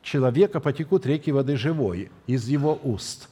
человека 0.00 0.58
потекут 0.58 1.04
реки 1.04 1.30
воды 1.30 1.58
живой, 1.58 2.10
из 2.26 2.48
его 2.48 2.80
уст. 2.82 3.28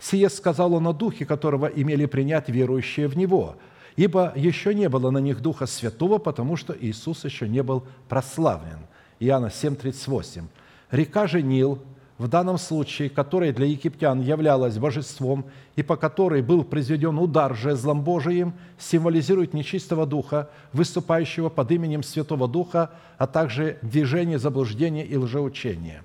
Сие 0.00 0.28
сказал 0.28 0.74
он 0.74 0.88
о 0.88 0.92
Духе, 0.92 1.24
которого 1.24 1.66
имели 1.66 2.06
принять 2.06 2.48
верующие 2.48 3.06
в 3.06 3.16
Него, 3.16 3.54
ибо 3.94 4.32
еще 4.34 4.74
не 4.74 4.88
было 4.88 5.12
на 5.12 5.18
них 5.18 5.40
Духа 5.40 5.66
Святого, 5.66 6.18
потому 6.18 6.56
что 6.56 6.76
Иисус 6.76 7.24
еще 7.24 7.48
не 7.48 7.62
был 7.62 7.84
прославлен. 8.08 8.80
Иоанна 9.20 9.52
7,38. 9.54 10.42
«Река 10.90 11.28
же 11.28 11.42
Нил, 11.42 11.78
в 12.22 12.28
данном 12.28 12.56
случае, 12.56 13.10
которая 13.10 13.52
для 13.52 13.66
египтян 13.66 14.20
являлась 14.20 14.78
божеством 14.78 15.44
и 15.74 15.82
по 15.82 15.96
которой 15.96 16.40
был 16.40 16.62
произведен 16.62 17.18
удар 17.18 17.56
жезлом 17.56 18.02
Божиим, 18.02 18.54
символизирует 18.78 19.54
нечистого 19.54 20.06
духа, 20.06 20.48
выступающего 20.72 21.48
под 21.48 21.72
именем 21.72 22.04
Святого 22.04 22.46
Духа, 22.46 22.92
а 23.18 23.26
также 23.26 23.78
движение 23.82 24.38
заблуждения 24.38 25.04
и 25.04 25.16
лжеучения. 25.16 26.04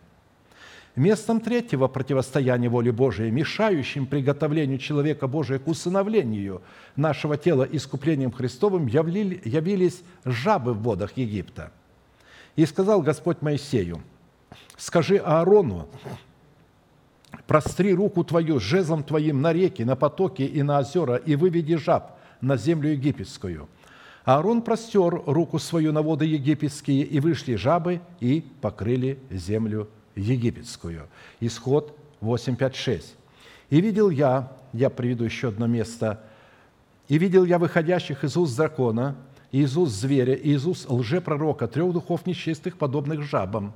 Местом 0.95 1.39
третьего 1.39 1.87
противостояния 1.87 2.67
воли 2.67 2.89
Божией, 2.89 3.29
мешающим 3.29 4.07
приготовлению 4.07 4.79
человека 4.79 5.27
Божия 5.27 5.59
к 5.59 5.67
усыновлению 5.67 6.63
нашего 6.95 7.37
тела 7.37 7.67
искуплением 7.71 8.31
Христовым, 8.31 8.87
явились 8.87 10.01
жабы 10.25 10.73
в 10.73 10.81
водах 10.81 11.15
Египта– 11.15 11.71
И 12.55 12.65
сказал 12.65 13.03
Господь 13.03 13.43
Моисею, 13.43 14.01
скажи 14.77 15.17
Аарону, 15.17 15.87
простри 17.47 17.93
руку 17.93 18.23
твою 18.23 18.59
жезлом 18.59 19.03
твоим 19.03 19.41
на 19.41 19.51
реки, 19.51 19.83
на 19.83 19.95
потоки 19.95 20.43
и 20.43 20.63
на 20.63 20.79
озера, 20.79 21.15
и 21.15 21.35
выведи 21.35 21.75
жаб 21.75 22.17
на 22.41 22.55
землю 22.57 22.91
египетскую. 22.91 23.67
Аарон 24.23 24.61
простер 24.61 25.21
руку 25.25 25.57
свою 25.57 25.93
на 25.93 26.01
воды 26.01 26.25
египетские, 26.25 27.03
и 27.03 27.19
вышли 27.19 27.55
жабы, 27.55 28.01
и 28.19 28.43
покрыли 28.61 29.19
землю 29.31 29.87
египетскую. 30.15 31.07
Исход 31.39 31.97
8, 32.19 32.57
5, 32.57 32.75
6. 32.75 33.15
«И 33.69 33.81
видел 33.81 34.09
я, 34.09 34.51
я 34.73 34.89
приведу 34.89 35.23
еще 35.23 35.47
одно 35.47 35.67
место, 35.67 36.21
и 37.07 37.17
видел 37.17 37.45
я 37.45 37.57
выходящих 37.57 38.25
из 38.25 38.35
уст 38.35 38.57
дракона, 38.57 39.15
и 39.53 39.61
из 39.61 39.77
уст 39.77 39.93
зверя, 39.93 40.33
и 40.33 40.51
из 40.51 40.67
уст 40.67 40.89
лжепророка, 40.89 41.67
трех 41.67 41.93
духов 41.93 42.25
нечистых, 42.25 42.77
подобных 42.77 43.23
жабам». 43.23 43.73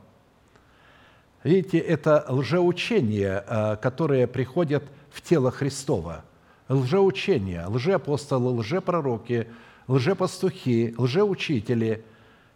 Видите, 1.43 1.80
это 1.80 2.26
лжеучение, 2.27 3.43
э, 3.47 3.76
которое 3.81 4.27
приходит 4.27 4.84
в 5.11 5.22
тело 5.22 5.51
Христова. 5.51 6.23
Лжеучение, 6.69 7.65
лжеапостолы, 7.68 8.51
лжепророки, 8.59 9.47
лжепастухи, 9.88 10.93
лжеучители, 10.97 12.03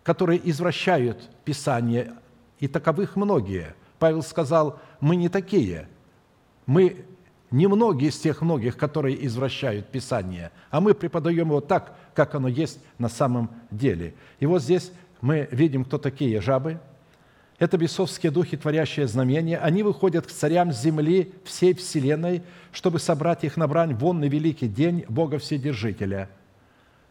которые 0.03 0.39
извращают 0.49 1.29
Писание, 1.43 2.13
и 2.59 2.67
таковых 2.67 3.15
многие. 3.15 3.75
Павел 3.99 4.21
сказал, 4.23 4.79
мы 4.99 5.15
не 5.15 5.29
такие, 5.29 5.87
мы 6.65 7.05
немногие 7.51 8.09
из 8.09 8.17
тех 8.17 8.41
многих, 8.41 8.77
которые 8.77 9.25
извращают 9.25 9.87
Писание, 9.87 10.51
а 10.69 10.79
мы 10.79 10.93
преподаем 10.93 11.47
его 11.47 11.61
так, 11.61 11.97
как 12.13 12.35
оно 12.35 12.47
есть 12.47 12.79
на 12.97 13.09
самом 13.09 13.49
деле. 13.71 14.13
И 14.39 14.45
вот 14.45 14.61
здесь 14.61 14.91
мы 15.21 15.47
видим, 15.51 15.85
кто 15.85 15.97
такие 15.97 16.39
жабы. 16.41 16.79
Это 17.57 17.77
бесовские 17.77 18.31
духи, 18.31 18.57
творящие 18.57 19.07
знамения. 19.07 19.57
Они 19.57 19.81
выходят 19.81 20.27
к 20.27 20.31
царям 20.31 20.73
земли 20.73 21.31
всей 21.45 21.73
вселенной, 21.73 22.43
чтобы 22.73 22.99
собрать 22.99 23.45
их 23.45 23.55
на 23.55 23.67
брань 23.67 23.93
в 23.93 24.03
онный 24.03 24.27
великий 24.27 24.67
день 24.67 25.05
Бога 25.07 25.39
Вседержителя, 25.39 26.29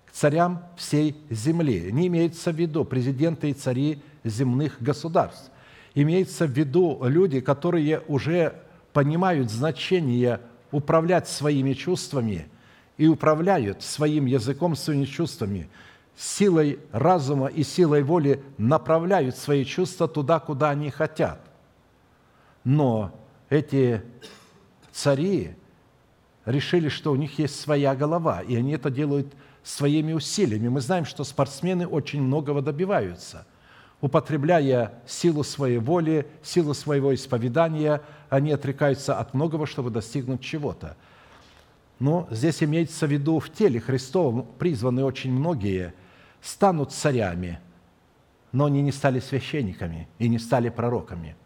к 0.04 0.12
царям 0.12 0.62
всей 0.76 1.16
земли. 1.30 1.90
Не 1.90 2.08
имеется 2.08 2.52
в 2.52 2.56
виду 2.56 2.84
президенты 2.84 3.50
и 3.50 3.54
цари 3.54 4.02
земных 4.22 4.76
государств. 4.80 5.50
Имеется 5.94 6.46
в 6.46 6.50
виду 6.50 7.00
люди, 7.04 7.40
которые 7.40 8.00
уже 8.06 8.54
понимают 8.92 9.50
значение 9.50 10.40
управлять 10.72 11.26
своими 11.26 11.72
чувствами 11.72 12.48
и 12.98 13.06
управляют 13.06 13.82
своим 13.82 14.26
языком, 14.26 14.76
своими 14.76 15.06
чувствами, 15.06 15.68
силой 16.16 16.78
разума 16.92 17.46
и 17.46 17.62
силой 17.62 18.02
воли 18.02 18.42
направляют 18.58 19.36
свои 19.36 19.64
чувства 19.64 20.08
туда, 20.08 20.40
куда 20.40 20.70
они 20.70 20.90
хотят. 20.90 21.40
Но 22.62 23.12
эти 23.48 24.02
цари 24.92 25.56
решили, 26.44 26.88
что 26.88 27.12
у 27.12 27.16
них 27.16 27.38
есть 27.38 27.60
своя 27.60 27.94
голова, 27.94 28.40
и 28.42 28.54
они 28.56 28.72
это 28.72 28.90
делают 28.90 29.32
своими 29.62 30.12
усилиями. 30.12 30.68
Мы 30.68 30.80
знаем, 30.80 31.04
что 31.04 31.24
спортсмены 31.24 31.86
очень 31.86 32.22
многого 32.22 32.62
добиваются– 32.62 33.46
употребляя 34.04 34.92
силу 35.06 35.42
своей 35.42 35.78
воли, 35.78 36.26
силу 36.42 36.74
своего 36.74 37.14
исповедания, 37.14 38.02
они 38.28 38.52
отрекаются 38.52 39.18
от 39.18 39.32
многого, 39.32 39.66
чтобы 39.66 39.88
достигнуть 39.88 40.42
чего-то. 40.42 40.94
Но 41.98 42.28
здесь 42.30 42.62
имеется 42.62 43.06
в 43.06 43.10
виду 43.10 43.38
в 43.38 43.48
теле 43.48 43.80
Христовом 43.80 44.46
призваны 44.58 45.04
очень 45.04 45.32
многие, 45.32 45.94
станут 46.44 46.92
царями, 46.92 47.58
но 48.52 48.66
они 48.66 48.82
не 48.82 48.92
стали 48.92 49.18
священниками 49.18 50.08
и 50.18 50.28
не 50.28 50.38
стали 50.38 50.68
пророками. 50.68 51.36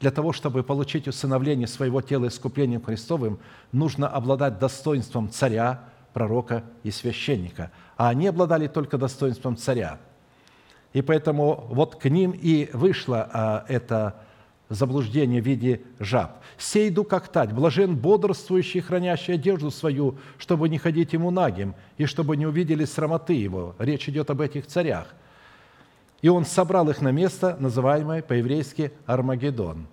Для 0.00 0.10
того, 0.10 0.32
чтобы 0.32 0.62
получить 0.62 1.08
усыновление 1.08 1.66
своего 1.66 2.02
тела 2.02 2.28
искуплением 2.28 2.82
Христовым, 2.82 3.38
нужно 3.72 4.08
обладать 4.08 4.58
достоинством 4.58 5.30
царя, 5.30 5.84
пророка 6.12 6.62
и 6.82 6.90
священника. 6.90 7.72
А 7.96 8.10
они 8.10 8.28
обладали 8.28 8.68
только 8.68 8.98
достоинством 8.98 9.56
царя– 9.56 9.98
и 10.94 11.02
поэтому 11.02 11.66
вот 11.70 11.96
к 11.96 12.08
ним 12.08 12.30
и 12.30 12.70
вышло 12.72 13.28
а, 13.32 13.64
это 13.68 14.23
заблуждение 14.74 15.40
в 15.40 15.46
виде 15.46 15.82
жаб. 15.98 16.42
«Сей 16.58 16.88
иду 16.88 17.04
как 17.04 17.28
тать, 17.28 17.52
блажен 17.52 17.96
бодрствующий, 17.96 18.80
хранящий 18.80 19.34
одежду 19.34 19.70
свою, 19.70 20.18
чтобы 20.38 20.68
не 20.68 20.78
ходить 20.78 21.12
ему 21.12 21.30
нагим, 21.30 21.74
и 21.98 22.06
чтобы 22.06 22.36
не 22.36 22.46
увидели 22.46 22.84
срамоты 22.84 23.34
его». 23.34 23.74
Речь 23.78 24.08
идет 24.08 24.30
об 24.30 24.40
этих 24.40 24.66
царях. 24.66 25.14
И 26.22 26.28
он 26.28 26.44
собрал 26.44 26.88
их 26.88 27.00
на 27.00 27.10
место, 27.10 27.56
называемое 27.58 28.22
по-еврейски 28.22 28.92
Армагеддон. 29.06 29.86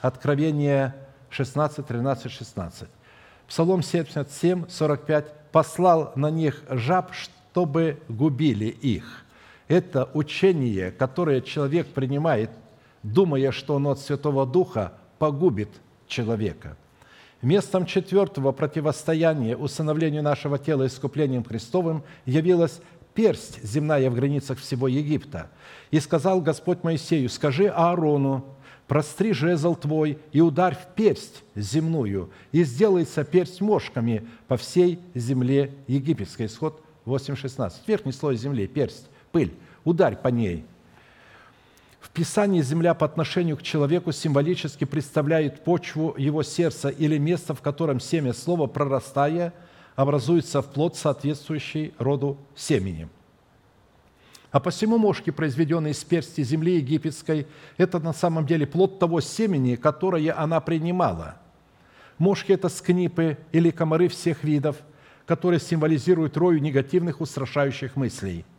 Откровение 0.00 0.94
16, 1.30 1.86
13, 1.86 2.30
16. 2.30 2.88
Псалом 3.48 3.82
77, 3.82 4.68
45. 4.68 5.50
«Послал 5.52 6.12
на 6.16 6.30
них 6.30 6.62
жаб, 6.68 7.12
чтобы 7.12 8.00
губили 8.08 8.66
их» 8.66 9.24
это 9.68 10.10
учение, 10.14 10.90
которое 10.90 11.40
человек 11.40 11.88
принимает, 11.88 12.50
думая, 13.04 13.52
что 13.52 13.76
оно 13.76 13.92
от 13.92 14.00
Святого 14.00 14.44
Духа, 14.44 14.94
погубит 15.20 15.68
человека. 16.08 16.76
Местом 17.42 17.86
четвертого 17.86 18.52
противостояния 18.52 19.56
усыновлению 19.56 20.22
нашего 20.22 20.58
тела 20.58 20.86
искуплением 20.86 21.44
Христовым 21.44 22.02
явилась 22.24 22.80
персть 23.12 23.62
земная 23.62 24.10
в 24.10 24.14
границах 24.14 24.58
всего 24.58 24.88
Египта. 24.88 25.50
И 25.90 26.00
сказал 26.00 26.40
Господь 26.40 26.82
Моисею, 26.82 27.28
скажи 27.28 27.68
Аарону, 27.68 28.44
простри 28.88 29.32
жезл 29.32 29.74
твой 29.74 30.18
и 30.32 30.40
ударь 30.40 30.74
в 30.74 30.94
персть 30.94 31.44
земную, 31.54 32.30
и 32.50 32.64
сделается 32.64 33.24
персть 33.24 33.60
мошками 33.60 34.26
по 34.48 34.56
всей 34.56 34.98
земле 35.14 35.74
египетской». 35.86 36.46
Исход 36.46 36.82
8.16. 37.06 37.72
Верхний 37.86 38.12
слой 38.12 38.36
земли, 38.36 38.66
персть 38.66 39.06
пыль, 39.32 39.54
ударь 39.84 40.16
по 40.16 40.28
ней. 40.28 40.64
В 42.04 42.10
Писании 42.10 42.60
земля 42.60 42.92
по 42.92 43.06
отношению 43.06 43.56
к 43.56 43.62
человеку 43.62 44.12
символически 44.12 44.84
представляет 44.84 45.64
почву 45.64 46.14
его 46.18 46.42
сердца 46.42 46.90
или 46.90 47.16
место, 47.16 47.54
в 47.54 47.62
котором 47.62 47.98
семя 47.98 48.34
слова, 48.34 48.66
прорастая, 48.66 49.54
образуется 49.96 50.60
в 50.60 50.70
плод, 50.70 50.96
соответствующий 50.96 51.94
роду 51.98 52.36
семени. 52.54 53.08
А 54.50 54.60
посему 54.60 54.98
мошки, 54.98 55.30
произведенные 55.30 55.92
из 55.92 56.04
персти 56.04 56.44
земли 56.44 56.76
египетской, 56.76 57.46
это 57.78 57.98
на 58.00 58.12
самом 58.12 58.44
деле 58.44 58.66
плод 58.66 58.98
того 58.98 59.22
семени, 59.22 59.74
которое 59.74 60.34
она 60.34 60.60
принимала. 60.60 61.36
Мошки– 62.18 62.52
это 62.52 62.68
скнипы 62.68 63.38
или 63.50 63.70
комары 63.70 64.08
всех 64.08 64.44
видов, 64.44 64.76
которые 65.24 65.58
символизируют 65.58 66.36
рою 66.36 66.60
негативных 66.60 67.22
устрашающих 67.22 67.96
мыслей– 67.96 68.44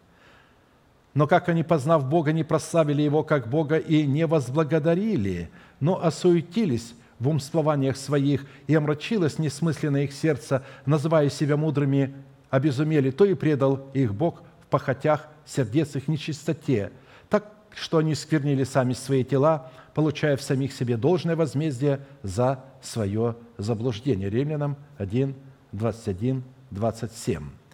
но 1.15 1.27
как 1.27 1.49
они, 1.49 1.63
познав 1.63 2.07
Бога, 2.07 2.33
не 2.33 2.43
прославили 2.43 3.01
Его 3.01 3.23
как 3.23 3.49
Бога 3.49 3.77
и 3.77 4.05
не 4.05 4.27
возблагодарили, 4.27 5.49
но 5.79 6.03
осуетились 6.03 6.93
в 7.19 7.29
умствованиях 7.29 7.95
своих, 7.95 8.45
и 8.67 8.75
омрачилось 8.75 9.39
несмысленно 9.39 10.03
их 10.03 10.11
сердце, 10.11 10.63
называя 10.85 11.29
себя 11.29 11.55
мудрыми, 11.55 12.13
обезумели, 12.49 13.11
то 13.11 13.23
и 13.23 13.33
предал 13.33 13.89
их 13.93 14.13
Бог 14.13 14.43
в 14.61 14.67
похотях 14.67 15.27
сердец 15.45 15.95
их 15.95 16.09
нечистоте, 16.09 16.91
так 17.29 17.49
что 17.73 17.99
они 17.99 18.13
сквернили 18.13 18.65
сами 18.65 18.91
свои 18.91 19.23
тела, 19.23 19.71
получая 19.93 20.35
в 20.35 20.41
самих 20.41 20.73
себе 20.73 20.97
должное 20.97 21.37
возмездие 21.37 22.01
за 22.23 22.61
свое 22.81 23.37
заблуждение. 23.57 24.29
Римлянам 24.29 24.75
1, 24.97 25.33
21, 25.71 26.43
27. 26.71 27.64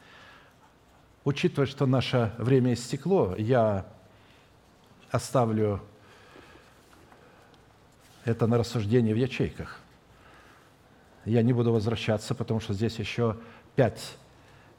Учитывая, 1.24 1.68
что 1.68 1.86
наше 1.86 2.34
время 2.40 2.74
истекло, 2.74 3.36
я 3.38 3.86
оставлю 5.12 5.80
это 8.26 8.48
на 8.48 8.58
рассуждение 8.58 9.14
в 9.14 9.18
ячейках. 9.18 9.80
Я 11.26 11.44
не 11.44 11.54
буду 11.54 11.72
возвращаться, 11.72 12.34
потому 12.34 12.60
что 12.60 12.74
здесь 12.74 12.98
еще 12.98 13.38
пять 13.76 14.16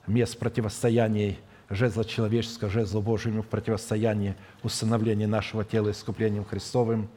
мест 0.09 0.37
противостояний 0.37 1.39
жезла 1.71 2.05
человеческого, 2.05 2.71
жезла 2.71 3.01
Божьему 3.01 3.43
в 3.43 3.47
противостоянии 3.47 4.35
установления 4.65 5.29
нашего 5.29 5.65
тела 5.65 5.93
искуплением 5.93 6.45
Христовым. 6.45 7.09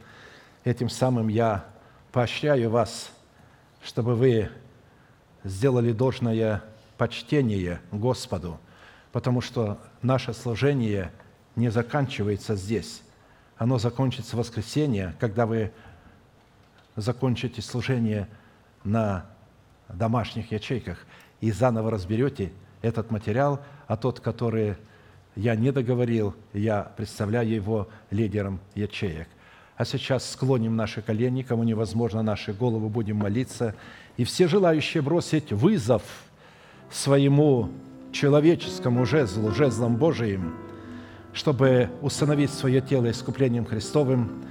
Этим 0.64 0.88
самым 0.88 1.30
я 1.30 1.66
поощряю 2.12 2.70
вас, 2.70 3.10
чтобы 3.84 4.14
вы 4.14 4.50
сделали 5.44 5.94
должное 5.94 6.64
почтение 7.00 7.82
Господу– 7.92 8.60
потому 9.16 9.40
что 9.40 9.78
наше 10.02 10.34
служение 10.34 11.10
не 11.56 11.70
заканчивается 11.70 12.58
здесь. 12.58 13.02
Оно 13.56 13.78
закончится 13.78 14.36
в 14.36 14.40
воскресенье, 14.40 15.16
когда 15.22 15.46
вы 15.46 15.72
закончите 16.98 17.62
служение 17.62 18.28
на 18.84 19.26
домашних 19.88 20.52
ячейках 20.52 20.98
и 21.40 21.50
заново 21.54 21.92
разберете 21.92 22.52
этот 22.82 23.10
материал, 23.10 23.62
а 23.88 23.96
тот, 23.96 24.20
который 24.20 24.76
я 25.38 25.56
не 25.56 25.72
договорил, 25.72 26.36
я 26.52 26.82
представляю 26.98 27.50
его 27.50 27.88
лидером 28.12 28.60
ячеек. 28.74 29.30
А 29.78 29.86
сейчас 29.86 30.30
склоним 30.30 30.76
наши 30.76 31.02
колени, 31.02 31.44
кому 31.44 31.64
невозможно 31.64 32.22
наши 32.22 32.52
головы, 32.52 32.90
будем 32.90 33.16
молиться. 33.16 33.76
И 34.18 34.26
все 34.26 34.50
желающие 34.50 35.02
бросить 35.02 35.54
вызов 35.54 36.04
своему 36.92 37.72
человеческому 38.16 39.06
жезлу, 39.06 39.52
жезлом 39.52 39.98
Божиим, 39.98 40.56
чтобы 41.34 41.90
установить 42.02 42.50
свое 42.50 42.80
тело 42.80 43.12
искуплением 43.12 43.66
Христовым, 43.66 44.46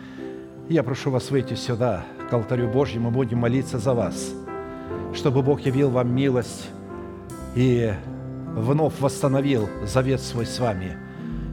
я 0.68 0.82
прошу 0.82 1.10
вас 1.10 1.30
выйти 1.30 1.54
сюда, 1.54 2.04
к 2.28 2.32
алтарю 2.32 2.68
Божьему, 2.70 3.10
будем 3.10 3.38
молиться 3.38 3.78
за 3.78 3.94
вас, 3.94 4.34
чтобы 5.14 5.42
Бог 5.42 5.62
явил 5.62 5.88
вам 5.88 6.14
милость 6.14 6.68
и 7.56 7.94
вновь 8.54 9.00
восстановил 9.00 9.68
завет 9.84 10.20
свой 10.20 10.44
с 10.44 10.58
вами. 10.58 10.98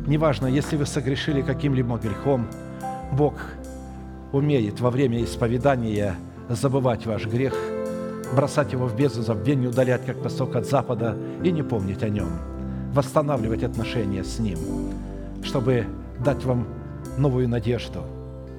Неважно, 0.06 0.48
если 0.48 0.76
вы 0.76 0.86
согрешили 0.86 1.42
каким-либо 1.42 1.98
грехом, 1.98 2.48
Бог 3.14 3.36
умеет 4.34 4.82
во 4.82 4.90
время 4.90 5.24
исповедания 5.24 6.16
забывать 6.50 7.06
ваш 7.06 7.26
грех, 7.26 7.56
бросать 8.36 8.72
его 8.74 8.86
в 8.86 8.96
бездну 8.96 9.24
забвения, 9.24 9.70
удалять 9.70 10.06
как 10.06 10.18
восток 10.24 10.56
от 10.56 10.66
запада 10.68 11.16
и 11.44 11.52
не 11.52 11.64
помнить 11.64 12.04
о 12.04 12.10
нем, 12.10 12.30
восстанавливать 12.94 13.64
отношения 13.64 14.24
с 14.24 14.40
Ним, 14.40 14.60
чтобы 15.44 15.86
дать 16.24 16.44
вам 16.46 16.68
новую 17.18 17.48
надежду. 17.48 18.04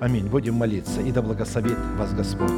Аминь. 0.01 0.27
Будем 0.27 0.55
молиться, 0.55 1.01
и 1.01 1.13
да 1.13 1.23
благословит 1.23 1.79
вас 1.97 2.13
Господь. 2.13 2.51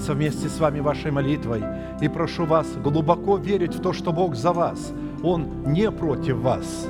Молиться 0.00 0.14
вместе 0.14 0.48
с 0.48 0.60
вами 0.60 0.80
вашей 0.80 1.10
молитвой 1.10 1.62
и 2.00 2.08
прошу 2.08 2.46
вас 2.46 2.66
глубоко 2.82 3.36
верить 3.36 3.74
в 3.74 3.82
то, 3.82 3.92
что 3.92 4.12
Бог 4.12 4.34
за 4.34 4.52
вас. 4.52 4.92
Он 5.22 5.46
не 5.66 5.90
против 5.90 6.36
вас. 6.36 6.88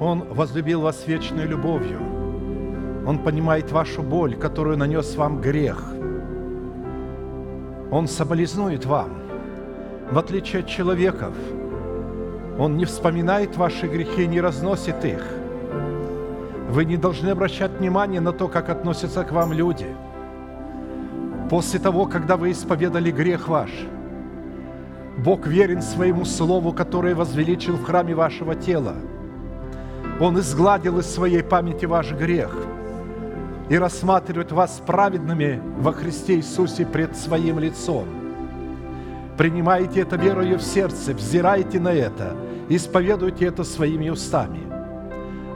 Он 0.00 0.24
возлюбил 0.30 0.80
вас 0.80 1.06
вечной 1.06 1.46
любовью. 1.46 2.00
Он 3.06 3.18
понимает 3.18 3.72
вашу 3.72 4.02
боль, 4.02 4.34
которую 4.36 4.78
нанес 4.78 5.16
вам 5.16 5.40
грех. 5.40 5.84
Он 7.90 8.08
соболезнует 8.08 8.86
вам. 8.86 9.10
В 10.10 10.18
отличие 10.18 10.60
от 10.62 10.68
человеков, 10.68 11.34
Он 12.58 12.76
не 12.76 12.84
вспоминает 12.84 13.56
ваши 13.56 13.86
грехи, 13.86 14.26
не 14.26 14.40
разносит 14.40 15.04
их. 15.04 15.22
Вы 16.70 16.84
не 16.84 16.96
должны 16.96 17.30
обращать 17.30 17.78
внимание 17.78 18.20
на 18.20 18.32
то, 18.32 18.48
как 18.48 18.70
относятся 18.70 19.24
к 19.24 19.32
вам 19.32 19.52
люди– 19.52 19.86
после 21.52 21.78
того, 21.78 22.06
когда 22.06 22.38
вы 22.38 22.50
исповедали 22.50 23.10
грех 23.10 23.46
ваш. 23.46 23.68
Бог 25.18 25.46
верен 25.46 25.82
своему 25.82 26.24
слову, 26.24 26.72
которое 26.72 27.14
возвеличил 27.14 27.76
в 27.76 27.84
храме 27.84 28.14
вашего 28.14 28.54
тела. 28.54 28.94
Он 30.18 30.38
изгладил 30.38 30.98
из 30.98 31.14
своей 31.14 31.42
памяти 31.42 31.84
ваш 31.84 32.12
грех 32.12 32.56
и 33.68 33.76
рассматривает 33.76 34.50
вас 34.50 34.80
праведными 34.86 35.60
во 35.76 35.92
Христе 35.92 36.36
Иисусе 36.36 36.86
пред 36.86 37.18
Своим 37.18 37.58
лицом. 37.58 38.06
Принимайте 39.36 40.00
это 40.00 40.16
верою 40.16 40.58
в 40.58 40.62
сердце, 40.62 41.12
взирайте 41.12 41.78
на 41.78 41.92
это, 41.92 42.34
исповедуйте 42.70 43.44
это 43.44 43.62
своими 43.62 44.08
устами. 44.08 44.60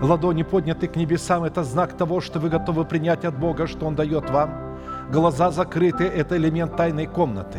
Ладони 0.03 0.43
подняты 0.43 0.89
к 0.89 0.97
небесам– 0.97 1.45
это 1.45 1.65
знак 1.65 1.97
того, 1.97 2.21
что 2.21 2.39
вы 2.39 2.51
готовы 2.51 2.85
принять 2.85 3.25
от 3.25 3.39
Бога, 3.39 3.67
что 3.67 3.87
Он 3.87 3.95
дает 3.95 4.29
вам– 4.29 4.61
глаза 5.11 5.51
закрыты– 5.51 6.05
это 6.05 6.37
элемент 6.37 6.77
тайной 6.77 7.07
комнаты. 7.07 7.59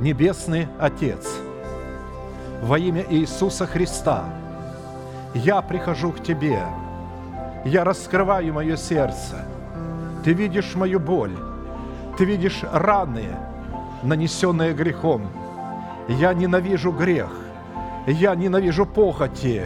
Небесный 0.00 0.68
Отец, 0.80 1.38
во 2.60 2.78
имя 2.78 3.04
Иисуса 3.08 3.66
Христа, 3.66 4.24
я 5.34 5.62
прихожу 5.62 6.10
к 6.12 6.22
Тебе, 6.22 6.60
я 7.64 7.84
раскрываю 7.84 8.52
мое 8.54 8.76
сердце. 8.76 9.44
Ты 10.24 10.32
видишь 10.32 10.74
мою 10.74 10.98
боль, 10.98 11.36
Ты 12.18 12.24
видишь 12.24 12.64
раны, 12.72 13.28
нанесенные 14.02 14.72
грехом. 14.74 15.28
Я 16.08 16.34
ненавижу 16.34 16.92
грех, 16.92 17.30
я 18.06 18.34
ненавижу 18.34 18.84
похоти, 18.84 19.62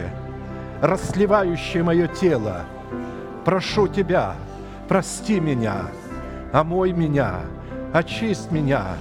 расслевающее 0.81 1.83
мое 1.83 2.07
тело. 2.07 2.61
прошу 3.45 3.87
Тебя, 3.87 4.35
прости 4.87 5.39
меня, 5.39 5.87
омой 6.51 6.91
меня, 6.91 7.41
очисть 7.93 8.51
меня, 8.51 8.95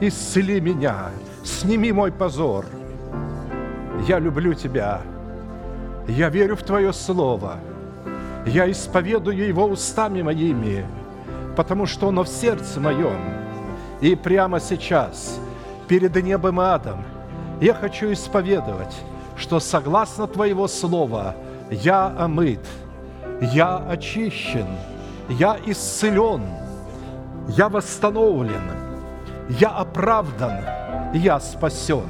исцели 0.00 0.60
меня, 0.60 1.10
сними 1.44 1.92
мой 1.92 2.12
позор. 2.12 2.66
Я 4.06 4.18
люблю 4.18 4.54
Тебя, 4.54 5.00
я 6.08 6.28
верю 6.28 6.56
в 6.56 6.62
Твое 6.62 6.92
Слово, 6.92 7.58
я 8.46 8.70
исповедую 8.70 9.46
его 9.46 9.66
устами 9.66 10.22
моими, 10.22 10.86
потому 11.56 11.86
что 11.86 12.08
оно 12.08 12.24
в 12.24 12.28
сердце 12.28 12.80
моем. 12.80 13.18
И 14.00 14.16
прямо 14.16 14.58
сейчас, 14.58 15.38
перед 15.86 16.16
небом 16.16 16.60
и 16.60 16.64
адом, 16.64 17.04
я 17.60 17.74
хочу 17.74 18.12
исповедовать, 18.12 18.96
что 19.36 19.60
согласно 19.60 20.26
Твоего 20.26 20.66
Слова 20.66 21.36
я 21.70 22.06
омыт, 22.18 22.66
я 23.40 23.76
очищен, 23.76 24.66
я 25.28 25.56
исцелен, 25.66 26.42
я 27.48 27.68
восстановлен, 27.68 28.62
я 29.48 29.68
оправдан, 29.68 30.64
я 31.14 31.40
спасен. 31.40 32.06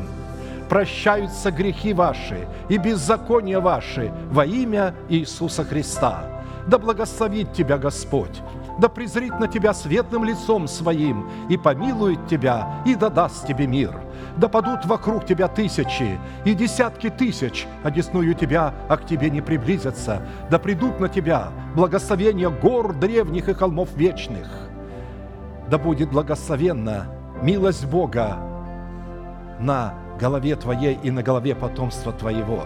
Прощаются 0.69 1.51
грехи 1.51 1.93
ваши 1.93 2.49
и 2.69 2.79
беззакония 2.79 3.61
ваши 3.61 4.11
во 4.31 4.47
имя 4.47 4.95
Иисуса 5.09 5.65
Христа. 5.65 6.25
Да 6.67 6.79
благословит 6.79 7.53
тебя 7.53 7.77
Господь, 7.77 8.41
да 8.79 8.89
презрит 8.89 9.39
на 9.39 9.49
тебя 9.49 9.75
светлым 9.75 10.25
лицом 10.25 10.67
своим 10.69 11.29
и 11.51 11.59
помилует 11.59 12.27
тебя 12.27 12.83
и 12.87 12.95
да 12.95 13.11
даст 13.11 13.47
тебе 13.47 13.67
мир. 13.67 14.01
Да 14.39 14.49
падут 14.49 14.87
вокруг 14.87 15.27
тебя 15.27 15.49
тысячи 15.49 16.19
и 16.47 16.55
десятки 16.55 17.11
тысяч, 17.11 17.67
одесную 17.83 18.33
тебя, 18.35 18.73
а 18.89 18.97
к 18.97 19.07
тебе 19.07 19.29
не 19.29 19.43
приблизятся. 19.43 20.23
Да 20.51 20.59
придут 20.59 21.01
на 21.01 21.09
тебя 21.09 21.49
благословения 21.75 22.49
гор 22.49 22.95
древних 22.95 23.49
и 23.51 23.53
холмов 23.53 23.95
вечных. 23.95 24.72
Да 25.69 25.79
будет 25.79 26.11
благословенна 26.11 27.07
милость 27.41 27.87
Бога 27.87 28.37
на 29.59 29.95
голове 30.19 30.57
твоей 30.57 30.99
и 31.03 31.11
на 31.11 31.23
голове 31.23 31.55
потомства 31.55 32.13
твоего. 32.13 32.63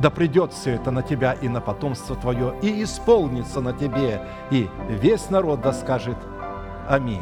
Да 0.00 0.10
придет 0.10 0.52
все 0.52 0.74
это 0.74 0.90
на 0.90 1.02
тебя 1.02 1.32
и 1.32 1.48
на 1.48 1.60
потомство 1.60 2.14
твое, 2.14 2.54
и 2.62 2.84
исполнится 2.84 3.60
на 3.60 3.72
тебе, 3.72 4.22
и 4.50 4.68
весь 4.88 5.28
народ 5.30 5.60
да 5.60 5.72
скажет 5.72 6.16
Аминь. 6.88 7.20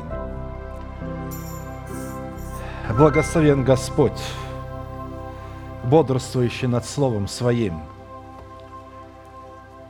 Благословен 2.96 3.64
Господь, 3.64 4.20
бодрствующий 5.84 6.68
над 6.68 6.84
Словом 6.84 7.26
Своим. 7.26 7.80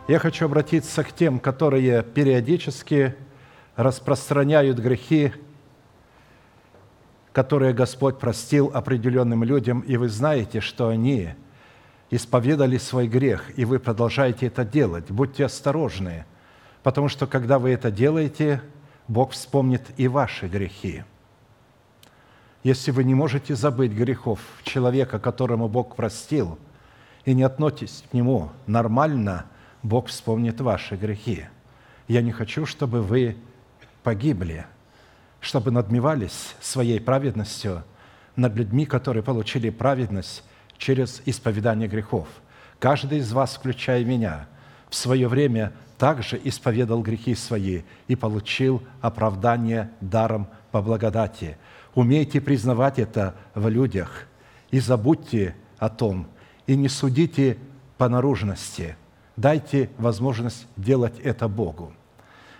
Я 0.08 0.18
хочу 0.18 0.46
обратиться 0.46 1.02
к 1.02 1.12
тем, 1.12 1.38
которые 1.40 2.02
периодически 2.02 3.16
распространяют 3.76 4.78
грехи 4.78 5.32
которые 7.36 7.74
Господь 7.74 8.18
простил 8.18 8.70
определенным 8.72 9.44
людям, 9.44 9.80
и 9.80 9.98
вы 9.98 10.08
знаете, 10.08 10.62
что 10.62 10.88
они 10.88 11.34
исповедали 12.08 12.78
свой 12.78 13.08
грех, 13.08 13.52
и 13.58 13.66
вы 13.66 13.78
продолжаете 13.78 14.46
это 14.46 14.64
делать. 14.64 15.10
Будьте 15.10 15.44
осторожны, 15.44 16.24
потому 16.82 17.10
что 17.10 17.26
когда 17.26 17.58
вы 17.58 17.72
это 17.72 17.90
делаете, 17.90 18.62
Бог 19.06 19.32
вспомнит 19.32 19.82
и 19.98 20.08
ваши 20.08 20.48
грехи. 20.48 21.04
Если 22.62 22.90
вы 22.90 23.04
не 23.04 23.14
можете 23.14 23.54
забыть 23.54 23.92
грехов 23.92 24.40
человека, 24.62 25.18
которому 25.18 25.68
Бог 25.68 25.94
простил, 25.94 26.58
и 27.26 27.34
не 27.34 27.42
относитесь 27.42 28.02
к 28.10 28.14
нему 28.14 28.50
нормально, 28.66 29.44
Бог 29.82 30.06
вспомнит 30.06 30.62
ваши 30.62 30.96
грехи. 30.96 31.44
Я 32.08 32.22
не 32.22 32.32
хочу, 32.32 32.64
чтобы 32.64 33.02
вы 33.02 33.36
погибли– 34.06 34.64
чтобы 35.46 35.70
надмевались 35.70 36.56
своей 36.60 37.00
праведностью 37.00 37.84
над 38.34 38.56
людьми, 38.56 38.84
которые 38.84 39.22
получили 39.22 39.70
праведность 39.70 40.42
через 40.76 41.22
исповедание 41.24 41.88
грехов. 41.88 42.26
Каждый 42.80 43.18
из 43.18 43.32
вас, 43.32 43.54
включая 43.54 44.04
меня, 44.04 44.48
в 44.90 44.96
свое 44.96 45.28
время 45.28 45.72
также 45.98 46.40
исповедал 46.42 47.00
грехи 47.00 47.36
свои 47.36 47.82
и 48.08 48.16
получил 48.16 48.82
оправдание 49.00 49.92
даром 50.00 50.48
по 50.72 50.82
благодати. 50.82 51.56
Умейте 51.94 52.40
признавать 52.40 52.98
это 52.98 53.36
в 53.54 53.68
людях 53.68 54.26
и 54.72 54.80
забудьте 54.80 55.54
о 55.78 55.88
том, 55.88 56.26
и 56.66 56.74
не 56.74 56.88
судите 56.88 57.56
по 57.98 58.08
наружности. 58.08 58.96
Дайте 59.36 59.90
возможность 59.96 60.66
делать 60.76 61.20
это 61.20 61.46
Богу. 61.46 61.92